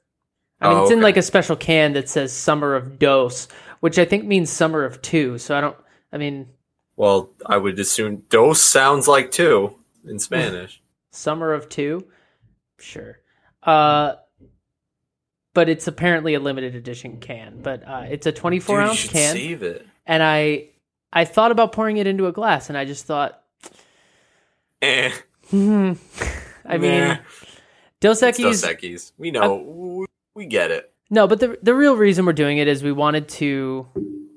I 0.59 0.69
mean, 0.69 0.77
Oh, 0.77 0.81
it's 0.83 0.91
in 0.91 0.97
okay. 0.99 1.03
like 1.03 1.17
a 1.17 1.21
special 1.21 1.55
can 1.55 1.93
that 1.93 2.09
says 2.09 2.33
"Summer 2.33 2.75
of 2.75 2.97
Dos," 2.99 3.47
which 3.79 3.99
I 3.99 4.05
think 4.05 4.25
means 4.25 4.49
"Summer 4.49 4.83
of 4.83 5.01
Two. 5.01 5.37
So 5.37 5.55
I 5.57 5.61
don't. 5.61 5.77
I 6.11 6.17
mean, 6.17 6.47
Well, 6.95 7.31
I 7.45 7.57
would 7.57 7.77
assume 7.79 8.23
Dos 8.29 8.61
sounds 8.61 9.07
like 9.07 9.29
two 9.31 9.75
in 10.07 10.17
Spanish. 10.19 10.81
"Summer 11.11 11.53
of 11.53 11.69
Two, 11.69 12.07
sure. 12.79 13.19
Uh, 13.61 14.15
but 15.53 15.69
it's 15.69 15.87
apparently 15.87 16.33
a 16.35 16.39
limited 16.39 16.75
edition 16.75 17.19
can. 17.19 17.59
But 17.61 17.87
uh, 17.87 18.05
it's 18.09 18.25
a 18.27 18.31
24 18.31 18.79
Dude, 18.79 18.89
ounce 18.89 19.07
can, 19.09 19.33
save 19.35 19.63
it. 19.63 19.85
and 20.05 20.21
I 20.23 20.69
I 21.13 21.25
thought 21.25 21.51
about 21.51 21.71
pouring 21.71 21.97
it 21.97 22.07
into 22.07 22.27
a 22.27 22.31
glass, 22.31 22.69
and 22.69 22.77
I 22.77 22.85
just 22.85 23.05
thought, 23.05 23.41
Eh, 24.81 25.11
hmm. 25.49 25.93
I 26.65 26.77
mean, 26.77 27.07
nah. 27.07 27.17
Dos 27.99 28.21
Equis. 28.21 28.43
Dos 28.43 28.63
Equis. 28.63 29.11
We 29.17 29.31
know. 29.31 29.55
we- 29.55 30.05
we 30.35 30.45
get 30.45 30.69
it. 30.69 30.91
No, 31.09 31.25
but 31.27 31.39
the 31.39 31.57
the 31.63 31.73
real 31.73 31.95
reason 31.95 32.25
we're 32.25 32.33
doing 32.33 32.59
it 32.59 32.67
is 32.67 32.83
we 32.83 32.91
wanted 32.91 33.27
to 33.29 33.87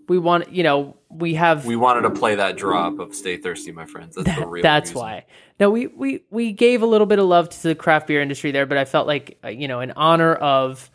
we 0.08 0.18
want 0.18 0.50
you 0.50 0.62
know 0.62 0.96
we 1.10 1.34
have 1.34 1.66
We 1.66 1.76
wanted 1.76 2.02
to 2.02 2.10
play 2.10 2.36
that 2.36 2.56
drop 2.56 2.98
of 3.00 3.14
"Stay 3.14 3.36
Thirsty, 3.36 3.70
My 3.72 3.84
Friends." 3.84 4.16
That's 4.16 4.38
the 4.38 4.46
real. 4.46 4.62
that's 4.62 4.90
reason. 4.92 5.02
why. 5.02 5.26
No, 5.58 5.68
we 5.68 5.88
we 5.88 6.22
we 6.30 6.52
gave 6.52 6.80
a 6.80 6.86
little 6.86 7.06
bit 7.06 7.18
of 7.18 7.26
love 7.26 7.50
to 7.50 7.62
the 7.64 7.74
craft 7.74 8.06
beer 8.06 8.22
industry 8.22 8.50
there, 8.52 8.64
but 8.64 8.78
I 8.78 8.86
felt 8.86 9.06
like 9.06 9.36
uh, 9.44 9.48
you 9.48 9.68
know 9.68 9.80
in 9.80 9.90
honor 9.90 10.32
of 10.36 10.88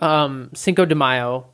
um 0.00 0.50
Cinco 0.54 0.84
de 0.86 0.94
Mayo, 0.94 1.48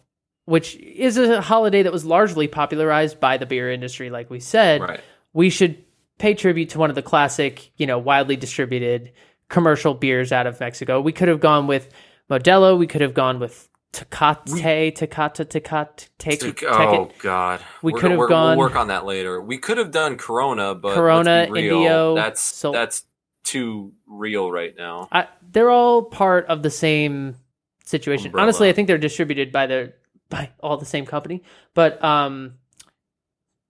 which 0.51 0.75
is 0.77 1.17
a 1.17 1.41
holiday 1.41 1.83
that 1.85 1.93
was 1.93 2.05
largely 2.05 2.49
popularized 2.49 3.21
by 3.21 3.37
the 3.37 3.47
beer 3.47 3.71
industry, 3.71 4.11
like 4.11 4.29
we 4.31 4.41
said. 4.41 4.81
Right. 4.81 5.01
We 5.33 5.49
should 5.49 5.85
pay 6.19 6.35
tribute 6.35 6.71
to 6.71 6.79
one 6.81 6.91
of 6.91 6.97
the 6.97 7.03
classic, 7.03 7.71
you 7.77 7.87
know, 7.87 7.99
widely 7.99 8.35
distributed 8.35 9.13
commercial 9.49 9.95
beers 9.95 10.33
out 10.33 10.49
of 10.49 10.59
Mexico. 10.59 11.01
We 11.01 11.13
could 11.13 11.29
have 11.29 11.39
gone 11.39 11.69
with 11.69 11.89
Modelo. 12.29 12.77
We 12.77 12.89
could 12.89 13.01
have 13.01 13.15
gone 13.15 13.39
with 13.39 13.69
Tecate, 13.93 14.93
Tecate, 14.97 15.47
Tecate, 15.47 16.09
Tecate. 16.19 16.65
Oh 16.69 17.11
God, 17.21 17.61
We 17.83 17.93
could 17.93 18.11
have 18.11 18.29
gone- 18.29 18.59
We'll 18.59 18.67
work 18.69 18.77
on 18.77 18.89
that 18.89 19.05
later. 19.05 19.41
We 19.41 19.59
could 19.59 19.79
have 19.79 19.93
done 19.93 20.17
Corona, 20.17 20.75
but 20.75 20.95
Corona, 20.95 21.45
Indio, 21.49 22.17
That's 22.17 22.41
Sol- 22.41 22.73
that's 22.73 23.05
too 23.45 23.93
real 24.09 24.51
right 24.51 24.75
now. 24.77 25.09
I, 25.13 25.29
they're 25.53 25.71
all 25.71 26.03
part 26.03 26.47
of 26.47 26.63
the 26.63 26.71
same 26.71 27.37
situation. 27.85 28.27
Umbrella. 28.27 28.45
Honestly, 28.45 28.69
I 28.69 28.73
think 28.73 28.89
they're 28.89 28.99
distributed 28.99 29.53
by 29.53 29.67
the 29.67 29.93
by 30.31 30.51
all 30.61 30.79
the 30.79 30.87
same 30.87 31.05
company, 31.05 31.43
but 31.75 32.03
um, 32.03 32.55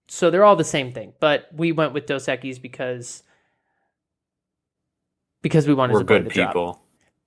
so 0.08 0.30
they're 0.30 0.44
all 0.44 0.56
the 0.56 0.64
same 0.64 0.92
thing. 0.92 1.14
But 1.18 1.48
we 1.52 1.72
went 1.72 1.92
with 1.92 2.06
Dos 2.06 2.26
Equis 2.26 2.62
because 2.62 3.22
because 5.42 5.66
we 5.66 5.74
wanted 5.74 5.94
We're 5.94 6.00
to 6.00 6.04
good 6.04 6.24
the 6.26 6.30
people. 6.30 6.80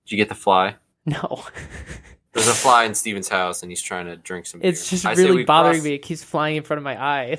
Did 0.05 0.11
you 0.11 0.17
get 0.17 0.29
the 0.29 0.35
fly? 0.35 0.75
No, 1.05 1.43
There's 2.33 2.47
a 2.47 2.53
fly 2.53 2.85
in 2.85 2.95
Stephen's 2.95 3.29
house, 3.29 3.61
and 3.61 3.71
he's 3.71 3.81
trying 3.81 4.07
to 4.07 4.15
drink 4.15 4.47
some. 4.47 4.59
it's 4.63 4.89
beer. 4.89 4.97
just 4.97 5.05
I 5.05 5.13
really 5.13 5.43
bothering 5.43 5.83
me. 5.83 5.93
It 5.93 5.99
keeps 5.99 6.23
flying 6.23 6.55
in 6.55 6.63
front 6.63 6.79
of 6.79 6.83
my 6.83 6.99
eye. 6.99 7.37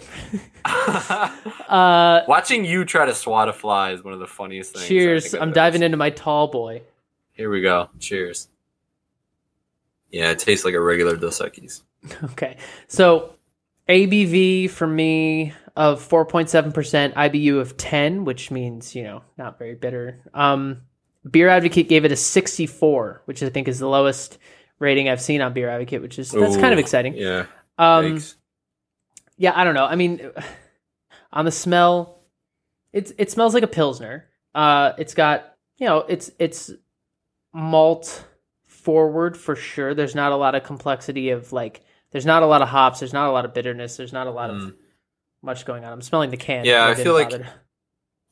uh, 1.68 2.22
Watching 2.28 2.64
you 2.64 2.84
try 2.84 3.04
to 3.04 3.14
swat 3.14 3.48
a 3.48 3.52
fly 3.52 3.90
is 3.90 4.04
one 4.04 4.14
of 4.14 4.20
the 4.20 4.28
funniest 4.28 4.72
things. 4.72 4.86
Cheers! 4.86 5.34
I'm 5.34 5.52
diving 5.52 5.80
seen. 5.80 5.86
into 5.86 5.96
my 5.96 6.10
tall 6.10 6.46
boy. 6.46 6.82
Here 7.32 7.50
we 7.50 7.60
go. 7.60 7.90
Cheers. 7.98 8.48
Yeah, 10.14 10.30
it 10.30 10.38
tastes 10.38 10.64
like 10.64 10.74
a 10.74 10.80
regular 10.80 11.16
Dos 11.16 11.40
Equis. 11.40 11.82
Okay. 12.32 12.56
So 12.86 13.34
ABV 13.88 14.70
for 14.70 14.86
me 14.86 15.52
of 15.74 16.06
4.7%, 16.08 17.14
IBU 17.14 17.58
of 17.58 17.76
10, 17.76 18.24
which 18.24 18.52
means, 18.52 18.94
you 18.94 19.02
know, 19.02 19.22
not 19.36 19.58
very 19.58 19.74
bitter. 19.74 20.20
Um, 20.32 20.82
Beer 21.28 21.48
Advocate 21.48 21.88
gave 21.88 22.04
it 22.04 22.12
a 22.12 22.16
64, 22.16 23.22
which 23.24 23.42
I 23.42 23.48
think 23.48 23.66
is 23.66 23.80
the 23.80 23.88
lowest 23.88 24.38
rating 24.78 25.08
I've 25.08 25.20
seen 25.20 25.40
on 25.40 25.52
Beer 25.52 25.68
Advocate, 25.68 26.00
which 26.00 26.20
is 26.20 26.30
that's 26.30 26.56
kind 26.58 26.72
of 26.72 26.78
exciting. 26.78 27.14
Yeah. 27.16 27.46
Um, 27.76 28.22
yeah, 29.36 29.52
I 29.56 29.64
don't 29.64 29.74
know. 29.74 29.86
I 29.86 29.96
mean, 29.96 30.30
on 31.32 31.44
the 31.44 31.50
smell, 31.50 32.20
it's 32.92 33.12
it 33.18 33.32
smells 33.32 33.52
like 33.52 33.64
a 33.64 33.68
pilsner. 33.68 34.26
Uh, 34.54 34.92
it's 34.96 35.14
got 35.14 35.56
you 35.78 35.88
know, 35.88 36.04
it's 36.06 36.30
it's 36.38 36.70
malt 37.52 38.24
forward 38.84 39.36
for 39.36 39.56
sure. 39.56 39.94
There's 39.94 40.14
not 40.14 40.32
a 40.32 40.36
lot 40.36 40.54
of 40.54 40.62
complexity 40.62 41.30
of 41.30 41.52
like. 41.52 41.82
There's 42.12 42.26
not 42.26 42.42
a 42.42 42.46
lot 42.46 42.62
of 42.62 42.68
hops. 42.68 43.00
There's 43.00 43.12
not 43.12 43.28
a 43.28 43.32
lot 43.32 43.44
of 43.44 43.52
bitterness. 43.54 43.96
There's 43.96 44.12
not 44.12 44.26
a 44.28 44.30
lot 44.30 44.50
of 44.50 44.56
Mm. 44.56 44.74
much 45.42 45.64
going 45.64 45.84
on. 45.84 45.92
I'm 45.92 46.02
smelling 46.02 46.30
the 46.30 46.36
can. 46.36 46.64
Yeah, 46.64 46.88
but 46.92 47.00
I 47.00 47.02
feel 47.02 47.12
like- 47.14 47.30
bother. 47.30 47.48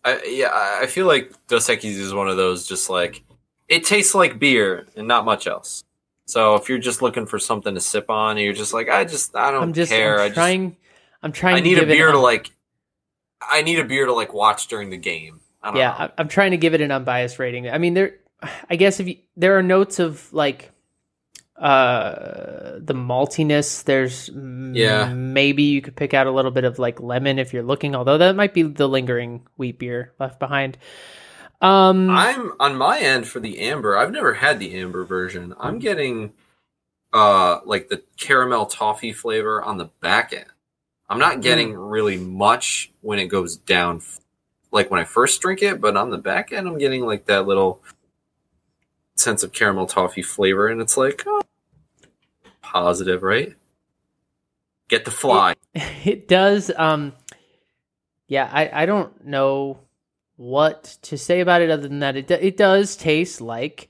I, 0.04 0.20
yeah, 0.26 0.48
I 0.52 0.80
I 0.82 0.86
feel 0.86 1.06
like 1.06 1.32
Dos 1.48 1.68
Equis 1.68 1.84
is 1.98 2.12
one 2.14 2.28
of 2.28 2.36
those 2.36 2.66
just 2.66 2.90
like 2.90 3.22
it 3.68 3.84
tastes 3.84 4.14
like 4.14 4.38
beer 4.38 4.86
and 4.96 5.06
not 5.08 5.24
much 5.24 5.46
else. 5.46 5.84
So 6.26 6.54
if 6.56 6.68
you're 6.68 6.78
just 6.78 7.02
looking 7.02 7.26
for 7.26 7.38
something 7.38 7.74
to 7.74 7.80
sip 7.80 8.10
on, 8.10 8.32
and 8.36 8.40
you're 8.40 8.52
just 8.52 8.72
like, 8.74 8.88
I 8.88 9.04
just 9.04 9.34
I 9.36 9.50
don't 9.52 9.62
I'm 9.62 9.72
just 9.72 9.90
care. 9.92 10.18
I 10.20 10.24
I'm 10.24 10.28
just 10.30 10.34
trying. 10.36 10.76
I'm 11.22 11.32
trying. 11.32 11.56
I 11.56 11.60
need 11.60 11.78
a 11.78 11.86
beer 11.86 12.10
to 12.10 12.16
un- 12.16 12.22
like. 12.22 12.50
I 13.40 13.62
need 13.62 13.78
a 13.80 13.84
beer 13.84 14.06
to 14.06 14.12
like 14.12 14.32
watch 14.32 14.66
during 14.68 14.90
the 14.90 14.96
game. 14.96 15.40
I 15.62 15.68
don't 15.68 15.76
Yeah, 15.76 15.96
know. 15.98 16.10
I'm 16.18 16.28
trying 16.28 16.50
to 16.52 16.56
give 16.56 16.74
it 16.74 16.80
an 16.80 16.90
unbiased 16.92 17.38
rating. 17.38 17.68
I 17.68 17.78
mean, 17.78 17.94
there. 17.94 18.16
I 18.70 18.76
guess 18.76 19.00
if 19.00 19.08
you, 19.08 19.16
there 19.36 19.58
are 19.58 19.62
notes 19.62 19.98
of 19.98 20.32
like 20.32 20.70
uh 21.56 22.78
the 22.78 22.94
maltiness 22.94 23.84
there's 23.84 24.30
m- 24.30 24.74
maybe 25.32 25.62
you 25.64 25.82
could 25.82 25.94
pick 25.94 26.14
out 26.14 26.26
a 26.26 26.30
little 26.30 26.50
bit 26.50 26.64
of 26.64 26.78
like 26.78 26.98
lemon 26.98 27.38
if 27.38 27.52
you're 27.52 27.62
looking 27.62 27.94
although 27.94 28.18
that 28.18 28.34
might 28.34 28.54
be 28.54 28.62
the 28.62 28.88
lingering 28.88 29.46
wheat 29.58 29.78
beer 29.78 30.12
left 30.18 30.40
behind 30.40 30.78
um 31.60 32.10
I'm 32.10 32.52
on 32.58 32.74
my 32.74 32.98
end 32.98 33.28
for 33.28 33.38
the 33.38 33.60
amber. 33.60 33.96
I've 33.96 34.10
never 34.10 34.34
had 34.34 34.58
the 34.58 34.74
amber 34.74 35.04
version. 35.04 35.54
I'm 35.60 35.78
getting 35.78 36.32
uh 37.12 37.60
like 37.64 37.88
the 37.88 38.02
caramel 38.16 38.66
toffee 38.66 39.12
flavor 39.12 39.62
on 39.62 39.78
the 39.78 39.90
back 40.00 40.32
end. 40.32 40.46
I'm 41.08 41.20
not 41.20 41.40
getting 41.42 41.74
really 41.74 42.16
much 42.16 42.90
when 43.02 43.18
it 43.20 43.26
goes 43.26 43.56
down 43.56 44.02
like 44.72 44.90
when 44.90 45.00
I 45.00 45.04
first 45.04 45.40
drink 45.40 45.62
it, 45.62 45.80
but 45.80 45.96
on 45.96 46.10
the 46.10 46.18
back 46.18 46.52
end 46.52 46.66
I'm 46.66 46.78
getting 46.78 47.06
like 47.06 47.26
that 47.26 47.46
little 47.46 47.80
sense 49.16 49.42
of 49.42 49.52
caramel 49.52 49.86
toffee 49.86 50.22
flavor 50.22 50.68
and 50.68 50.80
it's 50.80 50.96
like 50.96 51.22
oh, 51.26 51.42
positive, 52.62 53.22
right? 53.22 53.54
Get 54.88 55.04
the 55.04 55.10
fly. 55.10 55.54
it 55.74 56.28
does 56.28 56.70
um 56.76 57.12
yeah 58.28 58.48
i 58.52 58.82
i 58.82 58.86
don't 58.86 59.24
know 59.26 59.78
what 60.36 60.84
to 61.02 61.16
say 61.18 61.40
about 61.40 61.60
it 61.62 61.70
other 61.70 61.88
than 61.88 61.98
that 62.00 62.16
it, 62.16 62.26
do- 62.26 62.34
it 62.34 62.56
does 62.56 62.96
taste 62.96 63.40
like 63.40 63.88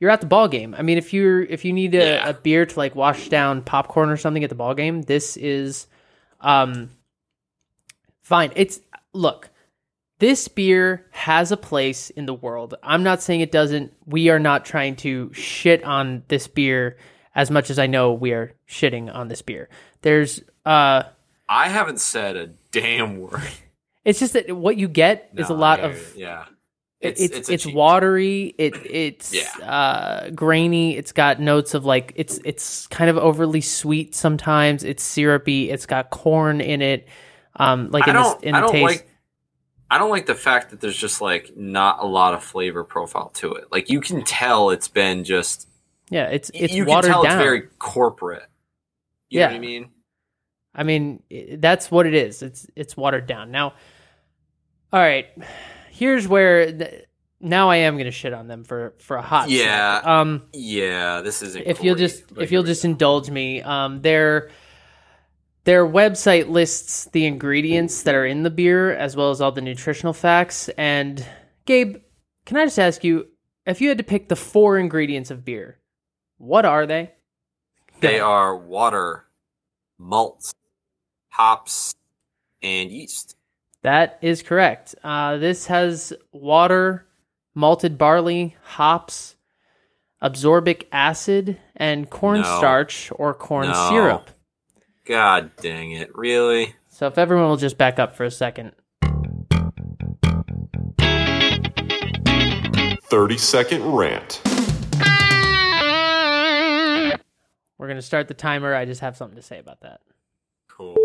you're 0.00 0.10
at 0.10 0.20
the 0.20 0.26
ball 0.26 0.48
game 0.48 0.74
i 0.78 0.82
mean 0.82 0.98
if 0.98 1.12
you're 1.12 1.42
if 1.42 1.64
you 1.64 1.72
need 1.72 1.94
a, 1.94 1.98
Yeah. 1.98 2.28
a 2.28 2.34
beer 2.34 2.66
to 2.66 2.78
like 2.78 2.94
wash 2.94 3.28
down 3.28 3.62
popcorn 3.62 4.10
or 4.10 4.16
something 4.16 4.42
at 4.44 4.50
the 4.50 4.56
ball 4.56 4.74
game 4.74 5.02
this 5.02 5.36
is 5.36 5.86
um 6.40 6.90
fine 8.22 8.52
it's 8.56 8.80
look 9.12 9.48
this 10.18 10.48
beer 10.48 11.06
has 11.10 11.52
a 11.52 11.56
place 11.56 12.10
in 12.10 12.26
the 12.26 12.34
world 12.34 12.74
i'm 12.82 13.02
not 13.02 13.22
saying 13.22 13.40
it 13.40 13.52
doesn't 13.52 13.92
we 14.06 14.28
are 14.28 14.38
not 14.38 14.64
trying 14.64 14.96
to 14.96 15.32
shit 15.32 15.82
on 15.84 16.22
this 16.28 16.46
beer 16.48 16.96
as 17.34 17.50
much 17.50 17.70
as 17.70 17.78
i 17.78 17.86
know 17.86 18.12
we 18.12 18.32
are 18.32 18.52
shitting 18.68 19.14
on 19.14 19.28
this 19.28 19.42
beer 19.42 19.68
there's 20.02 20.42
uh 20.66 21.02
I 21.50 21.68
haven't 21.70 21.98
said 21.98 22.36
a 22.36 22.48
damn 22.72 23.18
word. 23.20 23.40
it's 24.04 24.18
just 24.18 24.34
that 24.34 24.54
what 24.54 24.76
you 24.76 24.86
get 24.86 25.30
is 25.34 25.48
a 25.48 25.54
lot 25.54 25.80
of 25.80 26.14
yeah. 26.14 26.44
it's 27.00 27.22
it's, 27.22 27.48
it's, 27.48 27.64
cheap- 27.64 27.74
watery. 27.74 28.54
It 28.58 28.74
it's 28.84 29.32
Yeah. 29.32 29.48
uh, 29.66 30.28
grainy. 30.30 30.94
It's 30.94 31.12
got 31.12 31.40
notes 31.40 31.72
of 31.72 31.86
like 31.86 32.12
it's 32.16 32.38
it's 32.44 32.86
kind 32.88 33.08
of 33.08 33.16
overly 33.16 33.62
sweet 33.62 34.14
sometimes. 34.14 34.84
It's 34.84 35.02
syrupy. 35.02 35.70
It's 35.70 35.86
got 35.86 36.10
corn 36.10 36.60
in 36.60 36.82
it. 36.82 37.08
Um, 37.56 37.90
like 37.92 38.06
I 38.06 38.10
in 38.10 38.48
in 38.48 38.54
I 38.54 38.60
the 38.60 38.68
taste. 38.72 38.82
like. 38.82 39.07
I 39.90 39.98
don't 39.98 40.10
like 40.10 40.26
the 40.26 40.34
fact 40.34 40.70
that 40.70 40.80
there's 40.80 40.96
just 40.96 41.20
like 41.20 41.56
not 41.56 42.02
a 42.02 42.06
lot 42.06 42.34
of 42.34 42.42
flavor 42.44 42.84
profile 42.84 43.30
to 43.36 43.54
it. 43.54 43.64
Like 43.72 43.88
you 43.88 44.00
can 44.00 44.22
tell 44.24 44.70
it's 44.70 44.88
been 44.88 45.24
just. 45.24 45.66
yeah, 46.10 46.26
it's 46.26 46.50
it's 46.54 46.74
you 46.74 46.84
can 46.84 46.94
watered 46.94 47.10
tell 47.10 47.22
down. 47.22 47.32
it's 47.32 47.42
very 47.42 47.62
corporate. 47.78 48.46
You 49.30 49.40
know 49.40 49.46
what 49.46 49.52
Yeah. 49.52 49.56
I 49.56 49.60
mean? 49.60 49.90
I 50.74 50.82
mean, 50.84 51.22
that's 51.58 51.90
what 51.90 52.06
it 52.06 52.14
is. 52.14 52.42
It's 52.42 52.66
it's 52.76 52.96
watered 52.96 53.26
down. 53.26 53.50
Now, 53.50 53.72
all 54.92 55.00
right. 55.00 55.26
Here's 55.90 56.28
where 56.28 56.70
th- 56.70 57.04
now 57.40 57.70
I 57.70 57.76
am 57.76 57.94
going 57.94 58.04
to 58.04 58.10
shit 58.12 58.32
on 58.32 58.46
them 58.46 58.64
for 58.64 58.94
for 58.98 59.16
a 59.16 59.22
hot. 59.22 59.48
Yeah. 59.50 60.00
Um. 60.04 60.42
Yeah, 60.52 61.22
this 61.22 61.42
isn't. 61.42 61.66
if 61.66 61.82
you'll 61.82 61.96
just 61.96 62.24
if 62.36 62.52
you'll 62.52 62.62
just 62.62 62.84
indulge 62.84 63.30
me 63.30 63.62
um 63.62 64.02
their 64.02 64.50
their 65.68 65.86
website 65.86 66.48
lists 66.48 67.10
the 67.12 67.26
ingredients 67.26 68.02
that 68.04 68.14
are 68.14 68.24
in 68.24 68.42
the 68.42 68.48
beer 68.48 68.90
as 68.94 69.14
well 69.14 69.28
as 69.28 69.42
all 69.42 69.52
the 69.52 69.60
nutritional 69.60 70.14
facts. 70.14 70.70
And 70.78 71.22
gabe 71.66 71.98
can 72.46 72.56
i 72.56 72.64
just 72.64 72.78
ask 72.78 73.04
you 73.04 73.26
if 73.66 73.82
you 73.82 73.90
had 73.90 73.98
to 73.98 74.04
pick 74.04 74.30
the 74.30 74.34
four 74.34 74.78
ingredients 74.78 75.30
of 75.30 75.44
beer 75.44 75.78
what 76.38 76.64
are 76.64 76.86
they? 76.86 77.10
They 78.00 78.18
are 78.18 78.56
water, 78.56 79.26
malts, 79.98 80.54
hops, 81.28 81.94
and 82.62 82.90
yeast. 82.90 83.36
that 83.82 84.18
is 84.22 84.42
correct. 84.42 84.94
Uh, 85.04 85.36
this 85.36 85.66
has 85.66 86.14
water 86.32 87.06
malted 87.54 87.98
barley 87.98 88.56
hops 88.62 89.36
absorbic 90.22 90.84
acid 90.92 91.58
and 91.76 92.08
cornstarch 92.08 93.12
or 93.16 93.34
corn 93.34 93.68
No. 93.68 93.88
syrup 93.90 94.30
God 95.08 95.52
dang 95.56 95.92
it! 95.92 96.14
Really? 96.14 96.74
So 96.88 97.06
if 97.06 97.16
everyone 97.16 97.48
will 97.48 97.56
just 97.56 97.78
back 97.78 97.98
up 97.98 98.14
for 98.14 98.24
a 98.24 98.30
second. 98.30 98.72
30 103.04 103.38
second 103.38 103.82
rant. 103.86 104.42
We're 107.78 107.86
going 107.86 107.96
to 107.96 108.02
start 108.02 108.28
the 108.28 108.34
timer. 108.34 108.74
I 108.74 108.84
just 108.84 109.00
have 109.00 109.16
something 109.16 109.36
to 109.36 109.42
say 109.42 109.58
about 109.58 109.80
that. 109.80 110.00
Cool. 110.68 110.98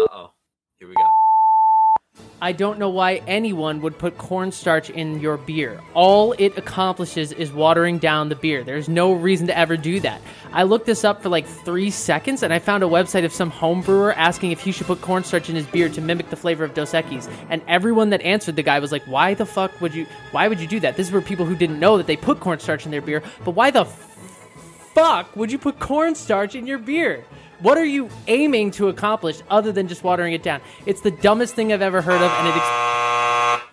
Uh 0.00 0.06
oh. 0.10 0.30
Here 0.78 0.88
we 0.88 0.94
go. 0.94 1.27
I 2.40 2.52
don't 2.52 2.78
know 2.78 2.88
why 2.88 3.16
anyone 3.26 3.80
would 3.80 3.98
put 3.98 4.16
cornstarch 4.16 4.90
in 4.90 5.18
your 5.18 5.36
beer. 5.36 5.80
All 5.92 6.36
it 6.38 6.56
accomplishes 6.56 7.32
is 7.32 7.52
watering 7.52 7.98
down 7.98 8.28
the 8.28 8.36
beer. 8.36 8.62
There's 8.62 8.88
no 8.88 9.12
reason 9.12 9.48
to 9.48 9.58
ever 9.58 9.76
do 9.76 9.98
that. 10.00 10.20
I 10.52 10.62
looked 10.62 10.86
this 10.86 11.02
up 11.02 11.20
for 11.20 11.30
like 11.30 11.46
three 11.46 11.90
seconds 11.90 12.44
and 12.44 12.52
I 12.52 12.60
found 12.60 12.84
a 12.84 12.86
website 12.86 13.24
of 13.24 13.32
some 13.32 13.50
home 13.50 13.82
brewer 13.82 14.12
asking 14.12 14.52
if 14.52 14.60
he 14.60 14.70
should 14.70 14.86
put 14.86 15.00
cornstarch 15.00 15.50
in 15.50 15.56
his 15.56 15.66
beer 15.66 15.88
to 15.88 16.00
mimic 16.00 16.30
the 16.30 16.36
flavor 16.36 16.62
of 16.62 16.74
Dos 16.74 16.92
Equis. 16.92 17.28
And 17.50 17.60
everyone 17.66 18.10
that 18.10 18.22
answered 18.22 18.54
the 18.54 18.62
guy 18.62 18.78
was 18.78 18.92
like, 18.92 19.02
why 19.06 19.34
the 19.34 19.46
fuck 19.46 19.80
would 19.80 19.92
you, 19.92 20.06
why 20.30 20.46
would 20.46 20.60
you 20.60 20.68
do 20.68 20.78
that? 20.80 20.96
This 20.96 21.08
is 21.08 21.10
for 21.10 21.20
people 21.20 21.44
who 21.44 21.56
didn't 21.56 21.80
know 21.80 21.96
that 21.96 22.06
they 22.06 22.16
put 22.16 22.38
cornstarch 22.38 22.84
in 22.84 22.92
their 22.92 23.02
beer, 23.02 23.20
but 23.44 23.52
why 23.52 23.72
the 23.72 23.84
fuck 23.84 25.34
would 25.34 25.50
you 25.50 25.58
put 25.58 25.80
cornstarch 25.80 26.54
in 26.54 26.68
your 26.68 26.78
beer? 26.78 27.24
What 27.60 27.76
are 27.76 27.84
you 27.84 28.08
aiming 28.28 28.70
to 28.72 28.88
accomplish 28.88 29.40
other 29.50 29.72
than 29.72 29.88
just 29.88 30.04
watering 30.04 30.32
it 30.32 30.42
down? 30.42 30.60
It's 30.86 31.00
the 31.00 31.10
dumbest 31.10 31.54
thing 31.54 31.72
I've 31.72 31.82
ever 31.82 32.00
heard 32.00 32.22
of, 32.22 32.30
and 32.30 32.48
it. 32.48 32.54
Ex- 32.56 33.68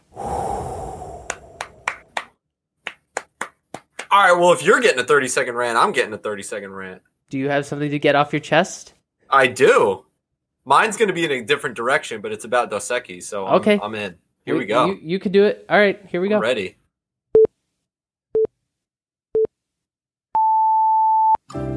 All 4.11 4.21
right, 4.23 4.39
well, 4.39 4.53
if 4.53 4.63
you're 4.63 4.79
getting 4.79 4.99
a 4.99 5.03
30 5.03 5.27
second 5.27 5.55
rant, 5.55 5.77
I'm 5.77 5.91
getting 5.91 6.13
a 6.13 6.17
30 6.17 6.41
second 6.43 6.71
rant. 6.71 7.01
Do 7.29 7.37
you 7.37 7.49
have 7.49 7.65
something 7.65 7.89
to 7.91 7.99
get 7.99 8.15
off 8.15 8.31
your 8.33 8.39
chest? 8.39 8.93
I 9.29 9.47
do. 9.47 10.05
Mine's 10.63 10.97
going 10.97 11.09
to 11.09 11.13
be 11.13 11.25
in 11.25 11.31
a 11.31 11.43
different 11.43 11.75
direction, 11.75 12.21
but 12.21 12.31
it's 12.31 12.45
about 12.45 12.69
Dos 12.71 12.87
Equis, 12.89 13.23
so 13.23 13.45
I'm, 13.45 13.55
Okay. 13.55 13.79
I'm 13.81 13.93
in. 13.93 14.15
Here 14.45 14.57
we 14.57 14.65
go. 14.65 14.85
You, 14.85 14.99
you 15.01 15.19
could 15.19 15.31
do 15.31 15.43
it. 15.43 15.65
All 15.69 15.77
right, 15.77 15.99
here 16.07 16.21
we 16.21 16.29
go. 16.29 16.35
I'm 16.37 16.41
ready. 16.41 16.77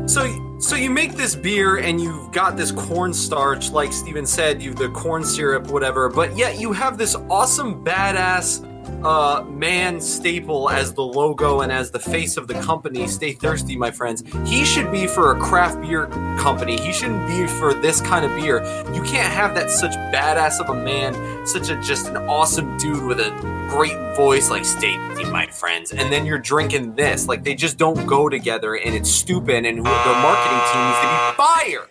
So, 0.09 0.57
so 0.59 0.75
you 0.75 0.89
make 0.89 1.13
this 1.13 1.35
beer 1.35 1.77
and 1.77 2.01
you've 2.01 2.33
got 2.33 2.57
this 2.57 2.73
cornstarch, 2.73 3.73
like 3.73 3.93
Stephen 3.93 4.25
said, 4.25 4.63
you've 4.63 4.77
the 4.77 4.89
corn 4.89 5.23
syrup, 5.23 5.67
whatever. 5.67 6.09
But 6.09 6.35
yet 6.35 6.59
you 6.59 6.73
have 6.73 6.97
this 6.97 7.15
awesome, 7.29 7.85
badass 7.85 8.78
uh, 9.05 9.45
man 9.49 10.01
staple 10.01 10.69
as 10.71 10.93
the 10.95 11.03
logo 11.03 11.61
and 11.61 11.71
as 11.71 11.91
the 11.91 11.99
face 11.99 12.37
of 12.37 12.49
the 12.49 12.55
company. 12.55 13.07
Stay 13.07 13.33
thirsty, 13.33 13.77
my 13.77 13.91
friends. 13.91 14.23
He 14.45 14.65
should 14.65 14.91
be 14.91 15.07
for 15.07 15.37
a 15.37 15.41
craft 15.41 15.81
beer 15.81 16.07
company. 16.39 16.77
He 16.77 16.93
shouldn't 16.93 17.27
be 17.27 17.47
for 17.47 17.75
this 17.75 18.01
kind 18.01 18.25
of 18.25 18.35
beer. 18.37 18.63
You 18.95 19.03
can't 19.03 19.33
have 19.33 19.55
that 19.55 19.71
such 19.71 19.93
badass 20.13 20.61
of 20.61 20.69
a 20.69 20.75
man, 20.75 21.47
such 21.47 21.71
a 21.71 21.81
just 21.81 22.09
an 22.09 22.17
awesome 22.17 22.77
dude 22.79 23.05
with 23.05 23.21
a 23.21 23.31
great 23.69 24.17
voice, 24.17 24.51
like 24.51 24.65
stay 24.65 24.97
thirsty, 24.97 25.31
my 25.31 25.47
friends. 25.47 25.93
And 25.93 26.13
then 26.13 26.27
you're 26.27 26.39
drinking 26.39 26.95
this. 26.95 27.29
Like 27.29 27.45
they 27.45 27.55
just 27.55 27.79
don't 27.79 28.07
go 28.07 28.29
together, 28.29 28.75
and 28.75 28.95
it's 28.95 29.11
stupid. 29.11 29.65
And 29.65 29.79
their 29.79 29.83
marketing 29.85 30.61
team 30.73 30.85
needs 30.87 31.01
to 31.01 31.09
be 31.09 31.37
fired. 31.37 31.89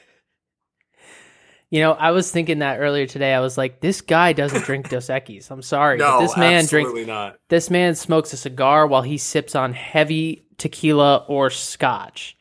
You 1.69 1.81
know, 1.81 1.91
I 1.91 2.11
was 2.11 2.31
thinking 2.31 2.59
that 2.59 2.79
earlier 2.79 3.05
today. 3.07 3.33
I 3.33 3.41
was 3.41 3.57
like, 3.57 3.81
this 3.81 3.99
guy 4.01 4.31
doesn't 4.33 4.63
drink 4.63 4.89
Dos 4.89 5.07
Equis. 5.07 5.51
I'm 5.51 5.61
sorry, 5.61 5.97
No, 5.97 6.19
this 6.21 6.37
man 6.37 6.65
drinks. 6.65 6.93
not. 7.07 7.37
This 7.49 7.69
man 7.69 7.95
smokes 7.95 8.31
a 8.33 8.37
cigar 8.37 8.87
while 8.87 9.01
he 9.01 9.17
sips 9.17 9.53
on 9.55 9.73
heavy 9.73 10.45
tequila 10.57 11.25
or 11.27 11.49
scotch. 11.49 12.37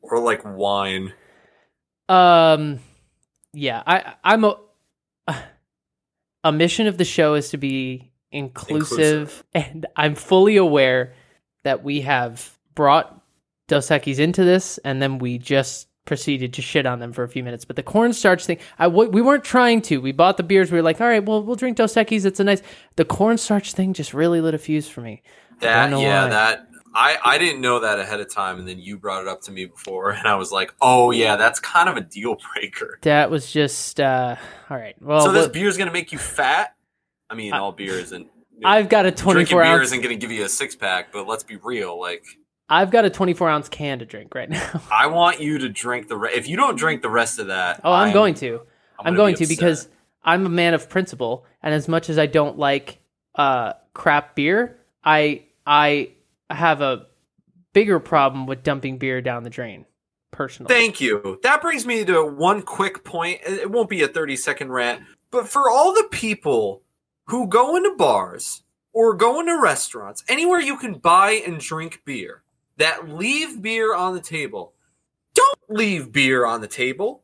Or 0.00 0.18
like 0.18 0.42
wine. 0.44 1.12
Um, 2.08 2.80
yeah, 3.52 3.82
I 3.86 4.14
I'm 4.24 4.44
a 4.44 4.56
a 6.44 6.52
mission 6.52 6.86
of 6.86 6.98
the 6.98 7.04
show 7.04 7.34
is 7.34 7.50
to 7.50 7.56
be 7.58 8.10
inclusive, 8.30 8.98
Inclusive. 8.98 9.44
and 9.54 9.86
I'm 9.96 10.14
fully 10.14 10.56
aware 10.56 11.12
that 11.62 11.84
we 11.84 12.00
have 12.00 12.58
brought 12.74 13.20
Dos 13.68 13.88
Equis 13.90 14.18
into 14.18 14.44
this, 14.44 14.78
and 14.78 15.00
then 15.00 15.18
we 15.18 15.38
just 15.38 15.88
proceeded 16.04 16.52
to 16.54 16.62
shit 16.62 16.84
on 16.86 16.98
them 16.98 17.12
for 17.12 17.22
a 17.22 17.28
few 17.28 17.42
minutes. 17.44 17.64
But 17.64 17.76
the 17.76 17.82
cornstarch 17.82 18.44
thing, 18.44 18.58
I 18.78 18.84
w- 18.84 19.10
we 19.10 19.22
weren't 19.22 19.44
trying 19.44 19.82
to. 19.82 20.00
We 20.00 20.12
bought 20.12 20.36
the 20.36 20.42
beers. 20.42 20.70
We 20.72 20.78
were 20.78 20.82
like, 20.82 21.00
all 21.00 21.06
right, 21.06 21.24
well, 21.24 21.42
we'll 21.42 21.56
drink 21.56 21.76
Dos 21.76 21.94
Equis. 21.94 22.24
It's 22.24 22.40
a 22.40 22.44
nice. 22.44 22.62
The 22.96 23.04
cornstarch 23.04 23.72
thing 23.74 23.92
just 23.92 24.12
really 24.14 24.40
lit 24.40 24.54
a 24.54 24.58
fuse 24.58 24.88
for 24.88 25.00
me. 25.00 25.22
I 25.60 25.64
That 25.64 25.82
don't 25.82 25.90
know 25.92 26.00
yeah, 26.00 26.24
why. 26.24 26.30
that 26.30 26.66
I 26.94 27.16
I 27.24 27.38
didn't 27.38 27.60
know 27.60 27.78
that 27.80 27.98
ahead 27.98 28.20
of 28.20 28.28
time, 28.32 28.58
and 28.58 28.66
then 28.68 28.78
you 28.78 28.98
brought 28.98 29.22
it 29.22 29.28
up 29.28 29.42
to 29.42 29.52
me 29.52 29.64
before, 29.66 30.10
and 30.10 30.26
I 30.26 30.34
was 30.34 30.50
like, 30.52 30.74
oh 30.80 31.10
yeah, 31.12 31.36
that's 31.36 31.60
kind 31.60 31.88
of 31.88 31.96
a 31.96 32.00
deal 32.00 32.36
breaker. 32.54 32.98
That 33.02 33.30
was 33.30 33.50
just 33.50 34.00
uh, 34.00 34.36
all 34.68 34.76
right. 34.76 34.94
Well, 35.00 35.20
so 35.20 35.32
this 35.32 35.48
beer 35.48 35.68
is 35.68 35.76
gonna 35.78 35.92
make 35.92 36.12
you 36.12 36.18
fat. 36.18 36.74
I 37.30 37.34
mean, 37.34 37.52
I- 37.52 37.58
all 37.60 37.72
beer 37.72 37.94
isn't. 37.94 38.28
I've 38.64 38.88
got 38.88 39.06
a 39.06 39.10
drinking 39.10 39.46
24 39.56 39.62
beer 39.64 39.82
isn't 39.82 40.00
gonna 40.02 40.14
give 40.16 40.30
you 40.30 40.44
a 40.44 40.48
six 40.48 40.76
pack, 40.76 41.12
but 41.12 41.26
let's 41.26 41.42
be 41.44 41.56
real. 41.56 41.98
Like, 41.98 42.24
I've 42.68 42.90
got 42.90 43.04
a 43.04 43.10
24 43.10 43.48
ounce 43.50 43.68
can 43.68 43.98
to 43.98 44.06
drink 44.06 44.34
right 44.34 44.48
now. 44.48 44.82
I 44.90 45.08
want 45.08 45.40
you 45.40 45.58
to 45.58 45.68
drink 45.68 46.08
the. 46.08 46.16
Re- 46.16 46.32
if 46.34 46.48
you 46.48 46.56
don't 46.56 46.76
drink 46.76 47.02
the 47.02 47.10
rest 47.10 47.38
of 47.38 47.48
that, 47.48 47.80
Oh, 47.84 47.92
I'm, 47.92 48.12
going 48.12 48.34
to. 48.34 48.60
I'm, 48.98 49.04
gonna 49.06 49.16
going 49.16 49.34
be 49.34 49.44
to 49.44 49.46
because. 49.46 49.88
I'm 50.24 50.46
a 50.46 50.48
man 50.48 50.72
of 50.72 50.88
principle, 50.88 51.44
and 51.62 51.74
as 51.74 51.88
much 51.88 52.08
as 52.08 52.16
I 52.16 52.26
don't 52.26 52.56
like 52.56 53.00
uh, 53.34 53.72
crap 53.92 54.36
beer, 54.36 54.78
I 55.02 55.42
I 55.66 56.12
have 56.48 56.80
a 56.80 57.06
bigger 57.72 57.98
problem 57.98 58.46
with 58.46 58.62
dumping 58.62 58.98
beer 58.98 59.20
down 59.20 59.42
the 59.42 59.50
drain. 59.50 59.84
Personally, 60.30 60.72
Thank 60.72 61.00
you. 61.00 61.40
That 61.42 61.60
brings 61.60 61.84
me 61.84 62.04
to 62.06 62.24
one 62.24 62.62
quick 62.62 63.04
point. 63.04 63.40
It 63.44 63.70
won't 63.70 63.90
be 63.90 64.02
a 64.02 64.08
30 64.08 64.36
second 64.36 64.70
rant, 64.72 65.02
but 65.30 65.46
for 65.46 65.68
all 65.68 65.92
the 65.92 66.06
people 66.10 66.82
who 67.26 67.46
go 67.48 67.76
into 67.76 67.94
bars 67.96 68.62
or 68.94 69.14
go 69.14 69.40
into 69.40 69.60
restaurants, 69.60 70.22
anywhere 70.28 70.60
you 70.60 70.78
can 70.78 70.94
buy 70.94 71.32
and 71.32 71.58
drink 71.60 72.00
beer, 72.06 72.41
that 72.82 73.08
leave 73.08 73.62
beer 73.62 73.94
on 73.94 74.14
the 74.14 74.20
table, 74.20 74.74
don't 75.34 75.58
leave 75.68 76.12
beer 76.12 76.44
on 76.44 76.60
the 76.60 76.66
table. 76.68 77.22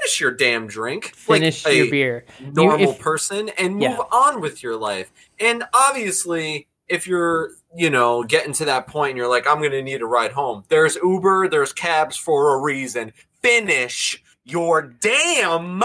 Finish 0.00 0.20
your 0.20 0.30
damn 0.30 0.66
drink. 0.68 1.06
finish 1.16 1.64
like 1.64 1.74
your 1.76 1.90
beer. 1.90 2.24
Normal 2.40 2.90
if- 2.92 2.98
person 3.00 3.48
and 3.58 3.74
move 3.74 3.82
Yeah. 3.82 3.96
on 4.12 4.40
with 4.40 4.62
your 4.62 4.76
life. 4.76 5.12
And 5.40 5.64
obviously, 5.74 6.68
if 6.88 7.06
you're, 7.06 7.50
you 7.76 7.90
know, 7.90 8.22
getting 8.22 8.52
to 8.54 8.64
that 8.66 8.86
point 8.86 9.10
and 9.10 9.18
you're 9.18 9.28
like, 9.28 9.46
I'm 9.46 9.58
going 9.58 9.72
to 9.72 9.82
need 9.82 10.00
a 10.02 10.06
ride 10.06 10.32
home, 10.32 10.64
there's 10.68 10.96
Uber, 10.96 11.48
there's 11.48 11.72
cabs 11.72 12.16
for 12.16 12.54
a 12.54 12.60
reason. 12.60 13.12
Finish 13.42 14.22
your 14.44 14.82
damn 14.82 15.82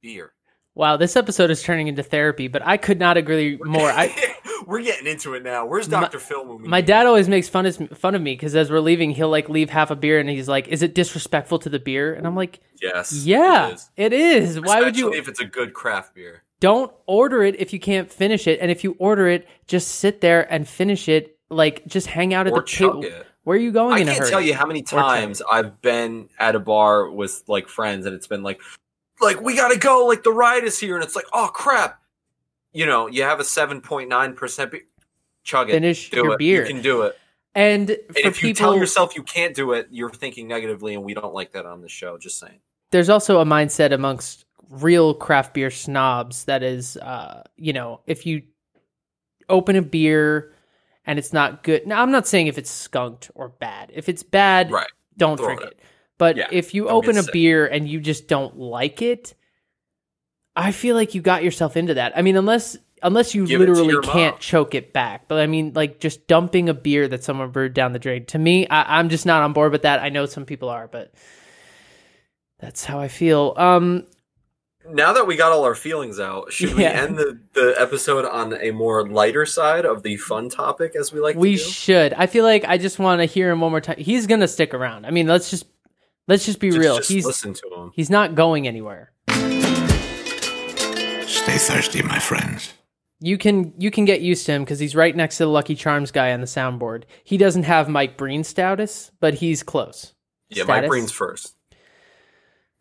beer. 0.00 0.32
Wow, 0.80 0.96
this 0.96 1.14
episode 1.14 1.50
is 1.50 1.62
turning 1.62 1.88
into 1.88 2.02
therapy, 2.02 2.48
but 2.48 2.62
I 2.66 2.78
could 2.78 2.98
not 2.98 3.18
agree 3.18 3.58
more. 3.62 3.90
I 3.90 4.14
We're 4.66 4.80
getting 4.80 5.06
into 5.06 5.34
it 5.34 5.42
now. 5.42 5.66
Where's 5.66 5.86
My- 5.90 6.00
Dr. 6.00 6.18
Phil? 6.18 6.42
when 6.42 6.62
we 6.62 6.68
My 6.68 6.80
dad 6.80 7.04
always 7.04 7.28
makes 7.28 7.50
fun 7.50 7.66
of 7.66 7.76
fun 7.98 8.14
of 8.14 8.22
me 8.22 8.32
because 8.32 8.56
as 8.56 8.70
we're 8.70 8.80
leaving, 8.80 9.10
he'll 9.10 9.28
like 9.28 9.50
leave 9.50 9.68
half 9.68 9.90
a 9.90 9.94
beer 9.94 10.18
and 10.18 10.30
he's 10.30 10.48
like, 10.48 10.68
"Is 10.68 10.82
it 10.82 10.94
disrespectful 10.94 11.58
to 11.58 11.68
the 11.68 11.78
beer?" 11.78 12.14
And 12.14 12.26
I'm 12.26 12.34
like? 12.34 12.60
Yes. 12.80 13.12
"Yeah, 13.26 13.68
it 13.68 13.74
is. 13.74 13.90
it 13.96 14.12
is. 14.14 14.60
Why 14.62 14.80
would 14.80 14.96
you 14.96 15.12
if 15.12 15.28
it's 15.28 15.38
a 15.38 15.44
good 15.44 15.74
craft 15.74 16.14
beer? 16.14 16.44
don't 16.60 16.90
order 17.04 17.42
it 17.42 17.60
if 17.60 17.74
you 17.74 17.78
can't 17.78 18.10
finish 18.10 18.46
it? 18.46 18.58
And 18.62 18.70
if 18.70 18.82
you 18.82 18.96
order 18.98 19.28
it, 19.28 19.46
just 19.66 19.96
sit 19.96 20.22
there 20.22 20.50
and 20.50 20.66
finish 20.66 21.10
it. 21.10 21.36
Like 21.50 21.84
just 21.88 22.06
hang 22.06 22.32
out 22.32 22.46
at 22.46 22.54
Or 22.54 22.60
the 22.60 22.66
table. 22.66 23.04
Where 23.44 23.56
are 23.56 23.60
you 23.60 23.72
going 23.72 23.94
I 23.94 23.98
in 23.98 24.08
a 24.08 24.12
can't 24.12 24.22
hurry? 24.22 24.30
tell 24.30 24.40
you 24.40 24.54
how 24.54 24.66
many 24.66 24.82
times 24.82 25.42
I've 25.50 25.80
been 25.82 26.28
at 26.38 26.54
a 26.54 26.60
bar 26.60 27.10
with 27.10 27.42
like 27.48 27.68
friends 27.68 28.06
and 28.06 28.14
it's 28.14 28.26
been 28.26 28.42
like, 28.42 28.60
like 29.20 29.40
we 29.40 29.54
gotta 29.56 29.78
go, 29.78 30.06
like 30.06 30.22
the 30.22 30.32
ride 30.32 30.64
is 30.64 30.78
here, 30.78 30.94
and 30.96 31.04
it's 31.04 31.16
like, 31.16 31.26
oh 31.32 31.50
crap, 31.52 32.00
you 32.72 32.86
know, 32.86 33.06
you 33.06 33.22
have 33.22 33.40
a 33.40 33.44
seven 33.44 33.80
point 33.80 34.08
nine 34.08 34.34
percent, 34.34 34.72
chug 35.44 35.68
it, 35.70 35.72
Finish 35.72 36.10
do 36.10 36.18
your 36.24 36.32
it. 36.34 36.38
beer. 36.38 36.62
You 36.66 36.74
can 36.74 36.82
do 36.82 37.02
it. 37.02 37.18
And 37.54 37.90
And 37.90 37.98
if 38.16 38.42
you 38.42 38.54
tell 38.54 38.76
yourself 38.76 39.16
you 39.16 39.22
can't 39.24 39.54
do 39.56 39.72
it, 39.72 39.88
you're 39.90 40.10
thinking 40.10 40.46
negatively, 40.46 40.94
and 40.94 41.02
we 41.04 41.14
don't 41.14 41.34
like 41.34 41.52
that 41.52 41.66
on 41.66 41.80
the 41.80 41.88
show. 41.88 42.16
Just 42.18 42.38
saying. 42.38 42.60
there's 42.92 43.08
also 43.08 43.40
a 43.40 43.44
mindset 43.44 43.92
amongst 43.92 44.44
real 44.68 45.14
craft 45.14 45.54
beer 45.54 45.70
snobs 45.70 46.44
that 46.44 46.62
is, 46.62 46.96
uh, 46.98 47.42
you 47.56 47.72
know, 47.72 48.00
if 48.06 48.24
you 48.24 48.42
open 49.48 49.74
a 49.74 49.82
beer 49.82 50.54
and 51.06 51.18
it's 51.18 51.32
not 51.32 51.64
good. 51.64 51.84
Now, 51.88 52.02
I'm 52.02 52.12
not 52.12 52.28
saying 52.28 52.46
if 52.46 52.56
it's 52.56 52.70
skunked 52.70 53.32
or 53.34 53.48
bad. 53.48 53.90
If 53.92 54.08
it's 54.08 54.22
bad, 54.22 54.70
Right. 54.70 54.86
don't 55.16 55.36
Throw 55.38 55.46
drink 55.46 55.62
it. 55.62 55.66
it. 55.70 55.78
But 56.20 56.36
Yeah, 56.36 56.48
if 56.52 56.74
you 56.74 56.88
open 56.88 57.16
a 57.16 57.22
sick. 57.24 57.32
beer 57.32 57.66
and 57.66 57.88
you 57.88 57.98
just 57.98 58.28
don't 58.28 58.56
like 58.58 59.00
it, 59.02 59.32
I 60.54 60.70
feel 60.70 60.94
like 60.94 61.14
you 61.14 61.22
got 61.22 61.42
yourself 61.42 61.76
into 61.76 61.94
that. 61.94 62.12
I 62.16 62.20
mean, 62.22 62.36
unless 62.36 62.76
unless 63.02 63.34
you 63.34 63.46
Give 63.46 63.58
literally 63.60 63.98
can't 64.06 64.34
mom. 64.34 64.40
choke 64.40 64.74
it 64.74 64.92
back. 64.92 65.26
But 65.28 65.40
I 65.40 65.46
mean, 65.46 65.72
like 65.74 65.98
just 66.00 66.26
dumping 66.26 66.68
a 66.68 66.74
beer 66.74 67.08
that 67.08 67.24
someone 67.24 67.50
brewed 67.50 67.72
down 67.72 67.94
the 67.94 67.98
drain. 67.98 68.26
To 68.26 68.38
me, 68.38 68.68
I, 68.68 68.98
I'm 68.98 69.08
just 69.08 69.24
not 69.24 69.42
on 69.42 69.54
board 69.54 69.72
with 69.72 69.82
that. 69.82 70.00
I 70.00 70.10
know 70.10 70.26
some 70.26 70.44
people 70.44 70.68
are, 70.68 70.86
but 70.86 71.14
that's 72.58 72.84
how 72.84 73.00
I 73.00 73.08
feel. 73.08 73.54
Um, 73.56 74.04
Now 74.86 75.14
that 75.14 75.26
we 75.26 75.36
got 75.36 75.52
all 75.52 75.64
our 75.64 75.74
feelings 75.74 76.20
out, 76.20 76.52
should 76.52 76.74
we 76.74 76.84
end 76.84 77.16
the, 77.16 77.40
the 77.54 77.74
episode 77.78 78.26
on 78.26 78.52
a 78.60 78.70
more 78.72 79.08
lighter 79.08 79.46
side 79.46 79.86
of 79.86 80.02
the 80.02 80.16
fun 80.18 80.50
topic, 80.50 80.94
as 80.94 81.10
we 81.12 81.20
like 81.20 81.36
we 81.36 81.56
to 81.56 81.62
do? 81.64 81.70
should. 81.70 82.12
I 82.12 82.26
feel 82.26 82.44
like 82.44 82.66
I 82.66 82.76
just 82.76 82.98
want 82.98 83.20
to 83.20 83.24
hear 83.24 83.50
him 83.50 83.62
one 83.62 83.70
more 83.70 83.80
time. 83.80 83.96
He's 83.96 84.26
gonna 84.26 84.48
stick 84.48 84.74
around. 84.74 85.06
I 85.06 85.10
mean, 85.10 85.26
let's 85.26 85.48
just 85.48 85.64
let's 86.30 86.46
just 86.46 86.60
be 86.60 86.68
Just- 86.70 86.78
real. 86.80 86.96
just 86.96 87.10
he's 87.10 87.26
listen 87.26 87.52
to 87.52 87.68
him. 87.76 87.92
he's 87.94 88.08
not 88.08 88.34
going 88.34 88.66
anywhere. 88.66 89.12
Stay 91.26 91.58
thirsty, 91.58 92.02
my 92.02 92.18
friends. 92.18 92.72
You 93.20 93.36
can 93.36 93.74
you 93.78 93.90
can 93.90 94.04
get 94.06 94.20
used 94.22 94.46
to 94.46 94.52
him 94.52 94.62
because 94.64 94.78
he's 94.78 94.94
right 94.96 95.14
next 95.14 95.36
to 95.38 95.44
the 95.44 95.50
Lucky 95.50 95.74
Charms 95.74 96.10
guy 96.10 96.32
on 96.32 96.40
the 96.40 96.46
soundboard. 96.46 97.04
He 97.24 97.36
doesn't 97.36 97.64
have 97.64 97.88
Mike 97.88 98.16
Breen 98.16 98.44
status, 98.44 99.10
but 99.20 99.34
he's 99.34 99.62
close. 99.62 100.14
Yeah, 100.48 100.64
Mike 100.64 100.86
Breen's 100.88 101.12
first. 101.12 101.54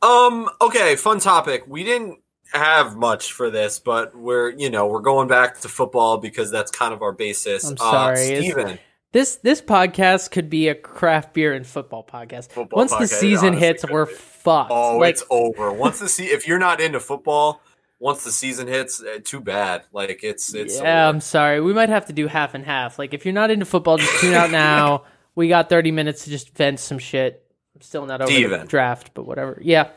Um. 0.01 0.49
Okay. 0.61 0.95
Fun 0.95 1.19
topic. 1.19 1.63
We 1.67 1.83
didn't 1.83 2.19
have 2.53 2.95
much 2.95 3.33
for 3.33 3.49
this, 3.49 3.79
but 3.79 4.15
we're 4.15 4.49
you 4.51 4.69
know 4.69 4.87
we're 4.87 5.01
going 5.01 5.27
back 5.27 5.59
to 5.61 5.67
football 5.69 6.17
because 6.17 6.49
that's 6.51 6.71
kind 6.71 6.93
of 6.93 7.01
our 7.01 7.11
basis. 7.11 7.65
I'm 7.65 7.73
Uh, 7.73 7.91
sorry, 7.91 8.21
it's- 8.27 8.43
Stephen. 8.45 8.79
This 9.11 9.37
this 9.37 9.61
podcast 9.61 10.29
could 10.31 10.49
be 10.49 10.67
a 10.67 10.75
craft 10.75 11.33
beer 11.33 11.53
and 11.53 11.65
football 11.65 12.03
podcast. 12.03 12.51
Football 12.51 12.77
Once 12.77 12.95
the 12.95 13.07
season 13.07 13.53
hits, 13.53 13.83
we're 13.89 14.05
be. 14.05 14.13
fucked. 14.13 14.71
Oh, 14.71 14.97
like, 14.97 15.15
it's 15.15 15.23
over. 15.31 15.73
Once 15.73 15.99
the 15.99 16.07
se- 16.07 16.25
if 16.27 16.47
you're 16.47 16.59
not 16.59 16.79
into 16.79 16.99
football, 16.99 17.61
once 17.97 18.23
the 18.23 18.31
season 18.31 18.67
hits, 18.67 19.01
eh, 19.03 19.17
too 19.23 19.39
bad. 19.39 19.83
Like 19.91 20.23
it's 20.23 20.53
it's 20.53 20.79
yeah. 20.79 21.09
I'm 21.09 21.21
sorry. 21.21 21.59
We 21.59 21.73
might 21.73 21.89
have 21.89 22.05
to 22.05 22.13
do 22.13 22.27
half 22.27 22.53
and 22.53 22.63
half. 22.63 22.99
Like 22.99 23.15
if 23.15 23.25
you're 23.25 23.33
not 23.33 23.49
into 23.49 23.65
football, 23.65 23.97
just 23.97 24.21
tune 24.21 24.35
out 24.35 24.51
now. 24.51 25.05
we 25.35 25.47
got 25.49 25.69
30 25.69 25.91
minutes 25.91 26.25
to 26.25 26.29
just 26.29 26.55
vent 26.55 26.79
some 26.79 26.99
shit. 26.99 27.43
I'm 27.73 27.81
still 27.81 28.05
not 28.05 28.21
over 28.21 28.57
the 28.57 28.65
draft, 28.65 29.11
but 29.15 29.25
whatever. 29.25 29.59
Yeah. 29.63 29.89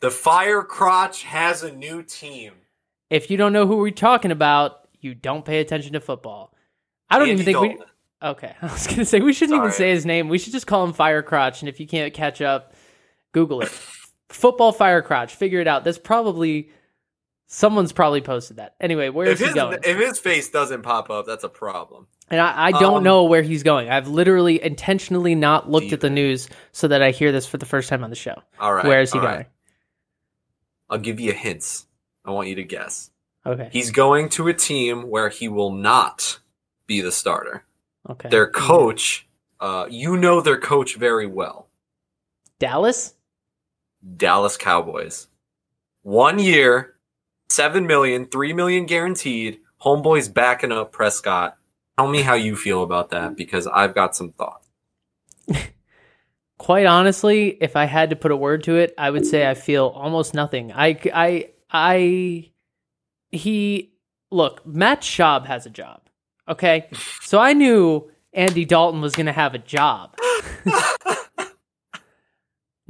the 0.00 0.10
fire 0.10 0.62
crotch 0.62 1.22
has 1.22 1.62
a 1.62 1.72
new 1.72 2.02
team. 2.02 2.52
If 3.08 3.30
you 3.30 3.38
don't 3.38 3.54
know 3.54 3.66
who 3.66 3.76
we're 3.76 3.90
talking 3.90 4.32
about, 4.32 4.86
you 5.00 5.14
don't 5.14 5.44
pay 5.46 5.60
attention 5.60 5.94
to 5.94 6.00
football. 6.00 6.52
I 7.08 7.18
don't 7.18 7.30
Andy 7.30 7.42
even 7.42 7.54
think 7.54 7.78
we. 7.78 7.84
Okay, 8.22 8.54
I 8.62 8.66
was 8.66 8.86
gonna 8.86 9.04
say 9.04 9.20
we 9.20 9.32
shouldn't 9.32 9.58
even 9.58 9.72
say 9.72 9.90
his 9.90 10.04
name. 10.06 10.28
We 10.28 10.38
should 10.38 10.52
just 10.52 10.66
call 10.66 10.84
him 10.84 10.92
Firecrotch, 10.92 11.60
and 11.60 11.68
if 11.68 11.78
you 11.80 11.86
can't 11.86 12.12
catch 12.12 12.40
up, 12.40 12.74
Google 13.32 13.60
it. 13.62 13.68
Football 14.28 14.74
Firecrotch. 14.74 15.30
Figure 15.30 15.60
it 15.60 15.66
out. 15.66 15.84
That's 15.84 15.98
probably 15.98 16.70
someone's 17.46 17.92
probably 17.92 18.20
posted 18.20 18.56
that. 18.58 18.74
Anyway, 18.80 19.08
where 19.08 19.26
If 19.28 19.40
is 19.40 19.48
he 19.48 19.54
going? 19.54 19.78
if 19.82 19.96
his 19.98 20.18
face 20.18 20.50
doesn't 20.50 20.82
pop 20.82 21.08
up, 21.10 21.24
that's 21.26 21.44
a 21.44 21.48
problem. 21.48 22.06
And 22.30 22.38
I, 22.42 22.66
I 22.66 22.70
don't 22.72 22.98
Um, 22.98 23.04
know 23.04 23.24
where 23.24 23.40
he's 23.40 23.62
going. 23.62 23.88
I've 23.88 24.06
literally 24.06 24.62
intentionally 24.62 25.34
not 25.34 25.70
looked 25.70 25.94
at 25.94 26.00
the 26.00 26.10
news 26.10 26.50
so 26.72 26.88
that 26.88 27.00
I 27.00 27.10
hear 27.10 27.32
this 27.32 27.46
for 27.46 27.56
the 27.56 27.64
first 27.64 27.88
time 27.88 28.04
on 28.04 28.10
the 28.10 28.16
show. 28.16 28.42
All 28.60 28.74
right. 28.74 28.84
where 28.84 29.00
is 29.00 29.12
he 29.14 29.18
going? 29.18 29.34
right. 29.34 29.46
I'll 30.90 30.98
give 30.98 31.20
you 31.20 31.32
hints. 31.32 31.86
I 32.24 32.32
want 32.32 32.48
you 32.48 32.56
to 32.56 32.64
guess. 32.64 33.10
Okay. 33.46 33.70
He's 33.72 33.90
going 33.92 34.28
to 34.30 34.48
a 34.48 34.52
team 34.54 35.08
where 35.08 35.30
he 35.30 35.48
will 35.48 35.72
not 35.72 36.38
be 36.86 37.00
the 37.00 37.12
starter. 37.12 37.64
Okay. 38.08 38.28
Their 38.28 38.48
coach, 38.48 39.28
uh, 39.60 39.86
you 39.90 40.16
know 40.16 40.40
their 40.40 40.58
coach 40.58 40.96
very 40.96 41.26
well. 41.26 41.68
Dallas? 42.58 43.14
Dallas 44.16 44.56
Cowboys. 44.56 45.28
One 46.02 46.38
year, 46.38 46.94
seven 47.48 47.86
million, 47.86 48.26
three 48.26 48.52
million 48.52 48.86
guaranteed. 48.86 49.60
Homeboy's 49.82 50.28
backing 50.28 50.72
up 50.72 50.92
Prescott. 50.92 51.56
Tell 51.98 52.08
me 52.08 52.22
how 52.22 52.34
you 52.34 52.56
feel 52.56 52.82
about 52.82 53.10
that 53.10 53.36
because 53.36 53.66
I've 53.66 53.94
got 53.94 54.16
some 54.16 54.32
thoughts. 54.32 54.68
Quite 56.58 56.86
honestly, 56.86 57.56
if 57.60 57.76
I 57.76 57.84
had 57.84 58.10
to 58.10 58.16
put 58.16 58.30
a 58.32 58.36
word 58.36 58.64
to 58.64 58.76
it, 58.76 58.94
I 58.98 59.10
would 59.10 59.26
say 59.26 59.48
I 59.48 59.54
feel 59.54 59.86
almost 59.86 60.34
nothing. 60.34 60.72
I, 60.72 60.98
I, 61.12 61.50
I, 61.70 62.50
he, 63.30 63.92
look, 64.30 64.66
Matt 64.66 65.02
Schaub 65.02 65.46
has 65.46 65.66
a 65.66 65.70
job. 65.70 66.07
Okay. 66.48 66.88
So 67.20 67.38
I 67.38 67.52
knew 67.52 68.10
Andy 68.32 68.64
Dalton 68.64 69.00
was 69.00 69.14
going 69.14 69.26
to 69.26 69.32
have 69.32 69.54
a 69.54 69.58
job. 69.58 70.16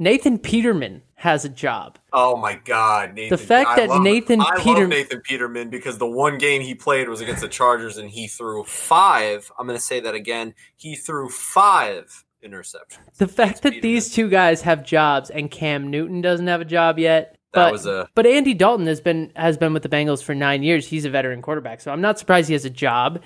Nathan 0.01 0.39
Peterman 0.39 1.01
has 1.15 1.43
a 1.43 1.49
job. 1.49 1.99
Oh 2.13 2.37
my 2.37 2.55
God, 2.55 3.13
Nathan! 3.15 3.37
The 3.37 3.43
fact 3.43 3.69
I 3.71 3.75
that 3.81 3.89
love- 3.89 4.01
Nathan 4.01 4.39
I 4.39 4.55
Peter- 4.63 4.81
love 4.81 4.89
Nathan 4.89 5.21
Peterman 5.21 5.69
because 5.69 5.97
the 5.97 6.07
one 6.07 6.37
game 6.37 6.61
he 6.61 6.73
played 6.73 7.09
was 7.09 7.19
against 7.19 7.41
the 7.41 7.49
Chargers 7.49 7.97
and 7.97 8.09
he 8.09 8.27
threw 8.27 8.63
five. 8.63 9.51
I'm 9.59 9.67
going 9.67 9.77
to 9.77 9.83
say 9.83 9.99
that 9.99 10.15
again. 10.15 10.53
He 10.77 10.95
threw 10.95 11.27
five 11.27 12.23
interceptions. 12.41 13.13
The 13.17 13.27
fact 13.27 13.63
that 13.63 13.73
Peterman. 13.73 13.81
these 13.81 14.13
two 14.13 14.29
guys 14.29 14.61
have 14.61 14.85
jobs 14.85 15.29
and 15.29 15.51
Cam 15.51 15.91
Newton 15.91 16.21
doesn't 16.21 16.47
have 16.47 16.61
a 16.61 16.65
job 16.65 16.97
yet. 16.97 17.35
That 17.53 17.65
But, 17.65 17.71
was 17.73 17.85
a 17.85 18.07
but 18.15 18.25
Andy 18.25 18.53
Dalton 18.53 18.87
has 18.87 19.01
been 19.01 19.33
has 19.35 19.57
been 19.57 19.73
with 19.73 19.83
the 19.83 19.89
Bengals 19.89 20.23
for 20.23 20.33
nine 20.33 20.63
years. 20.63 20.87
He's 20.87 21.03
a 21.03 21.09
veteran 21.09 21.41
quarterback, 21.41 21.81
so 21.81 21.91
I'm 21.91 21.99
not 21.99 22.17
surprised 22.19 22.47
he 22.47 22.53
has 22.53 22.63
a 22.63 22.69
job. 22.69 23.21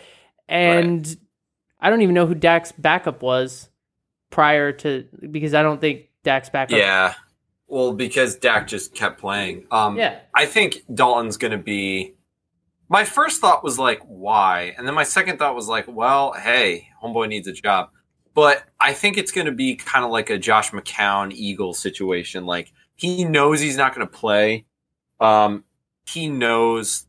And 0.54 1.18
I 1.80 1.90
don't 1.90 2.02
even 2.02 2.16
know 2.16 2.26
who 2.26 2.36
Dak's 2.36 2.72
backup 2.72 3.22
was 3.22 3.70
prior 4.30 4.72
to 4.72 5.06
because 5.32 5.54
I 5.54 5.62
don't 5.62 5.82
think 5.82 6.10
Dak's 6.24 6.50
backup. 6.50 6.78
yeah. 6.78 7.14
Well, 7.68 7.94
because 7.94 8.36
Dak 8.36 8.68
just 8.68 8.94
kept 8.94 9.20
playing. 9.20 9.66
Um, 9.72 9.98
Yeah. 9.98 10.20
I 10.36 10.46
think 10.46 10.84
Dalton's 10.94 11.38
going 11.38 11.54
to 11.54 11.58
be. 11.58 12.14
My 12.88 13.04
first 13.04 13.42
thought 13.42 13.64
was 13.64 13.80
like, 13.80 14.00
why? 14.06 14.76
And 14.78 14.86
then 14.88 14.94
my 14.94 15.04
second 15.04 15.40
thought 15.40 15.56
was 15.56 15.68
like, 15.68 15.86
well, 15.88 16.34
hey, 16.34 16.90
homeboy 17.02 17.30
needs 17.30 17.48
a 17.48 17.52
job. 17.54 17.90
But 18.36 18.64
I 18.80 18.94
think 18.94 19.18
it's 19.18 19.32
going 19.32 19.46
to 19.48 19.52
be 19.52 19.76
kind 19.76 20.06
of 20.06 20.12
like 20.12 20.30
a 20.30 20.38
Josh 20.38 20.70
McCown 20.72 21.32
Eagle 21.34 21.74
situation. 21.74 22.46
Like 22.46 22.72
he 22.96 23.24
knows 23.24 23.60
he's 23.60 23.78
not 23.78 23.96
going 23.96 24.06
to 24.06 24.14
play. 24.14 24.66
Um, 25.20 25.64
he 26.08 26.28
knows, 26.28 27.08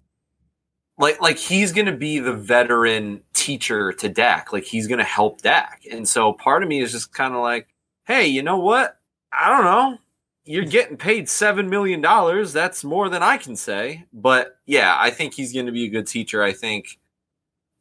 like, 0.99 1.21
like 1.21 1.37
he's 1.39 1.73
going 1.73 1.87
to 1.87 1.97
be 1.97 2.21
the 2.21 2.33
veteran 2.33 3.23
teacher 3.45 3.93
to 3.93 4.09
Dak. 4.09 4.53
Like 4.53 4.65
he's 4.65 4.87
going 4.87 4.99
to 4.99 5.05
help 5.05 5.43
Dak. 5.43 5.83
And 5.91 6.09
so 6.09 6.33
part 6.33 6.63
of 6.63 6.69
me 6.69 6.81
is 6.81 6.93
just 6.93 7.13
kind 7.13 7.35
of 7.35 7.41
like, 7.41 7.69
hey, 8.07 8.27
you 8.27 8.43
know 8.43 8.59
what? 8.59 8.99
I 9.33 9.49
don't 9.49 9.65
know 9.65 9.99
you're 10.45 10.65
getting 10.65 10.97
paid 10.97 11.29
seven 11.29 11.71
million 11.71 12.01
dollars. 12.01 12.53
That's 12.53 12.85
more 12.85 13.09
than 13.09 13.23
I 13.23 13.39
can 13.39 13.57
say. 13.57 14.05
But 14.13 14.59
yeah, 14.67 14.97
I 14.99 15.11
think 15.11 15.35
he's 15.35 15.53
going 15.53 15.67
to 15.67 15.73
be 15.73 15.85
a 15.85 15.91
good 15.91 16.07
teacher. 16.07 16.43
I 16.43 16.53
think, 16.53 16.99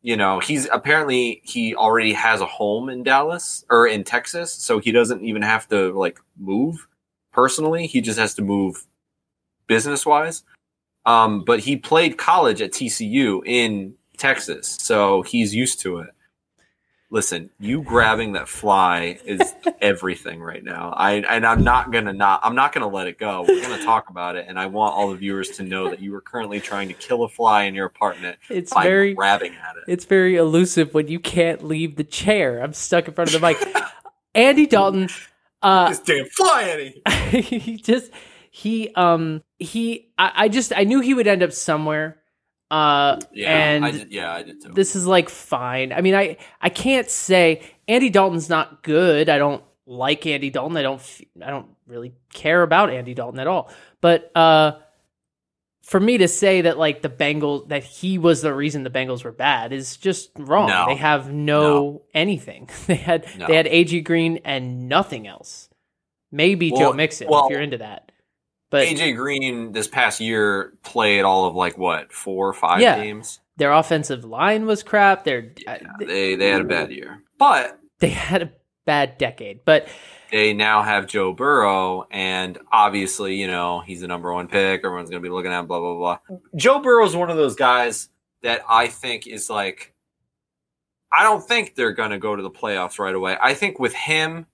you 0.02 0.16
know, 0.16 0.40
he's 0.40 0.68
apparently 0.72 1.42
he 1.44 1.76
already 1.76 2.14
has 2.14 2.42
a 2.42 2.46
home 2.46 2.90
in 2.90 3.04
Dallas 3.04 3.66
or 3.70 3.88
in 3.88 4.04
Texas, 4.04 4.54
so 4.54 4.80
he 4.80 4.92
doesn't 4.92 5.24
even 5.24 5.42
have 5.42 5.68
to 5.70 5.92
like 5.98 6.20
move 6.38 6.88
personally. 7.34 7.88
He 7.88 8.02
just 8.02 8.20
has 8.20 8.34
to 8.36 8.42
move 8.42 8.86
business 9.68 10.06
wise. 10.06 10.44
Um, 11.06 11.44
but 11.44 11.60
he 11.60 11.76
played 11.76 12.18
college 12.18 12.62
at 12.62 12.72
TCU 12.72 13.46
in 13.46 13.96
Texas, 14.18 14.78
so 14.80 15.22
he's 15.24 15.54
used 15.54 15.80
to 15.82 16.00
it. 16.00 16.10
Listen, 17.10 17.52
you 17.60 17.84
grabbing 17.84 18.34
that 18.34 18.48
fly 18.50 19.20
is 19.24 19.54
everything 19.82 20.42
right 20.42 20.64
now. 20.64 20.94
I 20.98 21.14
and 21.18 21.46
I'm 21.46 21.64
not 21.64 21.92
gonna 21.92 22.14
not 22.14 22.40
I'm 22.44 22.56
not 22.56 22.74
gonna 22.74 22.88
let 22.88 23.06
it 23.06 23.20
go. 23.20 23.46
We're 23.48 23.62
gonna 23.62 23.84
talk 23.84 24.10
about 24.10 24.36
it, 24.36 24.46
and 24.48 24.58
I 24.58 24.66
want 24.66 24.96
all 24.96 25.12
the 25.12 25.16
viewers 25.18 25.50
to 25.58 25.64
know 25.64 25.90
that 25.92 26.00
you 26.02 26.16
are 26.16 26.22
currently 26.22 26.60
trying 26.60 26.88
to 26.88 26.96
kill 26.96 27.24
a 27.24 27.30
fly 27.30 27.64
in 27.66 27.76
your 27.76 27.86
apartment 27.86 28.40
It's 28.50 28.74
by 28.74 28.84
very 28.84 29.14
grabbing 29.14 29.54
at 29.54 29.76
it. 29.78 29.84
it's 29.88 30.06
very 30.06 30.38
elusive 30.38 30.96
when 30.96 31.08
you 31.08 31.20
can't 31.20 31.64
leave 31.64 31.98
the 31.98 32.04
chair. 32.04 32.64
I'm 32.64 32.74
stuck 32.74 33.08
in 33.08 33.14
front 33.14 33.34
of 33.34 33.40
the 33.40 33.48
mic. 33.48 33.58
Andy 34.36 34.66
Dalton, 34.66 35.10
uh, 35.62 35.90
This 35.90 36.00
damn 36.00 36.26
fly, 36.26 36.64
Andy. 36.64 37.02
he 37.42 37.78
just 37.78 38.10
he 38.50 38.90
um 38.96 39.44
he 39.60 40.12
I, 40.18 40.32
I 40.36 40.48
just 40.50 40.74
I 40.76 40.84
knew 40.84 41.00
he 41.00 41.14
would 41.14 41.28
end 41.28 41.44
up 41.44 41.52
somewhere. 41.54 42.18
Uh 42.74 43.20
Yeah, 43.32 43.50
and 43.70 43.86
I 43.86 43.92
did, 43.92 44.12
yeah, 44.12 44.34
I 44.34 44.44
did 44.44 44.62
too. 44.62 44.74
this 44.74 44.96
is 44.96 45.06
like 45.06 45.30
fine. 45.30 45.94
I 45.94 46.02
mean, 46.02 46.16
I 46.16 46.38
I 46.62 46.70
can't 46.70 47.10
say 47.10 47.62
Andy 47.88 48.10
Dalton's 48.10 48.50
not 48.50 48.82
good. 48.84 49.30
I 49.30 49.38
don't 49.38 49.64
like 49.86 50.26
Andy 50.26 50.50
Dalton. 50.50 50.76
I 50.78 50.82
don't 50.82 51.02
I 51.44 51.50
don't 51.52 51.68
really 51.88 52.14
care 52.34 52.64
about 52.64 52.90
Andy 52.90 53.14
Dalton 53.14 53.40
at 53.40 53.48
all. 53.48 53.70
But 54.02 54.36
uh 54.36 54.78
for 55.84 56.00
me 56.00 56.18
to 56.20 56.28
say 56.30 56.62
that 56.62 56.78
like 56.78 57.02
the 57.02 57.10
Bengals 57.10 57.68
that 57.68 57.84
he 57.84 58.18
was 58.18 58.42
the 58.42 58.54
reason 58.54 58.84
the 58.84 58.90
Bengals 58.90 59.24
were 59.24 59.34
bad 59.34 59.74
is 59.74 59.98
just 59.98 60.32
wrong. 60.38 60.70
No. 60.70 60.86
They 60.88 60.96
have 60.96 61.32
no, 61.32 61.62
No. 61.62 62.02
anything. 62.14 62.70
They 62.88 62.96
had 62.96 63.28
No. 63.38 63.48
they 63.48 63.56
had 63.56 63.66
AJ 63.68 64.04
Green 64.06 64.40
and 64.46 64.88
nothing 64.88 65.28
else. 65.28 65.70
Maybe 66.32 66.72
Well- 66.72 66.80
Joe 66.92 66.94
Mixon 66.94 67.28
well, 67.28 67.46
if 67.46 67.52
you're 67.52 67.62
into 67.62 67.78
that. 67.80 68.12
But 68.74 68.88
AJ 68.88 69.16
Green 69.16 69.72
this 69.72 69.88
past 69.88 70.20
year 70.20 70.74
played 70.82 71.22
all 71.22 71.46
of 71.46 71.54
like 71.56 71.78
what 71.78 72.12
four 72.12 72.50
or 72.50 72.54
five 72.54 72.82
Yeah. 72.82 72.96
games. 73.02 73.40
their 73.58 73.72
offensive 73.72 74.26
line 74.26 74.66
was 74.66 74.82
crap. 74.82 75.24
Their 75.26 75.54
uh, 75.68 75.78
They 76.00 76.34
they 76.36 76.48
had 76.50 76.62
a 76.62 76.66
bad 76.66 76.92
year, 76.92 77.22
but 77.38 77.80
they 78.00 78.10
had 78.10 78.42
a 78.42 78.52
bad 78.86 79.20
decade. 79.20 79.64
But 79.64 79.88
they 80.32 80.54
now 80.54 80.82
have 80.82 81.06
Joe 81.06 81.34
Burrow, 81.34 82.08
and 82.10 82.58
obviously, 82.72 83.36
you 83.36 83.46
know, 83.46 83.82
he's 83.82 84.02
the 84.02 84.08
number 84.08 84.34
one 84.34 84.48
pick. 84.48 84.84
Everyone's 84.84 85.12
going 85.12 85.22
to 85.22 85.30
be 85.30 85.32
looking 85.32 85.52
at 85.52 85.60
him, 85.60 85.68
blah, 85.68 85.80
blah, 85.80 85.94
blah. 86.28 86.38
Joe 86.56 86.80
Burrow 86.80 87.06
is 87.06 87.16
one 87.16 87.30
of 87.30 87.38
those 87.38 87.56
guys 87.56 88.10
that 88.42 88.62
I 88.68 88.88
think 88.88 89.28
is 89.28 89.52
like, 89.52 89.94
I 91.16 91.22
don't 91.22 91.48
think 91.48 91.76
they're 91.76 91.92
going 91.94 92.10
to 92.10 92.18
go 92.18 92.36
to 92.36 92.42
the 92.42 92.50
playoffs 92.50 92.98
right 92.98 93.14
away. 93.14 93.38
I 93.40 93.54
think 93.54 93.78
with 93.78 93.94
him, 93.94 94.48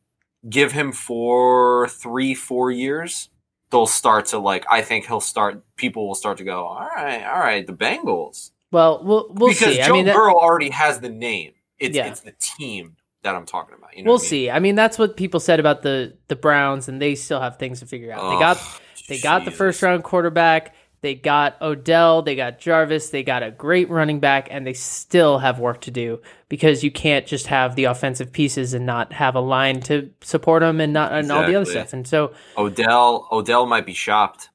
give 0.50 0.74
him 0.74 0.92
for 0.92 1.88
three, 1.88 2.34
four 2.36 2.70
years, 2.72 3.30
they'll 3.72 3.86
start 3.88 4.28
to 4.28 4.40
like, 4.40 4.66
I 4.70 4.82
think 4.82 5.06
he'll 5.06 5.20
start, 5.22 5.64
people 5.76 6.08
will 6.08 6.16
start 6.16 6.38
to 6.40 6.44
go, 6.44 6.66
all 6.66 6.88
right, 6.96 7.24
all 7.26 7.40
right, 7.40 7.66
the 7.66 7.74
Bengals. 7.74 8.52
well, 8.72 9.02
we'll 9.04 9.28
we'll 9.30 9.50
because 9.50 9.76
see. 9.76 9.82
Joe 9.82 9.90
I 9.90 9.92
mean, 9.92 10.06
that- 10.06 10.16
Burrow 10.16 10.36
already 10.36 10.70
has 10.72 11.00
the 11.00 11.10
name. 11.10 11.54
It's, 11.80 11.96
Yeah. 11.96 12.08
it's 12.08 12.22
the 12.22 12.34
team 12.40 12.96
that 13.24 13.36
I'm 13.36 13.46
talking 13.46 13.76
about. 13.78 13.96
You 13.96 14.04
know 14.04 14.10
we'll 14.12 14.20
I 14.20 14.22
mean? 14.22 14.30
see. 14.30 14.50
I 14.52 14.60
mean, 14.60 14.76
that's 14.76 14.98
what 14.98 15.16
people 15.18 15.40
said 15.40 15.60
about 15.60 15.82
the 15.82 16.18
the 16.28 16.36
Browns, 16.36 16.88
and 16.90 17.02
they 17.02 17.16
still 17.16 17.40
have 17.42 17.58
things 17.58 17.80
to 17.82 17.86
figure 17.86 18.12
out. 18.12 18.22
they 18.30 18.36
Oh, 18.36 18.40
got 18.40 18.58
they 19.08 19.20
got 19.20 19.46
the 19.46 19.52
first 19.52 19.82
round 19.82 20.04
quarterback. 20.04 20.76
They 21.02 21.16
got 21.16 21.62
Odell. 21.62 22.22
They 22.22 22.36
got 22.36 22.60
Jarvis. 22.60 23.10
They 23.10 23.24
got 23.24 23.42
a 23.42 23.52
great 23.52 23.90
running 23.90 24.20
back, 24.20 24.50
and 24.52 24.68
they 24.68 24.74
still 24.74 25.40
have 25.40 25.60
work 25.60 25.82
to 25.82 25.92
do 25.92 26.22
because 26.50 26.84
you 26.84 26.92
can't 26.92 27.26
just 27.26 27.48
have 27.48 27.76
the 27.76 27.86
offensive 27.86 28.34
pieces 28.34 28.74
and 28.74 28.86
not 28.86 29.14
have 29.14 29.36
a 29.36 29.40
line 29.40 29.80
to 29.82 30.10
support 30.22 30.62
them 30.62 30.82
and 30.82 30.92
not 30.92 31.14
and 31.14 31.32
all 31.32 31.46
the 31.46 31.56
other 31.56 31.66
stuff. 31.66 31.94
And 31.94 32.06
so 32.06 32.34
Odell 32.58 33.28
Odell 33.32 33.66
might 33.66 33.86
be 33.86 33.94
shopped. 33.94 34.50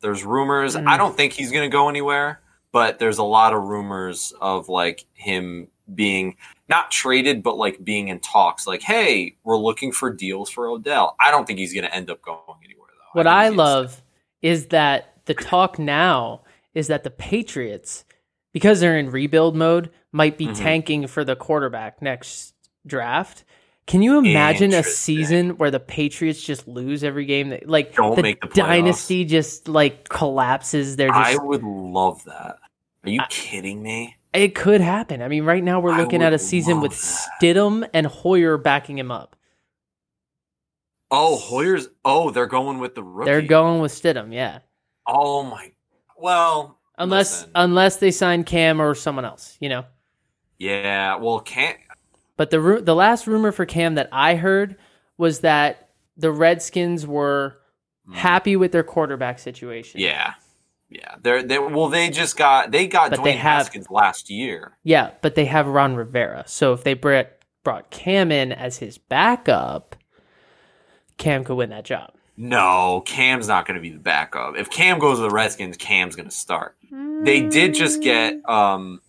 There's 0.00 0.24
rumors. 0.24 0.76
Mm. 0.76 0.86
I 0.86 0.98
don't 0.98 1.16
think 1.16 1.32
he's 1.32 1.50
going 1.50 1.68
to 1.68 1.74
go 1.74 1.88
anywhere, 1.88 2.40
but 2.70 2.98
there's 2.98 3.18
a 3.18 3.24
lot 3.24 3.54
of 3.54 3.62
rumors 3.62 4.34
of 4.40 4.68
like 4.68 5.06
him 5.14 5.68
being 5.94 6.36
not 6.68 6.90
traded, 6.90 7.42
but 7.42 7.56
like 7.56 7.82
being 7.82 8.08
in 8.08 8.20
talks. 8.20 8.66
Like, 8.66 8.82
hey, 8.82 9.36
we're 9.44 9.56
looking 9.56 9.90
for 9.90 10.12
deals 10.12 10.50
for 10.50 10.68
Odell. 10.68 11.16
I 11.18 11.30
don't 11.30 11.46
think 11.46 11.58
he's 11.58 11.72
going 11.72 11.86
to 11.86 11.94
end 11.94 12.10
up 12.10 12.20
going 12.20 12.40
anywhere 12.62 12.90
though. 12.90 13.18
What 13.18 13.24
think 13.24 13.34
I 13.34 13.48
love 13.48 14.02
is 14.42 14.66
that 14.66 15.15
the 15.26 15.34
talk 15.34 15.78
now 15.78 16.42
is 16.74 16.88
that 16.88 17.04
the 17.04 17.10
Patriots, 17.10 18.04
because 18.52 18.80
they're 18.80 18.98
in 18.98 19.10
rebuild 19.10 19.54
mode, 19.56 19.90
might 20.12 20.38
be 20.38 20.46
Mhm. 20.48 20.56
tanking 20.58 21.06
for 21.06 21.24
the 21.24 21.36
quarterback 21.36 22.00
next 22.02 22.54
draft. 22.86 23.44
Can 23.86 24.02
you 24.02 24.18
imagine 24.18 24.72
a 24.74 24.82
season 24.82 25.50
where 25.58 25.70
the 25.70 25.78
Patriots 25.78 26.42
just 26.42 26.66
lose 26.66 27.04
every 27.04 27.24
game? 27.24 27.50
That, 27.50 27.68
like 27.68 27.94
Don't 27.94 28.16
the 28.16 28.22
the 28.42 28.48
dynasty 28.52 29.24
just 29.24 29.68
like 29.68 30.08
collapses. 30.08 30.96
They're 30.96 31.12
I 31.12 31.36
would 31.36 31.62
love 31.62 32.24
that. 32.24 32.56
Are 33.04 33.10
you 33.10 33.20
I- 33.20 33.26
kidding 33.28 33.82
me? 33.82 34.16
it 34.32 34.54
could 34.54 34.80
happen. 34.82 35.22
I 35.22 35.28
mean, 35.28 35.44
right 35.44 35.62
now 35.64 35.80
we're 35.80 35.96
looking 35.96 36.20
at 36.22 36.32
a 36.34 36.38
season 36.38 36.80
with 36.80 36.92
love 36.92 37.26
Stidham 37.40 37.88
and 37.94 38.06
Hoyer 38.06 38.58
backing 38.58 38.98
him 38.98 39.10
up. 39.10 39.34
Oh, 41.10 41.36
Hoyer's. 41.36 41.88
Oh, 42.04 42.30
they're 42.30 42.46
going 42.46 42.78
with 42.78 42.94
the 42.94 43.02
rookie. 43.02 43.30
They're 43.30 43.40
going 43.42 43.80
with 43.80 43.92
Stidham, 43.92 44.34
yeah. 44.34 44.58
Oh 45.06 45.42
my. 45.42 45.72
Well, 46.18 46.78
Unless 46.98 47.32
listen. 47.32 47.50
unless 47.54 47.96
they 47.96 48.10
sign 48.10 48.44
Cam 48.44 48.80
or 48.80 48.94
someone 48.94 49.24
else, 49.24 49.56
you 49.60 49.68
know. 49.68 49.84
yeah. 50.58 51.16
Well, 51.16 51.40
can't. 51.40 51.78
But 52.36 52.50
the 52.50 52.60
ru- 52.60 52.80
the 52.80 52.94
last 52.94 53.26
rumor 53.26 53.52
for 53.52 53.66
Cam 53.66 53.94
that 53.96 54.08
I 54.12 54.34
heard 54.36 54.76
was 55.18 55.40
that 55.40 55.90
the 56.16 56.30
Redskins 56.30 57.06
were 57.06 57.58
hmm. 58.06 58.14
happy 58.14 58.56
with 58.56 58.72
their 58.72 58.82
quarterback 58.82 59.38
situation. 59.38 60.00
Yeah, 60.00 60.34
yeah. 60.88 61.16
They're 61.22 61.42
they. 61.42 61.58
Well, 61.58 61.88
they 61.88 62.08
just 62.10 62.36
got 62.36 62.70
they 62.70 62.86
got 62.86 63.10
But 63.10 63.20
Dwayne 63.20 63.24
they 63.24 63.32
have- 63.32 63.58
Haskins 63.58 63.90
last 63.90 64.30
year. 64.30 64.76
Yeah, 64.82 65.10
but 65.22 65.34
they 65.34 65.44
have 65.46 65.66
Ron 65.66 65.96
Rivera. 65.96 66.44
So 66.46 66.72
if 66.72 66.82
they 66.84 66.94
brought 66.94 67.28
brought 67.62 67.90
Cam 67.90 68.32
in 68.32 68.52
as 68.52 68.78
his 68.78 68.96
backup, 68.96 69.96
Cam 71.18 71.44
could 71.44 71.56
win 71.56 71.70
that 71.70 71.84
job. 71.84 72.12
No, 72.36 73.02
Cam's 73.06 73.48
not 73.48 73.66
going 73.66 73.76
to 73.76 73.80
be 73.80 73.90
the 73.90 73.98
backup. 73.98 74.56
If 74.56 74.68
Cam 74.70 74.98
goes 74.98 75.18
to 75.18 75.22
the 75.22 75.30
Redskins, 75.30 75.76
Cam's 75.76 76.16
going 76.16 76.28
to 76.28 76.34
start. 76.34 76.76
They 77.24 77.42
did 77.48 77.74
just 77.74 78.02
get 78.02 78.46
um 78.48 79.00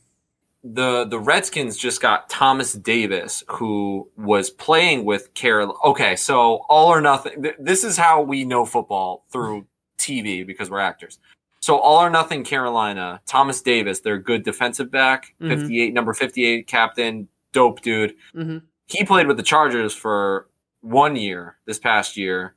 the 0.63 1.05
the 1.05 1.19
Redskins 1.19 1.78
just 1.78 2.01
got 2.01 2.30
Thomas 2.30 2.73
Davis 2.73 3.43
who 3.47 4.09
was 4.17 4.49
playing 4.49 5.05
with 5.05 5.34
Carol. 5.34 5.78
Okay, 5.86 6.15
so 6.15 6.65
all 6.69 6.88
or 6.91 6.99
nothing. 7.01 7.43
th- 7.43 7.55
This 7.59 7.84
is 7.84 7.95
how 7.97 8.21
we 8.21 8.43
know 8.43 8.65
football 8.65 9.23
through 9.32 9.65
TV 9.97 10.45
because 10.45 10.69
we're 10.69 10.80
actors. 10.80 11.19
So 11.61 11.78
all 11.78 11.99
or 11.99 12.09
nothing 12.09 12.43
Carolina, 12.43 13.21
Thomas 13.25 13.61
Davis, 13.61 13.99
their 14.01 14.17
good 14.17 14.43
defensive 14.43 14.89
back, 14.91 15.34
Mhm. 15.41 15.49
58 15.49 15.93
number 15.93 16.13
58 16.13 16.67
captain, 16.67 17.28
dope 17.53 17.82
dude. 17.82 18.15
hmm 18.34 18.57
He 18.88 19.03
played 19.05 19.28
with 19.28 19.38
the 19.38 19.43
Chargers 19.43 19.93
for 19.93 20.47
one 20.82 21.15
year 21.15 21.57
this 21.65 21.80
past 21.80 22.17
year. 22.17 22.55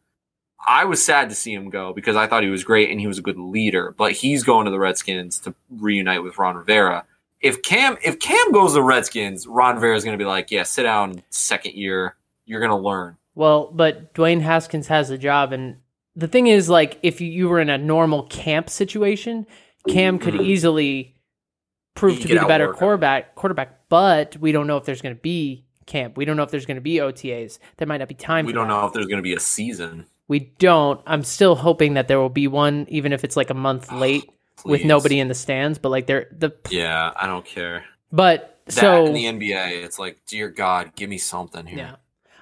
I 0.69 0.85
was 0.85 1.05
sad 1.05 1.29
to 1.31 1.35
see 1.35 1.53
him 1.55 1.71
go 1.71 1.93
because 1.93 2.17
I 2.17 2.27
thought 2.27 2.43
he 2.43 2.51
was 2.51 2.65
great 2.65 2.91
and 2.91 3.01
he 3.01 3.07
was 3.07 3.19
a 3.19 3.23
good 3.23 3.39
leader, 3.39 3.95
but 3.97 4.13
he's 4.13 4.45
going 4.45 4.67
to 4.67 4.71
the 4.71 4.79
Redskins 4.79 5.39
to 5.41 5.55
reunite 5.71 6.23
with 6.23 6.39
Ron 6.39 6.57
Rivera. 6.57 7.05
If 7.41 7.63
Cam 7.63 7.97
if 8.05 8.19
Cam 8.21 8.53
goes 8.53 8.71
to 8.71 8.75
the 8.75 8.83
Redskins, 8.83 9.47
Ron 9.47 9.77
Rivera 9.77 9.97
is 9.97 10.05
going 10.05 10.19
to 10.19 10.23
be 10.23 10.29
like, 10.29 10.51
"Yeah, 10.51 10.65
sit 10.65 10.83
down 10.83 11.23
second 11.31 11.75
year. 11.75 12.17
You're 12.45 12.61
going 12.61 12.71
to 12.71 12.77
learn." 12.77 13.17
Well, 13.35 13.71
but 13.73 14.13
Dwayne 14.13 14.43
Haskins 14.43 14.89
has 14.89 15.09
a 15.09 15.17
job, 15.17 15.53
and 15.53 15.77
the 16.15 16.29
thing 16.29 16.49
is, 16.49 16.69
like, 16.69 16.99
if 17.03 17.21
you, 17.23 17.49
were 17.49 17.61
in 17.61 17.71
a 17.71 17.79
normal 17.79 18.25
camp 18.25 18.69
situation, 18.69 19.47
Cam 19.89 20.19
could 20.19 20.35
Mhm. 20.35 20.45
easily 20.45 21.15
prove 21.95 22.21
to 22.21 22.29
be 22.29 22.37
the 22.37 22.45
better 22.45 22.73
quarterback. 22.75 23.35
Quarterback, 23.37 23.89
but 23.89 24.37
we 24.37 24.53
don't 24.53 24.67
know 24.67 24.77
if 24.77 24.85
there's 24.85 25.01
going 25.01 25.15
to 25.15 25.21
be 25.21 25.65
camp. 25.87 26.17
We 26.17 26.25
don't 26.27 26.37
know 26.37 26.43
if 26.43 26.51
there's 26.51 26.67
going 26.67 26.77
to 26.77 26.81
be 26.83 26.97
OTAs. 27.01 27.59
There 27.79 27.87
might 27.87 27.99
not 27.99 28.09
be 28.09 28.15
time. 28.15 28.45
We 28.45 28.53
don't 28.53 28.69
that. 28.69 28.75
know 28.75 28.87
if 28.87 28.93
there's 28.93 29.07
going 29.07 29.19
to 29.19 29.23
be 29.23 29.35
a 29.35 29.41
season. 29.41 30.07
We 30.31 30.39
don't. 30.61 31.01
I'm 31.09 31.24
still 31.24 31.57
hoping 31.57 31.95
that 31.95 32.07
there 32.07 32.20
will 32.20 32.28
be 32.28 32.47
one, 32.47 32.87
even 32.89 33.12
if 33.12 33.24
it's 33.24 33.37
like 33.37 33.51
a 33.51 33.55
month 33.55 33.91
late 33.91 34.31
with 34.64 34.85
nobody 34.85 35.18
in 35.18 35.26
the 35.26 35.35
stands. 35.35 35.76
But 35.76 35.89
like, 35.89 36.07
there 36.07 36.28
the 36.31 36.53
Yeah, 36.70 37.11
I 37.16 37.26
don't 37.26 37.45
care. 37.45 37.85
but 38.12 38.61
That 38.66 38.74
so 38.74 39.07
in 39.07 39.12
the 39.12 39.24
NBA, 39.24 39.83
it's 39.83 39.99
like, 39.99 40.18
dear 40.28 40.49
God, 40.49 40.95
give 40.95 41.11
me 41.11 41.18
something 41.18 41.66
here. 41.66 41.78
Yeah. 41.81 41.97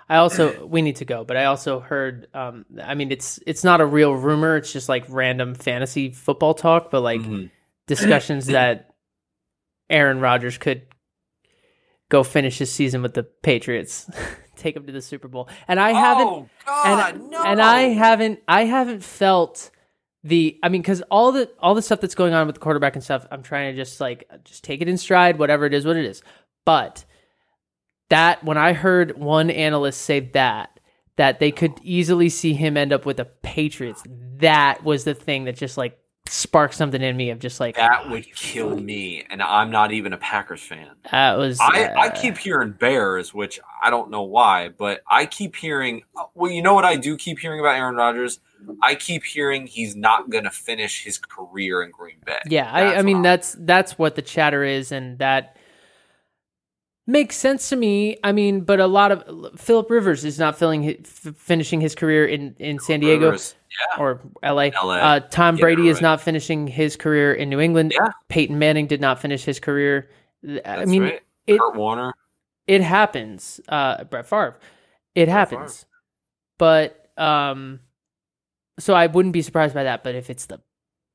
I 0.07 0.17
also 0.17 0.67
we 0.67 0.83
need 0.83 0.97
to 0.97 1.07
go, 1.07 1.25
but 1.25 1.39
I 1.39 1.47
also 1.47 1.81
heard 1.81 2.29
um 2.35 2.67
I 2.83 2.95
mean 2.95 3.11
it's 3.11 3.41
it's 3.47 3.65
not 3.65 3.81
a 3.81 3.87
real 3.87 4.13
rumor, 4.15 4.59
it's 4.59 4.71
just 4.71 4.91
like 4.91 5.07
random 5.09 5.55
fantasy 5.55 6.11
football 6.11 6.53
talk, 6.53 6.91
but 6.91 7.01
like 7.01 7.23
Mhm. 7.23 7.51
discussions 7.87 8.47
that 8.59 8.91
Aaron 9.89 10.21
Rodgers 10.21 10.59
could 10.59 10.83
go 12.11 12.23
finish 12.23 12.59
his 12.59 12.71
season 12.71 13.01
with 13.01 13.15
the 13.15 13.23
Patriots, 13.23 14.11
take 14.59 14.77
him 14.77 14.87
to 14.87 14.93
the 14.93 15.03
Super 15.03 15.29
Bowl. 15.29 15.49
And 15.67 15.81
I 15.81 15.93
haven't 15.93 16.27
Oh 16.27 16.49
God, 16.67 17.15
and, 17.15 17.31
no! 17.31 17.43
and 17.43 17.61
I 17.61 17.81
haven't 17.83 18.41
I 18.47 18.65
haven't 18.65 19.03
felt 19.03 19.71
the 20.25 20.59
I 20.63 20.69
mean 20.69 20.83
cuz 20.83 21.03
all 21.11 21.33
the 21.33 21.51
all 21.61 21.75
the 21.75 21.83
stuff 21.83 22.01
that's 22.01 22.15
going 22.15 22.35
on 22.35 22.47
with 22.47 22.57
the 22.57 22.61
quarterback 22.61 22.95
and 22.95 23.05
stuff 23.05 23.27
I'm 23.31 23.43
trying 23.43 23.73
to 23.75 23.77
just 23.81 24.01
like 24.01 24.29
just 24.45 24.65
take 24.65 24.81
it 24.81 24.89
in 24.89 24.99
stride 24.99 25.39
whatever 25.39 25.67
it 25.67 25.75
is 25.75 25.87
what 25.87 25.97
it 25.97 26.05
is. 26.05 26.23
But 26.65 27.05
that 28.11 28.43
when 28.45 28.59
I 28.59 28.73
heard 28.73 29.19
one 29.19 29.51
analyst 29.51 30.03
say 30.03 30.21
that 30.21 30.81
that 31.17 31.41
they 31.41 31.51
could 31.51 31.75
easily 31.83 32.29
see 32.29 32.55
him 32.55 32.77
end 32.77 32.93
up 32.93 33.07
with 33.07 33.19
the 33.19 33.25
Patriots 33.25 34.03
that 34.39 34.85
was 34.85 35.05
the 35.05 35.15
thing 35.15 35.45
that 35.45 35.57
just 35.57 35.77
like 35.77 35.99
sparked 36.29 36.75
something 36.75 37.01
in 37.03 37.17
me 37.17 37.31
of 37.31 37.39
just 37.39 37.61
like 37.61 37.77
that 37.77 38.03
oh, 38.05 38.11
would 38.11 38.25
kill 38.35 38.71
fucking- 38.71 38.85
me, 38.85 39.25
and 39.31 39.43
I'm 39.43 39.71
not 39.71 39.93
even 39.93 40.13
a 40.13 40.19
Packers 40.19 40.63
fan. 40.63 40.89
That 41.11 41.39
was 41.39 41.59
I, 41.61 41.85
I 41.85 42.07
uh, 42.09 42.11
keep 42.11 42.39
hearing 42.39 42.73
Bears, 42.73 43.35
which 43.35 43.61
I 43.83 43.91
don't 43.91 44.11
know 44.11 44.23
why, 44.23 44.69
but 44.69 45.03
I 45.09 45.27
keep 45.27 45.57
hearing. 45.57 46.03
Well, 46.35 46.51
you 46.51 46.63
know 46.63 46.75
what 46.75 46.85
I 46.85 46.97
do 46.97 47.17
keep 47.17 47.39
hearing 47.39 47.61
about 47.61 47.77
Aaron 47.77 47.97
Rodgers? 47.97 48.41
I 48.83 48.95
keep 48.95 49.25
hearing 49.25 49.67
he's 49.67 49.95
not 49.95 50.31
going 50.31 50.45
to 50.45 50.51
finish 50.51 51.05
his 51.05 51.19
career 51.19 51.83
in 51.83 51.91
Green 51.91 52.19
Bay. 52.25 52.41
Yeah, 52.47 52.71
I, 52.71 52.97
I 52.97 53.03
mean 53.03 53.23
that's 53.23 53.57
that's 53.61 53.99
what 53.99 54.17
the 54.17 54.23
chatter 54.23 54.65
is, 54.65 54.93
and 54.93 55.19
that 55.19 55.57
makes 57.09 57.37
sense 57.37 57.71
to 57.71 57.77
me. 57.77 58.19
I 58.23 58.31
mean, 58.31 58.61
but 58.61 58.79
a 58.79 58.87
lot 58.87 59.11
of 59.11 59.59
Philip 59.59 59.91
Rivers 59.91 60.25
is 60.25 60.39
not 60.39 60.57
filling 60.57 60.85
hi- 60.85 60.99
f- 61.01 61.35
finishing 61.37 61.81
his 61.81 61.97
career 61.97 62.25
in 62.27 62.55
in 62.61 62.79
San 62.79 63.01
Diego 63.01 63.25
Rivers, 63.27 63.57
or 63.99 64.21
L.A. 64.45 64.71
LA. 64.71 64.95
Uh, 64.95 65.21
Tom 65.21 65.57
Yeah, 65.57 65.63
Brady 65.63 65.89
is 65.89 66.01
not 66.01 66.21
finishing 66.21 66.69
his 66.69 66.95
career 66.97 67.33
in 67.35 67.49
New 67.51 67.59
England. 67.59 67.93
Yeah. 67.95 68.13
Peyton 68.29 68.59
Manning 68.61 68.87
did 68.87 69.01
not 69.01 69.21
finish 69.21 69.43
his 69.45 69.59
career. 69.59 70.09
I 70.65 70.85
mean, 70.85 71.03
right. 71.03 71.21
it 71.49 71.59
Kurt 71.59 71.75
Warner. 71.75 72.13
it 72.69 72.83
happens. 72.83 73.61
Uh, 73.69 74.05
Brett 74.05 74.27
Favre, 74.27 74.57
it 75.17 75.29
happens. 75.29 75.87
But 76.59 77.11
um, 77.17 77.81
so 78.79 78.95
I 78.95 79.07
wouldn't 79.07 79.33
be 79.33 79.43
surprised 79.43 79.75
by 79.75 79.85
that. 79.85 80.05
But 80.05 80.15
if 80.15 80.31
it's 80.31 80.47
the 80.47 80.61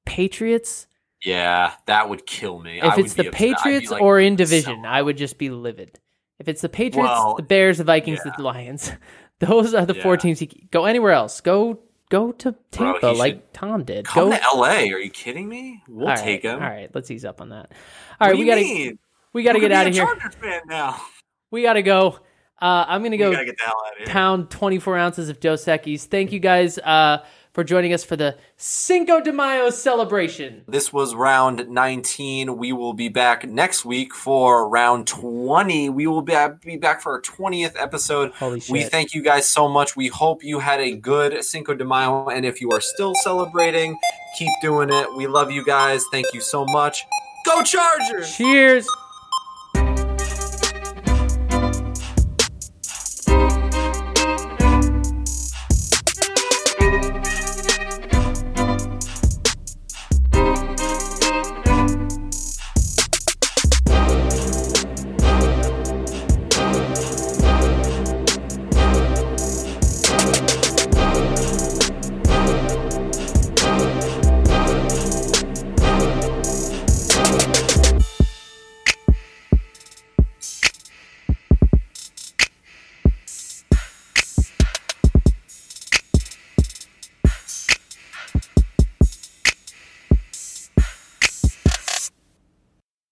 Patriots, 0.05 0.87
Yeah, 1.24 1.74
that 1.86 2.09
would 2.09 2.26
kill 2.26 2.59
me. 2.59 2.82
If 2.82 2.97
would 2.97 3.05
it's 3.05 3.13
the 3.13 3.32
Patriots 3.32 3.89
like, 3.89 4.01
or 4.01 4.19
in 4.19 4.36
division, 4.36 4.82
so- 4.84 4.89
I 4.89 5.01
would 5.01 5.17
just 5.17 5.38
be 5.38 5.49
livid. 5.49 5.99
If 6.39 6.47
it's 6.49 6.61
the 6.61 6.69
Patriots, 6.69 7.07
Well, 7.09 7.36
the 7.36 7.43
Bears, 7.43 7.78
the 7.78 7.84
Vikings, 7.84 8.19
yeah. 8.26 8.34
the 8.36 8.43
Lions, 8.43 8.91
those 9.39 9.74
are 9.74 9.86
the 9.86 9.93
four 9.93 10.17
teams. 10.17 10.39
He 10.39 10.67
go 10.71 10.86
anywhere 10.86 11.13
else. 11.13 11.39
Go 11.39 11.80
go 12.09 12.32
to 12.34 12.53
Tampa 12.71 13.11
he 13.11 13.17
like 13.17 13.34
should 13.36 13.53
Tom 13.53 13.84
did. 13.84 14.05
Come 14.05 14.30
go 14.32 14.36
to 14.36 14.43
L.A. 14.43 14.91
Are 14.91 14.99
you 14.99 15.09
kidding 15.09 15.47
me? 15.47 15.82
We'll 15.88 16.07
right, 16.07 16.17
take 16.17 16.43
him. 16.43 16.55
All 16.55 16.59
right, 16.59 16.89
let's 16.93 17.09
ease 17.09 17.24
up 17.24 17.39
on 17.39 17.49
that. 17.49 17.71
All 18.19 18.28
right, 18.28 18.38
we 18.38 18.45
gotta 18.45 18.61
mean? 18.61 18.99
we 19.32 19.43
gotta 19.43 19.59
get 19.59 19.71
out 19.71 19.88
of 19.88 19.93
here. 19.93 20.05
Fan 20.41 20.61
now. 20.67 21.01
We 21.51 21.61
gotta 21.61 21.82
go. 21.82 22.19
Uh, 22.61 22.86
I'm 22.88 23.03
gonna 23.03 23.17
go 23.17 23.32
get 23.32 23.57
the 23.57 23.63
hell 23.63 23.76
out 23.86 23.93
of 23.93 23.97
here. 23.99 24.07
pound 24.07 24.49
24 24.49 24.97
ounces 24.97 25.30
of 25.30 25.39
Dos 25.39 25.65
Equis. 25.65 26.05
Thank 26.05 26.32
you 26.32 26.39
guys 26.39 26.78
uh, 26.80 27.24
for 27.54 27.64
joining 27.64 27.93
us 27.93 28.04
for 28.04 28.16
the 28.16 28.36
Cinco 28.58 29.22
de 29.22 29.32
Mayo 29.32 29.70
celebration. 29.70 30.64
This 30.68 30.91
was 30.91 31.14
round 31.14 31.70
19. 31.70 32.58
We 32.58 32.74
will 32.74 32.93
be 32.93 33.10
back 33.10 33.47
next 33.47 33.86
week 33.86 34.14
for 34.14 34.68
round 34.68 35.08
20. 35.08 35.89
We 35.89 36.08
will 36.08 36.24
be 36.24 36.36
be 36.66 36.78
back 36.78 37.01
for 37.01 37.14
our 37.14 37.22
20th 37.22 37.76
episode. 37.80 38.32
Holy 38.34 38.60
shit. 38.60 38.72
We 38.72 38.84
thank 38.84 39.14
you 39.14 39.22
guys 39.22 39.47
so 39.47 39.68
much. 39.70 39.95
We 39.95 40.08
hope 40.08 40.43
you 40.43 40.60
had 40.60 40.82
a 40.82 40.95
good 40.95 41.43
Cinco 41.43 41.76
de 41.76 41.86
Mayo. 41.86 42.28
And 42.28 42.45
if 42.45 42.60
you 42.60 42.72
are 42.72 42.82
still 42.82 43.14
celebrating, 43.16 43.97
keep 44.38 44.51
doing 44.62 44.89
it. 44.91 45.16
We 45.16 45.28
love 45.28 45.51
you 45.51 45.64
guys. 45.64 46.04
Thank 46.12 46.34
you 46.34 46.41
so 46.41 46.66
much. 46.66 47.06
Go 47.45 47.62
Chargers! 47.62 48.36
Cheers. 48.36 48.88